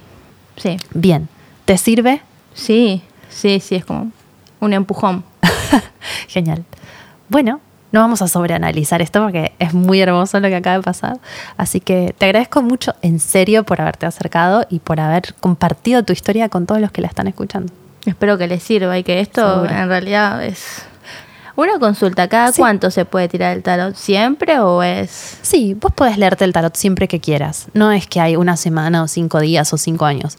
sí. 0.56 0.78
Bien. 0.94 1.30
¿Te 1.66 1.80
sirve? 1.80 2.22
Sí, 2.54 3.02
sí, 3.30 3.60
sí, 3.60 3.76
es 3.76 3.86
como 3.86 4.12
un 4.60 4.74
empujón. 4.74 5.24
Genial. 6.28 6.64
Bueno, 7.30 7.60
no 7.92 8.02
vamos 8.02 8.22
a 8.22 8.28
sobreanalizar 8.28 9.02
esto 9.02 9.24
porque 9.24 9.54
es 9.60 9.74
muy 9.74 10.00
hermoso 10.00 10.40
lo 10.40 10.48
que 10.48 10.56
acaba 10.56 10.78
de 10.78 10.84
pasar. 10.84 11.20
Así 11.58 11.80
que 11.80 12.14
te 12.18 12.26
agradezco 12.26 12.62
mucho, 12.62 12.94
en 13.02 13.20
serio, 13.20 13.64
por 13.64 13.82
haberte 13.82 14.06
acercado 14.06 14.66
y 14.70 14.80
por 14.80 15.00
haber 15.00 15.34
compartido 15.40 16.04
tu 16.04 16.14
historia 16.14 16.50
con 16.50 16.66
todos 16.66 16.82
los 16.82 16.92
que 16.92 17.02
la 17.02 17.08
están 17.08 17.28
escuchando. 17.28 17.74
Espero 18.06 18.38
que 18.38 18.48
les 18.48 18.64
sirva 18.64 18.98
y 18.98 19.04
que 19.04 19.20
esto 19.20 19.66
en 19.66 19.90
realidad 19.90 20.44
es 20.44 20.86
una 21.64 21.80
consulta, 21.80 22.28
¿cada 22.28 22.52
cuánto 22.52 22.92
se 22.92 23.06
puede 23.06 23.28
tirar 23.28 23.56
el 23.56 23.64
tarot? 23.64 23.96
¿Siempre 23.96 24.60
o 24.60 24.84
es...? 24.84 25.38
Sí, 25.42 25.74
vos 25.74 25.92
podés 25.92 26.18
leerte 26.18 26.46
el 26.46 26.54
tarot 26.54 26.76
siempre 26.76 27.08
que 27.08 27.20
quieras. 27.20 27.68
No 27.74 27.92
es 27.92 28.08
que 28.08 28.20
hay 28.20 28.36
una 28.36 28.58
semana 28.58 29.04
o 29.04 29.08
cinco 29.08 29.40
días 29.40 29.74
o 29.74 29.78
cinco 29.78 30.06
años. 30.06 30.38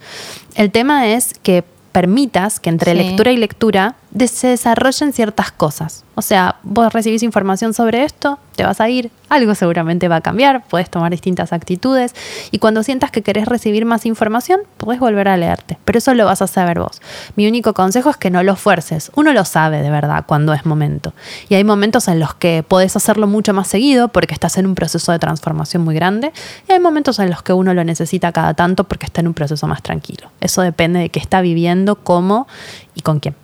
El 0.54 0.70
tema 0.70 1.08
es 1.08 1.34
que 1.42 1.64
permitas 1.92 2.60
que 2.60 2.70
entre 2.70 2.94
lectura 2.94 3.32
y 3.32 3.36
lectura 3.36 3.96
se 4.26 4.48
desarrollen 4.48 5.12
ciertas 5.12 5.52
cosas. 5.52 6.04
O 6.14 6.22
sea, 6.22 6.56
vos 6.64 6.92
recibís 6.92 7.22
información 7.22 7.74
sobre 7.74 8.02
esto, 8.02 8.40
te 8.56 8.64
vas 8.64 8.80
a 8.80 8.88
ir, 8.88 9.12
algo 9.28 9.54
seguramente 9.54 10.08
va 10.08 10.16
a 10.16 10.20
cambiar, 10.20 10.64
puedes 10.66 10.90
tomar 10.90 11.12
distintas 11.12 11.52
actitudes 11.52 12.12
y 12.50 12.58
cuando 12.58 12.82
sientas 12.82 13.12
que 13.12 13.22
querés 13.22 13.46
recibir 13.46 13.84
más 13.84 14.04
información, 14.04 14.62
puedes 14.78 14.98
volver 14.98 15.28
a 15.28 15.36
leerte, 15.36 15.78
pero 15.84 15.98
eso 15.98 16.14
lo 16.14 16.24
vas 16.24 16.42
a 16.42 16.48
saber 16.48 16.80
vos. 16.80 17.00
Mi 17.36 17.46
único 17.46 17.72
consejo 17.74 18.10
es 18.10 18.16
que 18.16 18.30
no 18.30 18.42
lo 18.42 18.56
fuerces, 18.56 19.12
uno 19.14 19.32
lo 19.32 19.44
sabe 19.44 19.80
de 19.80 19.90
verdad 19.90 20.24
cuando 20.26 20.54
es 20.54 20.66
momento. 20.66 21.12
Y 21.48 21.54
hay 21.54 21.62
momentos 21.62 22.08
en 22.08 22.18
los 22.18 22.34
que 22.34 22.64
podés 22.66 22.96
hacerlo 22.96 23.28
mucho 23.28 23.54
más 23.54 23.68
seguido 23.68 24.08
porque 24.08 24.34
estás 24.34 24.58
en 24.58 24.66
un 24.66 24.74
proceso 24.74 25.12
de 25.12 25.20
transformación 25.20 25.84
muy 25.84 25.94
grande 25.94 26.32
y 26.68 26.72
hay 26.72 26.80
momentos 26.80 27.20
en 27.20 27.30
los 27.30 27.42
que 27.42 27.52
uno 27.52 27.74
lo 27.74 27.84
necesita 27.84 28.32
cada 28.32 28.54
tanto 28.54 28.84
porque 28.84 29.06
está 29.06 29.20
en 29.20 29.28
un 29.28 29.34
proceso 29.34 29.68
más 29.68 29.82
tranquilo. 29.82 30.32
Eso 30.40 30.62
depende 30.62 30.98
de 30.98 31.10
qué 31.10 31.20
está 31.20 31.40
viviendo, 31.42 31.94
cómo 31.96 32.48
y 32.94 33.02
con 33.02 33.20
quién. 33.20 33.36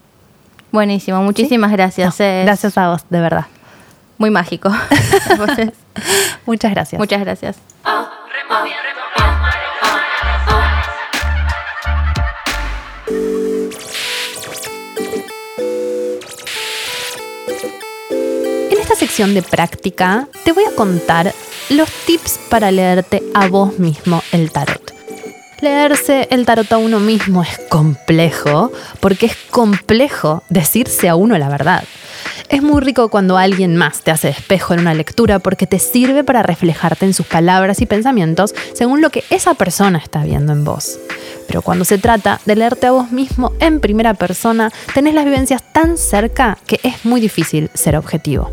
Buenísimo, 0.75 1.23
muchísimas 1.23 1.71
gracias. 1.71 2.19
gracias 2.19 2.77
a 2.77 2.89
vos, 2.89 3.05
de 3.09 3.21
verdad. 3.21 3.47
Muy 4.19 4.31
mágico. 4.31 4.71
Muchas 6.47 6.73
gracias. 6.73 6.99
Muchas 6.99 7.21
gracias. 7.21 7.59
En 18.69 18.81
esta 18.81 18.97
sección 18.97 19.33
de 19.33 19.43
práctica 19.43 20.27
te 20.43 20.51
voy 20.51 20.65
a 20.65 20.75
contar 20.75 21.33
los 21.71 21.89
tips 22.05 22.41
para 22.51 22.73
leerte 22.73 23.23
a 23.33 23.47
vos 23.47 23.79
mismo 23.79 24.25
el 24.33 24.51
tarot. 24.51 25.04
Leerse 25.65 26.29
el 26.31 26.45
tarot 26.45 26.71
a 26.73 26.77
uno 26.77 27.01
mismo 27.01 27.43
es 27.43 27.59
complejo, 27.71 28.71
porque 29.01 29.25
es 29.25 29.37
complejo 29.49 30.43
decirse 30.51 31.09
a 31.09 31.17
uno 31.17 31.39
la 31.39 31.49
verdad. 31.49 31.85
Es 32.51 32.63
muy 32.63 32.83
rico 32.83 33.09
cuando 33.09 33.39
alguien 33.39 33.75
más 33.75 34.03
te 34.03 34.11
hace 34.11 34.29
espejo 34.29 34.75
en 34.75 34.81
una 34.81 34.93
lectura 34.93 35.39
porque 35.39 35.67
te 35.67 35.79
sirve 35.79 36.23
para 36.23 36.43
reflejarte 36.43 37.07
en 37.07 37.15
sus 37.15 37.25
palabras 37.25 37.81
y 37.81 37.87
pensamientos 37.87 38.55
según 38.75 39.01
lo 39.01 39.09
que 39.09 39.25
esa 39.31 39.55
persona 39.55 39.97
está 39.97 40.23
viendo 40.23 40.53
en 40.53 40.65
vos. 40.65 40.99
Pero 41.47 41.63
cuando 41.63 41.87
se 41.87 41.97
trata 41.97 42.43
de 42.45 42.57
leerte 42.57 42.89
a 42.89 42.93
vos 42.93 43.11
mismo 43.11 43.55
en 43.59 43.81
primera 43.81 44.13
persona, 44.13 44.71
tenés 44.93 45.15
las 45.15 45.25
vivencias 45.25 45.63
tan 45.73 45.97
cerca 45.97 46.59
que 46.67 46.79
es 46.83 47.07
muy 47.07 47.23
difícil 47.23 47.71
ser 47.73 47.97
objetivo. 47.97 48.51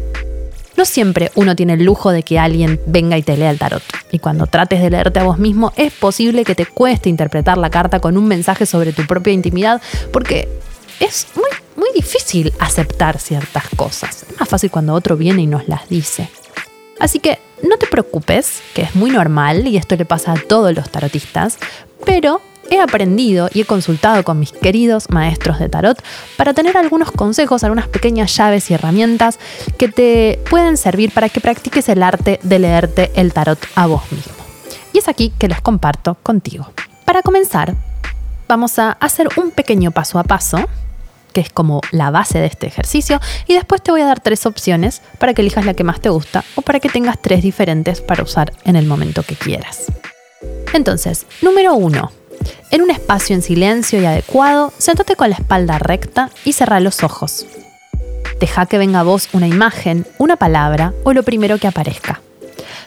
No 0.78 0.86
siempre 0.86 1.32
uno 1.36 1.56
tiene 1.56 1.74
el 1.74 1.84
lujo 1.84 2.12
de 2.12 2.24
que 2.24 2.40
alguien 2.40 2.80
venga 2.88 3.18
y 3.18 3.24
te 3.24 3.38
lea 3.38 3.52
el 3.52 3.60
tarot. 3.60 3.84
Y 4.12 4.20
cuando 4.20 4.48
trates 4.48 4.82
de 4.82 4.90
leerte 4.90 5.20
a 5.20 5.24
vos 5.24 5.38
mismo, 5.38 5.74
es 5.76 5.94
posible 5.94 6.44
que 6.44 6.56
te 6.56 6.66
cueste 6.66 7.10
interpretar 7.10 7.58
la 7.58 7.70
carta 7.70 8.00
con 8.00 8.18
un 8.18 8.28
mensaje 8.28 8.66
sobre 8.66 8.94
tu 8.94 9.06
propia 9.06 9.34
intimidad, 9.34 9.82
porque 10.12 10.48
es 11.00 11.28
muy, 11.36 11.50
muy 11.76 11.90
difícil 11.94 12.54
aceptar 12.60 13.20
ciertas 13.20 13.64
cosas. 13.76 14.24
Es 14.30 14.40
más 14.40 14.50
fácil 14.50 14.72
cuando 14.72 14.94
otro 14.94 15.18
viene 15.18 15.42
y 15.42 15.48
nos 15.48 15.68
las 15.68 15.90
dice. 15.90 16.30
Así 17.00 17.20
que 17.20 17.40
no 17.64 17.78
te 17.78 17.88
preocupes, 17.88 18.62
que 18.74 18.84
es 18.84 18.96
muy 18.96 19.12
normal 19.12 19.68
y 19.68 19.78
esto 19.78 19.96
le 19.96 20.06
pasa 20.06 20.34
a 20.34 20.40
todos 20.40 20.76
los 20.76 20.90
tarotistas, 20.90 21.58
pero 22.06 22.42
he 22.70 22.80
aprendido 22.80 23.50
y 23.54 23.62
he 23.62 23.66
consultado 23.66 24.24
con 24.24 24.40
mis 24.40 24.52
queridos 24.52 25.10
maestros 25.10 25.60
de 25.60 25.70
tarot 25.70 26.02
para 26.38 26.54
tener 26.54 26.78
algunos 26.78 27.12
consejos, 27.12 27.64
algunas 27.64 27.88
pequeñas 27.88 28.36
llaves 28.36 28.70
y 28.70 28.74
herramientas 28.74 29.40
que 29.78 29.90
te 29.90 30.40
pueden 30.50 30.78
servir 30.78 31.12
para 31.12 31.30
que 31.30 31.42
practiques 31.42 31.90
el 31.90 32.04
arte 32.04 32.40
de 32.44 32.60
leerte 32.60 33.12
el 33.16 33.34
tarot 33.34 33.60
a 33.76 33.88
vos 33.88 34.04
mismo. 34.12 34.34
Y 34.94 35.00
es 35.00 35.08
aquí 35.08 35.34
que 35.38 35.48
los 35.48 35.62
comparto 35.62 36.18
contigo. 36.24 36.70
Para 37.06 37.22
comenzar, 37.22 37.76
vamos 38.48 38.80
a 38.80 38.92
hacer 38.94 39.30
un 39.38 39.52
pequeño 39.52 39.92
paso 39.92 40.20
a 40.20 40.24
paso 40.24 40.68
que 41.32 41.42
es 41.42 41.50
como 41.50 41.82
la 41.92 42.12
base 42.12 42.40
de 42.40 42.46
este 42.46 42.68
ejercicio, 42.68 43.20
y 43.48 43.54
después 43.54 43.82
te 43.82 43.92
voy 43.92 44.02
a 44.02 44.06
dar 44.06 44.20
tres 44.20 44.46
opciones 44.46 45.02
para 45.18 45.34
que 45.34 45.42
elijas 45.42 45.66
la 45.66 45.74
que 45.74 45.84
más 45.84 46.02
te 46.02 46.10
gusta 46.10 46.44
o 46.56 46.62
para 46.62 46.80
que 46.80 46.90
tengas 46.90 47.22
tres 47.22 47.42
diferentes 47.42 48.02
para 48.02 48.24
usar 48.24 48.54
en 48.66 48.76
el 48.76 48.86
momento 48.86 49.24
que 49.24 49.36
quieras. 49.36 49.86
Entonces, 50.74 51.26
número 51.42 51.74
uno, 51.74 52.12
en 52.72 52.82
un 52.82 52.92
espacio 52.92 53.36
en 53.36 53.42
silencio 53.42 54.02
y 54.02 54.06
adecuado, 54.06 54.74
sentate 54.78 55.16
con 55.16 55.30
la 55.30 55.36
espalda 55.36 55.80
recta 55.80 56.30
y 56.46 56.54
cerrá 56.54 56.80
los 56.80 57.04
ojos. 57.04 57.46
Deja 58.40 58.66
que 58.66 58.78
venga 58.78 59.02
a 59.02 59.04
vos 59.04 59.30
una 59.34 59.48
imagen, 59.48 60.08
una 60.18 60.36
palabra 60.36 60.94
o 61.04 61.14
lo 61.14 61.24
primero 61.24 61.58
que 61.60 61.68
aparezca. 61.68 62.22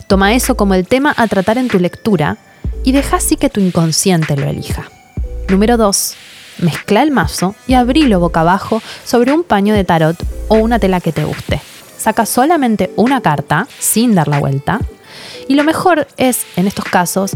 Toma 0.08 0.34
eso 0.34 0.56
como 0.56 0.74
el 0.74 0.86
tema 0.86 1.14
a 1.16 1.26
tratar 1.28 1.58
en 1.58 1.68
tu 1.68 1.78
lectura 1.78 2.38
y 2.82 2.92
deja 2.92 3.16
así 3.16 3.36
que 3.36 3.50
tu 3.50 3.60
inconsciente 3.60 4.36
lo 4.36 4.46
elija. 4.48 4.90
Número 5.48 5.76
2. 5.76 6.14
Mezcla 6.58 7.02
el 7.02 7.10
mazo 7.10 7.54
y 7.66 7.74
abrilo 7.74 8.20
boca 8.20 8.40
abajo 8.40 8.82
sobre 9.04 9.32
un 9.32 9.44
paño 9.44 9.74
de 9.74 9.84
tarot 9.84 10.16
o 10.48 10.56
una 10.56 10.78
tela 10.78 11.00
que 11.00 11.12
te 11.12 11.24
guste. 11.24 11.60
Saca 11.96 12.26
solamente 12.26 12.92
una 12.96 13.20
carta 13.20 13.66
sin 13.78 14.14
dar 14.14 14.28
la 14.28 14.38
vuelta. 14.38 14.80
Y 15.48 15.54
lo 15.54 15.64
mejor 15.64 16.06
es, 16.16 16.44
en 16.56 16.66
estos 16.66 16.84
casos, 16.84 17.32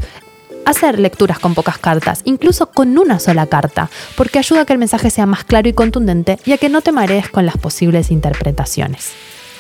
hacer 0.64 0.98
lecturas 0.98 1.38
con 1.38 1.54
pocas 1.54 1.78
cartas, 1.78 2.22
incluso 2.24 2.70
con 2.70 2.96
una 2.98 3.18
sola 3.18 3.46
carta, 3.46 3.90
porque 4.16 4.38
ayuda 4.38 4.62
a 4.62 4.64
que 4.64 4.72
el 4.72 4.78
mensaje 4.78 5.10
sea 5.10 5.26
más 5.26 5.44
claro 5.44 5.68
y 5.68 5.72
contundente 5.72 6.38
y 6.44 6.52
a 6.52 6.58
que 6.58 6.68
no 6.68 6.82
te 6.82 6.92
marees 6.92 7.28
con 7.28 7.46
las 7.46 7.56
posibles 7.56 8.10
interpretaciones. 8.10 9.12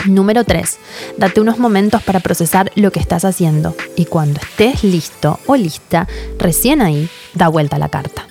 Número 0.06 0.44
3. 0.44 0.78
Date 1.16 1.40
unos 1.40 1.58
momentos 1.58 2.02
para 2.02 2.20
procesar 2.20 2.70
lo 2.76 2.92
que 2.92 3.00
estás 3.00 3.24
haciendo 3.24 3.74
y 3.96 4.04
cuando 4.04 4.40
estés 4.40 4.84
listo 4.84 5.40
o 5.46 5.56
lista, 5.56 6.06
recién 6.38 6.82
ahí, 6.82 7.08
da 7.34 7.48
vuelta 7.48 7.78
la 7.78 7.88
carta. 7.88 8.26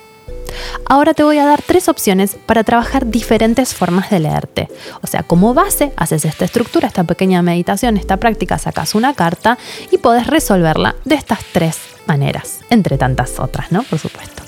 Ahora 0.85 1.13
te 1.13 1.23
voy 1.23 1.37
a 1.37 1.45
dar 1.45 1.61
tres 1.61 1.89
opciones 1.89 2.37
para 2.45 2.63
trabajar 2.63 3.07
diferentes 3.07 3.73
formas 3.73 4.09
de 4.09 4.19
leerte. 4.19 4.69
O 5.01 5.07
sea, 5.07 5.23
como 5.23 5.53
base, 5.53 5.91
haces 5.95 6.25
esta 6.25 6.45
estructura, 6.45 6.87
esta 6.87 7.03
pequeña 7.03 7.41
meditación, 7.41 7.97
esta 7.97 8.17
práctica, 8.17 8.57
sacas 8.57 8.95
una 8.95 9.13
carta 9.13 9.57
y 9.91 9.97
puedes 9.97 10.27
resolverla 10.27 10.95
de 11.05 11.15
estas 11.15 11.39
tres 11.51 11.77
maneras, 12.05 12.59
entre 12.69 12.97
tantas 12.97 13.39
otras, 13.39 13.71
¿no? 13.71 13.83
Por 13.83 13.99
supuesto. 13.99 14.43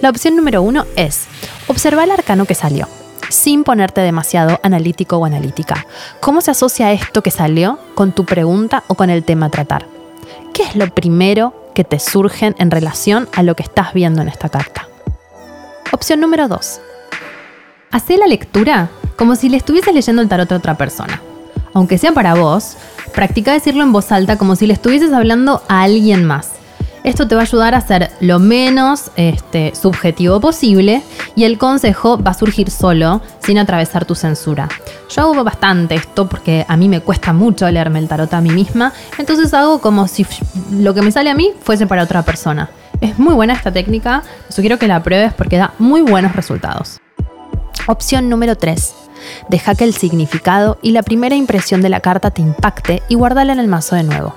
La 0.00 0.10
opción 0.10 0.36
número 0.36 0.62
uno 0.62 0.86
es 0.96 1.24
observar 1.66 2.04
el 2.04 2.12
arcano 2.12 2.44
que 2.44 2.54
salió 2.54 2.88
sin 3.30 3.64
ponerte 3.64 4.00
demasiado 4.00 4.58
analítico 4.62 5.18
o 5.18 5.24
analítica. 5.24 5.86
¿Cómo 6.20 6.40
se 6.40 6.50
asocia 6.50 6.92
esto 6.92 7.22
que 7.22 7.30
salió 7.30 7.78
con 7.94 8.12
tu 8.12 8.24
pregunta 8.24 8.84
o 8.88 8.94
con 8.94 9.10
el 9.10 9.24
tema 9.24 9.46
a 9.46 9.50
tratar? 9.50 9.86
¿Qué 10.54 10.62
es 10.62 10.76
lo 10.76 10.86
primero 10.94 11.54
que 11.74 11.84
te 11.84 11.98
surgen 11.98 12.54
en 12.58 12.70
relación 12.70 13.28
a 13.34 13.42
lo 13.42 13.54
que 13.54 13.62
estás 13.62 13.92
viendo 13.92 14.22
en 14.22 14.28
esta 14.28 14.48
carta? 14.48 14.87
Opción 15.90 16.20
número 16.20 16.48
2. 16.48 16.80
Hacé 17.92 18.18
la 18.18 18.26
lectura 18.26 18.90
como 19.16 19.36
si 19.36 19.48
le 19.48 19.56
estuvieses 19.56 19.94
leyendo 19.94 20.20
el 20.20 20.28
tarot 20.28 20.52
a 20.52 20.56
otra 20.56 20.76
persona. 20.76 21.22
Aunque 21.72 21.96
sea 21.96 22.12
para 22.12 22.34
vos, 22.34 22.76
practica 23.14 23.54
decirlo 23.54 23.84
en 23.84 23.92
voz 23.92 24.12
alta 24.12 24.36
como 24.36 24.54
si 24.54 24.66
le 24.66 24.74
estuvieses 24.74 25.12
hablando 25.14 25.62
a 25.66 25.82
alguien 25.82 26.26
más. 26.26 26.50
Esto 27.04 27.26
te 27.26 27.34
va 27.34 27.40
a 27.40 27.44
ayudar 27.44 27.74
a 27.74 27.80
ser 27.80 28.10
lo 28.20 28.38
menos 28.38 29.10
este, 29.16 29.74
subjetivo 29.74 30.40
posible 30.40 31.02
y 31.34 31.44
el 31.44 31.56
consejo 31.56 32.22
va 32.22 32.32
a 32.32 32.34
surgir 32.34 32.70
solo, 32.70 33.22
sin 33.40 33.56
atravesar 33.56 34.04
tu 34.04 34.14
censura. 34.14 34.68
Yo 35.08 35.22
hago 35.22 35.42
bastante 35.42 35.94
esto 35.94 36.28
porque 36.28 36.66
a 36.68 36.76
mí 36.76 36.86
me 36.88 37.00
cuesta 37.00 37.32
mucho 37.32 37.70
leerme 37.70 38.00
el 38.00 38.08
tarot 38.08 38.34
a 38.34 38.42
mí 38.42 38.50
misma, 38.50 38.92
entonces 39.16 39.54
hago 39.54 39.80
como 39.80 40.06
si 40.06 40.26
lo 40.70 40.92
que 40.92 41.00
me 41.00 41.12
sale 41.12 41.30
a 41.30 41.34
mí 41.34 41.52
fuese 41.62 41.86
para 41.86 42.02
otra 42.02 42.22
persona. 42.22 42.68
Es 43.00 43.18
muy 43.18 43.34
buena 43.34 43.52
esta 43.52 43.72
técnica, 43.72 44.24
sugiero 44.48 44.78
que 44.78 44.88
la 44.88 45.02
pruebes 45.02 45.32
porque 45.32 45.56
da 45.56 45.72
muy 45.78 46.02
buenos 46.02 46.34
resultados. 46.34 47.00
Opción 47.86 48.28
número 48.28 48.56
3. 48.56 48.94
Deja 49.48 49.74
que 49.74 49.84
el 49.84 49.94
significado 49.94 50.78
y 50.82 50.90
la 50.90 51.02
primera 51.02 51.36
impresión 51.36 51.80
de 51.80 51.88
la 51.88 52.00
carta 52.00 52.30
te 52.32 52.42
impacte 52.42 53.02
y 53.08 53.14
guárdala 53.14 53.52
en 53.52 53.60
el 53.60 53.68
mazo 53.68 53.94
de 53.94 54.02
nuevo. 54.02 54.34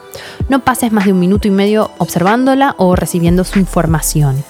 No 0.47 0.64
pases 0.64 0.91
más 0.91 1.05
de 1.05 1.14
un 1.14 1.20
minuto 1.20 1.47
y 1.47 1.51
medio 1.51 1.91
observándola 1.97 2.76
o 2.78 2.95
recibiendo 2.95 3.43
su 3.43 3.57
información. 3.57 4.43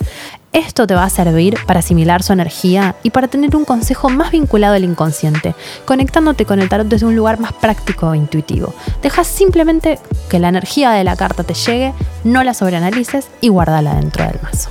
Esto 0.54 0.86
te 0.86 0.96
va 0.96 1.06
a 1.06 1.10
servir 1.10 1.58
para 1.66 1.80
asimilar 1.80 2.24
su 2.24 2.34
energía 2.34 2.96
y 3.04 3.12
para 3.12 3.30
tener 3.30 3.56
un 3.56 3.64
consejo 3.64 4.10
más 4.10 4.32
vinculado 4.32 4.76
al 4.76 4.84
inconsciente, 4.84 5.56
conectándote 5.86 6.46
con 6.46 6.60
el 6.60 6.68
tarot 6.68 6.88
desde 6.88 7.06
un 7.06 7.16
lugar 7.16 7.40
más 7.40 7.54
práctico 7.54 8.14
e 8.14 8.18
intuitivo. 8.18 8.74
Deja 9.02 9.24
simplemente 9.24 9.98
que 10.30 10.40
la 10.40 10.50
energía 10.50 10.92
de 10.92 11.06
la 11.06 11.16
carta 11.16 11.44
te 11.44 11.54
llegue, 11.54 11.94
no 12.26 12.44
la 12.44 12.54
sobreanalices 12.54 13.30
y 13.40 13.48
guárdala 13.48 13.96
dentro 13.96 14.26
del 14.26 14.42
mazo. 14.44 14.70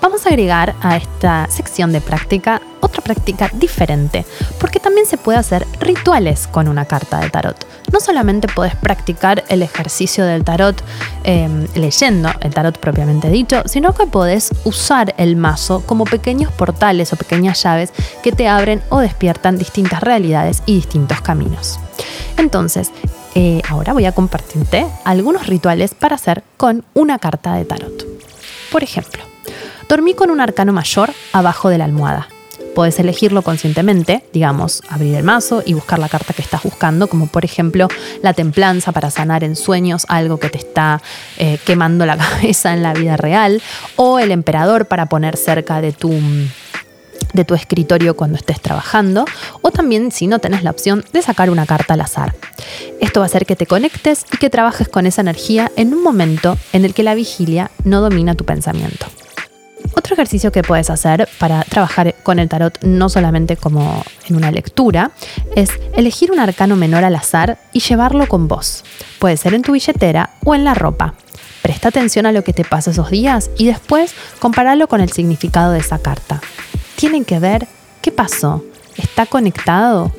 Vamos 0.00 0.24
a 0.24 0.30
agregar 0.30 0.74
a 0.80 0.96
esta 0.96 1.46
sección 1.50 1.92
de 1.92 2.00
práctica 2.00 2.62
otra 2.80 3.02
práctica 3.02 3.50
diferente, 3.52 4.24
porque 4.58 4.80
también 4.80 5.06
se 5.06 5.18
puede 5.18 5.38
hacer 5.38 5.66
rituales 5.78 6.46
con 6.48 6.68
una 6.68 6.86
carta 6.86 7.20
de 7.20 7.30
tarot. 7.30 7.66
No 7.92 8.00
solamente 8.00 8.48
puedes 8.48 8.74
practicar 8.76 9.44
el 9.48 9.62
ejercicio 9.62 10.24
del 10.24 10.44
tarot 10.44 10.82
em, 11.24 11.66
leyendo 11.74 12.30
el 12.40 12.54
tarot 12.54 12.78
propiamente 12.78 13.28
dicho, 13.28 13.62
sino 13.66 13.94
que 13.94 14.06
puedes 14.06 14.50
usar 14.64 15.14
el 15.18 15.36
mazo 15.36 15.82
como 15.84 16.04
pequeños 16.04 16.50
portales 16.52 17.12
o 17.12 17.16
pequeñas 17.16 17.62
llaves 17.62 17.92
que 18.22 18.32
te 18.32 18.48
abren 18.48 18.82
o 18.88 19.00
despiertan 19.00 19.58
distintas 19.58 20.00
realidades 20.02 20.62
y 20.66 20.76
distintos 20.76 21.20
caminos. 21.20 21.78
Entonces, 22.38 22.90
eh, 23.34 23.60
ahora 23.68 23.92
voy 23.92 24.06
a 24.06 24.12
compartirte 24.12 24.86
algunos 25.04 25.46
rituales 25.46 25.94
para 25.94 26.16
hacer 26.16 26.42
con 26.56 26.84
una 26.94 27.18
carta 27.18 27.54
de 27.54 27.64
tarot. 27.64 28.04
Por 28.72 28.82
ejemplo, 28.82 29.29
Dormí 29.90 30.14
con 30.14 30.30
un 30.30 30.40
arcano 30.40 30.72
mayor 30.72 31.10
abajo 31.32 31.68
de 31.68 31.76
la 31.76 31.84
almohada. 31.84 32.28
Puedes 32.76 33.00
elegirlo 33.00 33.42
conscientemente, 33.42 34.22
digamos, 34.32 34.84
abrir 34.88 35.16
el 35.16 35.24
mazo 35.24 35.64
y 35.66 35.74
buscar 35.74 35.98
la 35.98 36.08
carta 36.08 36.32
que 36.32 36.42
estás 36.42 36.62
buscando, 36.62 37.08
como 37.08 37.26
por 37.26 37.44
ejemplo 37.44 37.88
la 38.22 38.32
templanza 38.32 38.92
para 38.92 39.10
sanar 39.10 39.42
en 39.42 39.56
sueños 39.56 40.06
algo 40.08 40.38
que 40.38 40.48
te 40.48 40.58
está 40.58 41.02
eh, 41.38 41.58
quemando 41.64 42.06
la 42.06 42.16
cabeza 42.18 42.72
en 42.72 42.84
la 42.84 42.92
vida 42.92 43.16
real, 43.16 43.60
o 43.96 44.20
el 44.20 44.30
emperador 44.30 44.86
para 44.86 45.06
poner 45.06 45.36
cerca 45.36 45.80
de 45.80 45.90
tu 45.90 46.14
de 47.32 47.44
tu 47.44 47.54
escritorio 47.54 48.14
cuando 48.14 48.36
estés 48.36 48.60
trabajando 48.60 49.24
o 49.60 49.70
también 49.70 50.12
si 50.12 50.26
no 50.28 50.38
tenés 50.38 50.62
la 50.62 50.70
opción 50.70 51.04
de 51.12 51.22
sacar 51.22 51.50
una 51.50 51.66
carta 51.66 51.94
al 51.94 52.00
azar. 52.00 52.36
Esto 53.00 53.20
va 53.20 53.26
a 53.26 53.26
hacer 53.26 53.44
que 53.44 53.56
te 53.56 53.66
conectes 53.66 54.24
y 54.32 54.36
que 54.36 54.50
trabajes 54.50 54.88
con 54.88 55.06
esa 55.06 55.20
energía 55.20 55.70
en 55.74 55.94
un 55.94 56.02
momento 56.02 56.56
en 56.72 56.84
el 56.84 56.94
que 56.94 57.02
la 57.02 57.16
vigilia 57.16 57.72
no 57.82 58.00
domina 58.00 58.36
tu 58.36 58.44
pensamiento. 58.44 59.06
Otro 59.94 60.14
ejercicio 60.14 60.52
que 60.52 60.62
puedes 60.62 60.90
hacer 60.90 61.28
para 61.38 61.62
trabajar 61.64 62.14
con 62.22 62.38
el 62.38 62.48
tarot 62.48 62.78
no 62.82 63.08
solamente 63.08 63.56
como 63.56 64.04
en 64.28 64.36
una 64.36 64.50
lectura 64.50 65.10
es 65.56 65.70
elegir 65.94 66.30
un 66.30 66.40
arcano 66.40 66.76
menor 66.76 67.04
al 67.04 67.16
azar 67.16 67.58
y 67.72 67.80
llevarlo 67.80 68.28
con 68.28 68.48
vos. 68.48 68.84
Puede 69.18 69.36
ser 69.36 69.54
en 69.54 69.62
tu 69.62 69.72
billetera 69.72 70.30
o 70.44 70.54
en 70.54 70.64
la 70.64 70.74
ropa. 70.74 71.14
Presta 71.62 71.88
atención 71.88 72.26
a 72.26 72.32
lo 72.32 72.44
que 72.44 72.52
te 72.52 72.64
pasa 72.64 72.92
esos 72.92 73.10
días 73.10 73.50
y 73.58 73.66
después 73.66 74.14
comparalo 74.38 74.88
con 74.88 75.00
el 75.00 75.12
significado 75.12 75.72
de 75.72 75.80
esa 75.80 75.98
carta. 75.98 76.40
Tienen 76.96 77.24
que 77.24 77.38
ver 77.38 77.66
qué 78.00 78.12
pasó. 78.12 78.64
¿Está 78.96 79.26
conectado? 79.26 80.12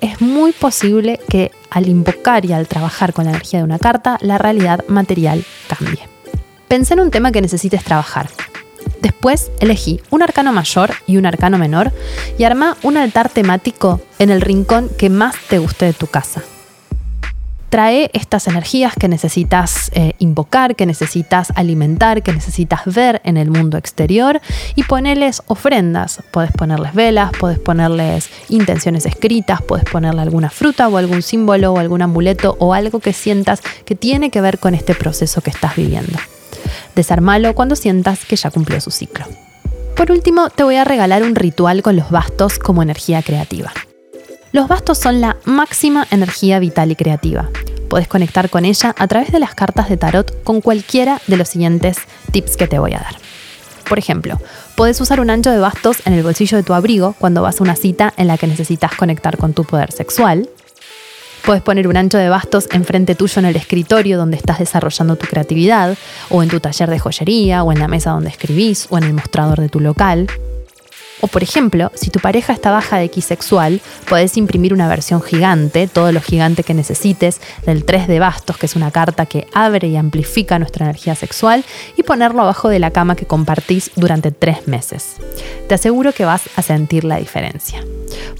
Es 0.00 0.20
muy 0.20 0.52
posible 0.52 1.20
que 1.28 1.50
al 1.70 1.88
invocar 1.88 2.44
y 2.44 2.52
al 2.52 2.68
trabajar 2.68 3.12
con 3.12 3.24
la 3.24 3.30
energía 3.30 3.60
de 3.60 3.64
una 3.64 3.78
carta, 3.78 4.18
la 4.20 4.38
realidad 4.38 4.84
material 4.88 5.44
cambie. 5.68 6.09
Pensé 6.70 6.94
en 6.94 7.00
un 7.00 7.10
tema 7.10 7.32
que 7.32 7.40
necesites 7.40 7.82
trabajar. 7.82 8.30
Después 9.02 9.50
elegí 9.58 10.00
un 10.10 10.22
arcano 10.22 10.52
mayor 10.52 10.92
y 11.04 11.16
un 11.16 11.26
arcano 11.26 11.58
menor 11.58 11.90
y 12.38 12.44
arma 12.44 12.76
un 12.84 12.96
altar 12.96 13.28
temático 13.28 14.00
en 14.20 14.30
el 14.30 14.40
rincón 14.40 14.88
que 14.96 15.10
más 15.10 15.34
te 15.48 15.58
guste 15.58 15.86
de 15.86 15.94
tu 15.94 16.06
casa. 16.06 16.42
Trae 17.70 18.08
estas 18.12 18.46
energías 18.46 18.94
que 18.94 19.08
necesitas 19.08 19.90
eh, 19.94 20.12
invocar, 20.20 20.76
que 20.76 20.86
necesitas 20.86 21.52
alimentar, 21.56 22.22
que 22.22 22.32
necesitas 22.32 22.82
ver 22.84 23.20
en 23.24 23.36
el 23.36 23.50
mundo 23.50 23.76
exterior 23.76 24.40
y 24.76 24.84
ponerles 24.84 25.42
ofrendas. 25.48 26.22
Puedes 26.30 26.52
ponerles 26.52 26.94
velas, 26.94 27.32
puedes 27.40 27.58
ponerles 27.58 28.30
intenciones 28.48 29.06
escritas, 29.06 29.60
puedes 29.60 29.86
ponerle 29.86 30.22
alguna 30.22 30.50
fruta 30.50 30.86
o 30.86 30.98
algún 30.98 31.22
símbolo 31.22 31.72
o 31.72 31.78
algún 31.78 32.02
amuleto 32.02 32.56
o 32.60 32.74
algo 32.74 33.00
que 33.00 33.12
sientas 33.12 33.60
que 33.84 33.96
tiene 33.96 34.30
que 34.30 34.40
ver 34.40 34.60
con 34.60 34.76
este 34.76 34.94
proceso 34.94 35.40
que 35.40 35.50
estás 35.50 35.74
viviendo. 35.74 36.16
Desarmalo 36.94 37.54
cuando 37.54 37.76
sientas 37.76 38.24
que 38.24 38.36
ya 38.36 38.50
cumplió 38.50 38.80
su 38.80 38.90
ciclo. 38.90 39.24
Por 39.96 40.10
último, 40.10 40.50
te 40.50 40.62
voy 40.62 40.76
a 40.76 40.84
regalar 40.84 41.22
un 41.22 41.34
ritual 41.34 41.82
con 41.82 41.96
los 41.96 42.10
bastos 42.10 42.58
como 42.58 42.82
energía 42.82 43.22
creativa. 43.22 43.72
Los 44.52 44.66
bastos 44.66 44.98
son 44.98 45.20
la 45.20 45.36
máxima 45.44 46.06
energía 46.10 46.58
vital 46.58 46.90
y 46.90 46.96
creativa. 46.96 47.50
Puedes 47.88 48.08
conectar 48.08 48.50
con 48.50 48.64
ella 48.64 48.94
a 48.98 49.08
través 49.08 49.30
de 49.32 49.40
las 49.40 49.54
cartas 49.54 49.88
de 49.88 49.96
tarot 49.96 50.42
con 50.42 50.60
cualquiera 50.60 51.20
de 51.26 51.36
los 51.36 51.48
siguientes 51.48 51.98
tips 52.32 52.56
que 52.56 52.66
te 52.66 52.78
voy 52.78 52.94
a 52.94 53.00
dar. 53.00 53.16
Por 53.88 53.98
ejemplo, 53.98 54.40
puedes 54.76 55.00
usar 55.00 55.20
un 55.20 55.30
ancho 55.30 55.50
de 55.50 55.58
bastos 55.58 55.98
en 56.04 56.12
el 56.12 56.22
bolsillo 56.22 56.56
de 56.56 56.62
tu 56.62 56.74
abrigo 56.74 57.14
cuando 57.18 57.42
vas 57.42 57.60
a 57.60 57.64
una 57.64 57.74
cita 57.74 58.14
en 58.16 58.28
la 58.28 58.38
que 58.38 58.46
necesitas 58.46 58.94
conectar 58.94 59.36
con 59.36 59.52
tu 59.52 59.64
poder 59.64 59.90
sexual. 59.90 60.48
Puedes 61.44 61.62
poner 61.62 61.88
un 61.88 61.96
ancho 61.96 62.18
de 62.18 62.28
bastos 62.28 62.68
enfrente 62.70 63.14
tuyo 63.14 63.40
en 63.40 63.46
el 63.46 63.56
escritorio 63.56 64.18
donde 64.18 64.36
estás 64.36 64.58
desarrollando 64.58 65.16
tu 65.16 65.26
creatividad, 65.26 65.96
o 66.28 66.42
en 66.42 66.48
tu 66.48 66.60
taller 66.60 66.90
de 66.90 66.98
joyería, 66.98 67.62
o 67.62 67.72
en 67.72 67.78
la 67.78 67.88
mesa 67.88 68.10
donde 68.10 68.30
escribís, 68.30 68.86
o 68.90 68.98
en 68.98 69.04
el 69.04 69.14
mostrador 69.14 69.60
de 69.60 69.68
tu 69.68 69.80
local. 69.80 70.28
O 71.20 71.26
por 71.26 71.42
ejemplo, 71.42 71.90
si 71.94 72.10
tu 72.10 72.18
pareja 72.18 72.52
está 72.52 72.70
baja 72.70 72.98
de 72.98 73.04
X 73.04 73.26
sexual, 73.26 73.80
puedes 74.08 74.36
imprimir 74.36 74.72
una 74.72 74.88
versión 74.88 75.22
gigante, 75.22 75.86
todo 75.86 76.12
lo 76.12 76.20
gigante 76.20 76.62
que 76.62 76.74
necesites, 76.74 77.40
del 77.66 77.84
3 77.84 78.08
de 78.08 78.18
bastos, 78.18 78.56
que 78.56 78.66
es 78.66 78.76
una 78.76 78.90
carta 78.90 79.26
que 79.26 79.46
abre 79.52 79.88
y 79.88 79.96
amplifica 79.96 80.58
nuestra 80.58 80.86
energía 80.86 81.14
sexual, 81.14 81.64
y 81.96 82.02
ponerlo 82.02 82.42
abajo 82.42 82.68
de 82.68 82.78
la 82.78 82.90
cama 82.90 83.16
que 83.16 83.26
compartís 83.26 83.90
durante 83.96 84.30
tres 84.32 84.66
meses. 84.66 85.16
Te 85.68 85.74
aseguro 85.74 86.12
que 86.12 86.24
vas 86.24 86.48
a 86.56 86.62
sentir 86.62 87.04
la 87.04 87.16
diferencia. 87.16 87.84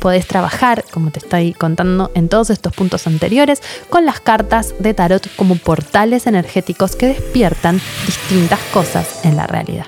Podés 0.00 0.26
trabajar, 0.26 0.84
como 0.90 1.10
te 1.10 1.18
estoy 1.18 1.52
contando 1.52 2.10
en 2.14 2.28
todos 2.28 2.50
estos 2.50 2.72
puntos 2.72 3.06
anteriores, 3.06 3.62
con 3.88 4.06
las 4.06 4.20
cartas 4.20 4.74
de 4.78 4.94
tarot 4.94 5.28
como 5.36 5.56
portales 5.56 6.26
energéticos 6.26 6.96
que 6.96 7.08
despiertan 7.08 7.80
distintas 8.06 8.60
cosas 8.72 9.24
en 9.24 9.36
la 9.36 9.46
realidad. 9.46 9.86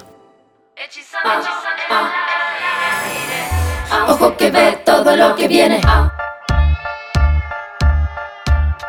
Todo 4.92 5.16
lo 5.16 5.34
que 5.36 5.48
viene. 5.48 5.80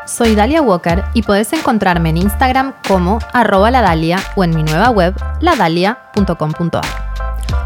Soy 0.06 0.36
Dalia 0.36 0.62
Walker 0.62 1.06
y 1.14 1.22
podés 1.22 1.54
encontrarme 1.54 2.10
en 2.10 2.18
Instagram 2.18 2.74
como 2.86 3.20
arroba 3.32 3.72
ladalia 3.72 4.20
o 4.36 4.43
en 4.43 4.54
mi 4.54 4.64
nueva 4.64 4.89
web 4.89 5.16
ladalia.com.ar. 5.39 6.86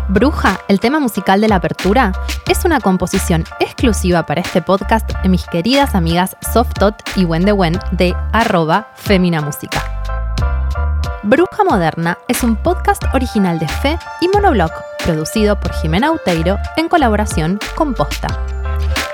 Bruja, 0.09 0.59
el 0.67 0.79
tema 0.79 0.99
musical 0.99 1.41
de 1.41 1.49
la 1.49 1.55
apertura, 1.55 2.11
es 2.47 2.63
una 2.63 2.79
composición 2.79 3.43
exclusiva 3.59 4.25
para 4.27 4.41
este 4.41 4.61
podcast 4.61 5.11
de 5.21 5.29
mis 5.29 5.45
queridas 5.45 5.95
amigas 5.95 6.37
Softot 6.53 6.95
y 7.15 7.25
Wen 7.25 7.43
de 7.91 8.15
arroba 8.31 8.91
Femina 8.95 9.41
Música. 9.41 9.96
Bruja 11.23 11.63
Moderna 11.63 12.19
es 12.27 12.43
un 12.43 12.55
podcast 12.55 13.03
original 13.13 13.57
de 13.59 13.67
Fe 13.67 13.99
y 14.21 14.27
Monoblog, 14.27 14.71
producido 15.03 15.59
por 15.59 15.73
Jimena 15.73 16.11
Uteiro 16.11 16.59
en 16.75 16.87
colaboración 16.89 17.59
con 17.75 17.95
Posta. 17.95 18.27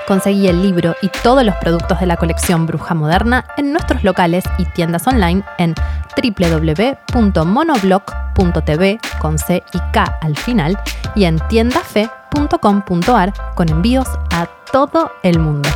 Conseguí 0.06 0.48
el 0.48 0.60
libro 0.62 0.94
y 1.00 1.08
todos 1.08 1.42
los 1.44 1.56
productos 1.56 1.98
de 2.00 2.06
la 2.06 2.18
colección 2.18 2.66
Bruja 2.66 2.94
Moderna 2.94 3.46
en 3.56 3.72
nuestros 3.72 4.04
locales 4.04 4.44
y 4.58 4.66
tiendas 4.66 5.06
online 5.06 5.42
en 5.58 5.74
www.monoblog.tv 6.14 9.00
con 9.18 9.38
C 9.38 9.62
y 9.72 9.78
K 9.92 10.18
al 10.20 10.36
final 10.36 10.78
y 11.14 11.24
en 11.24 11.38
tiendafe.com.ar 11.48 13.32
con 13.54 13.70
envíos 13.70 14.08
a 14.30 14.46
todo 14.70 15.10
el 15.22 15.38
mundo. 15.38 15.70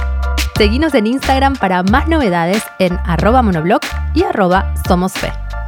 Seguinos 0.56 0.92
en 0.94 1.06
Instagram 1.06 1.56
para 1.56 1.82
más 1.84 2.06
novedades 2.06 2.62
en 2.78 2.98
arroba 3.06 3.40
monoblog 3.40 3.80
y 4.12 4.24
arroba 4.24 4.74
somosfe. 4.86 5.32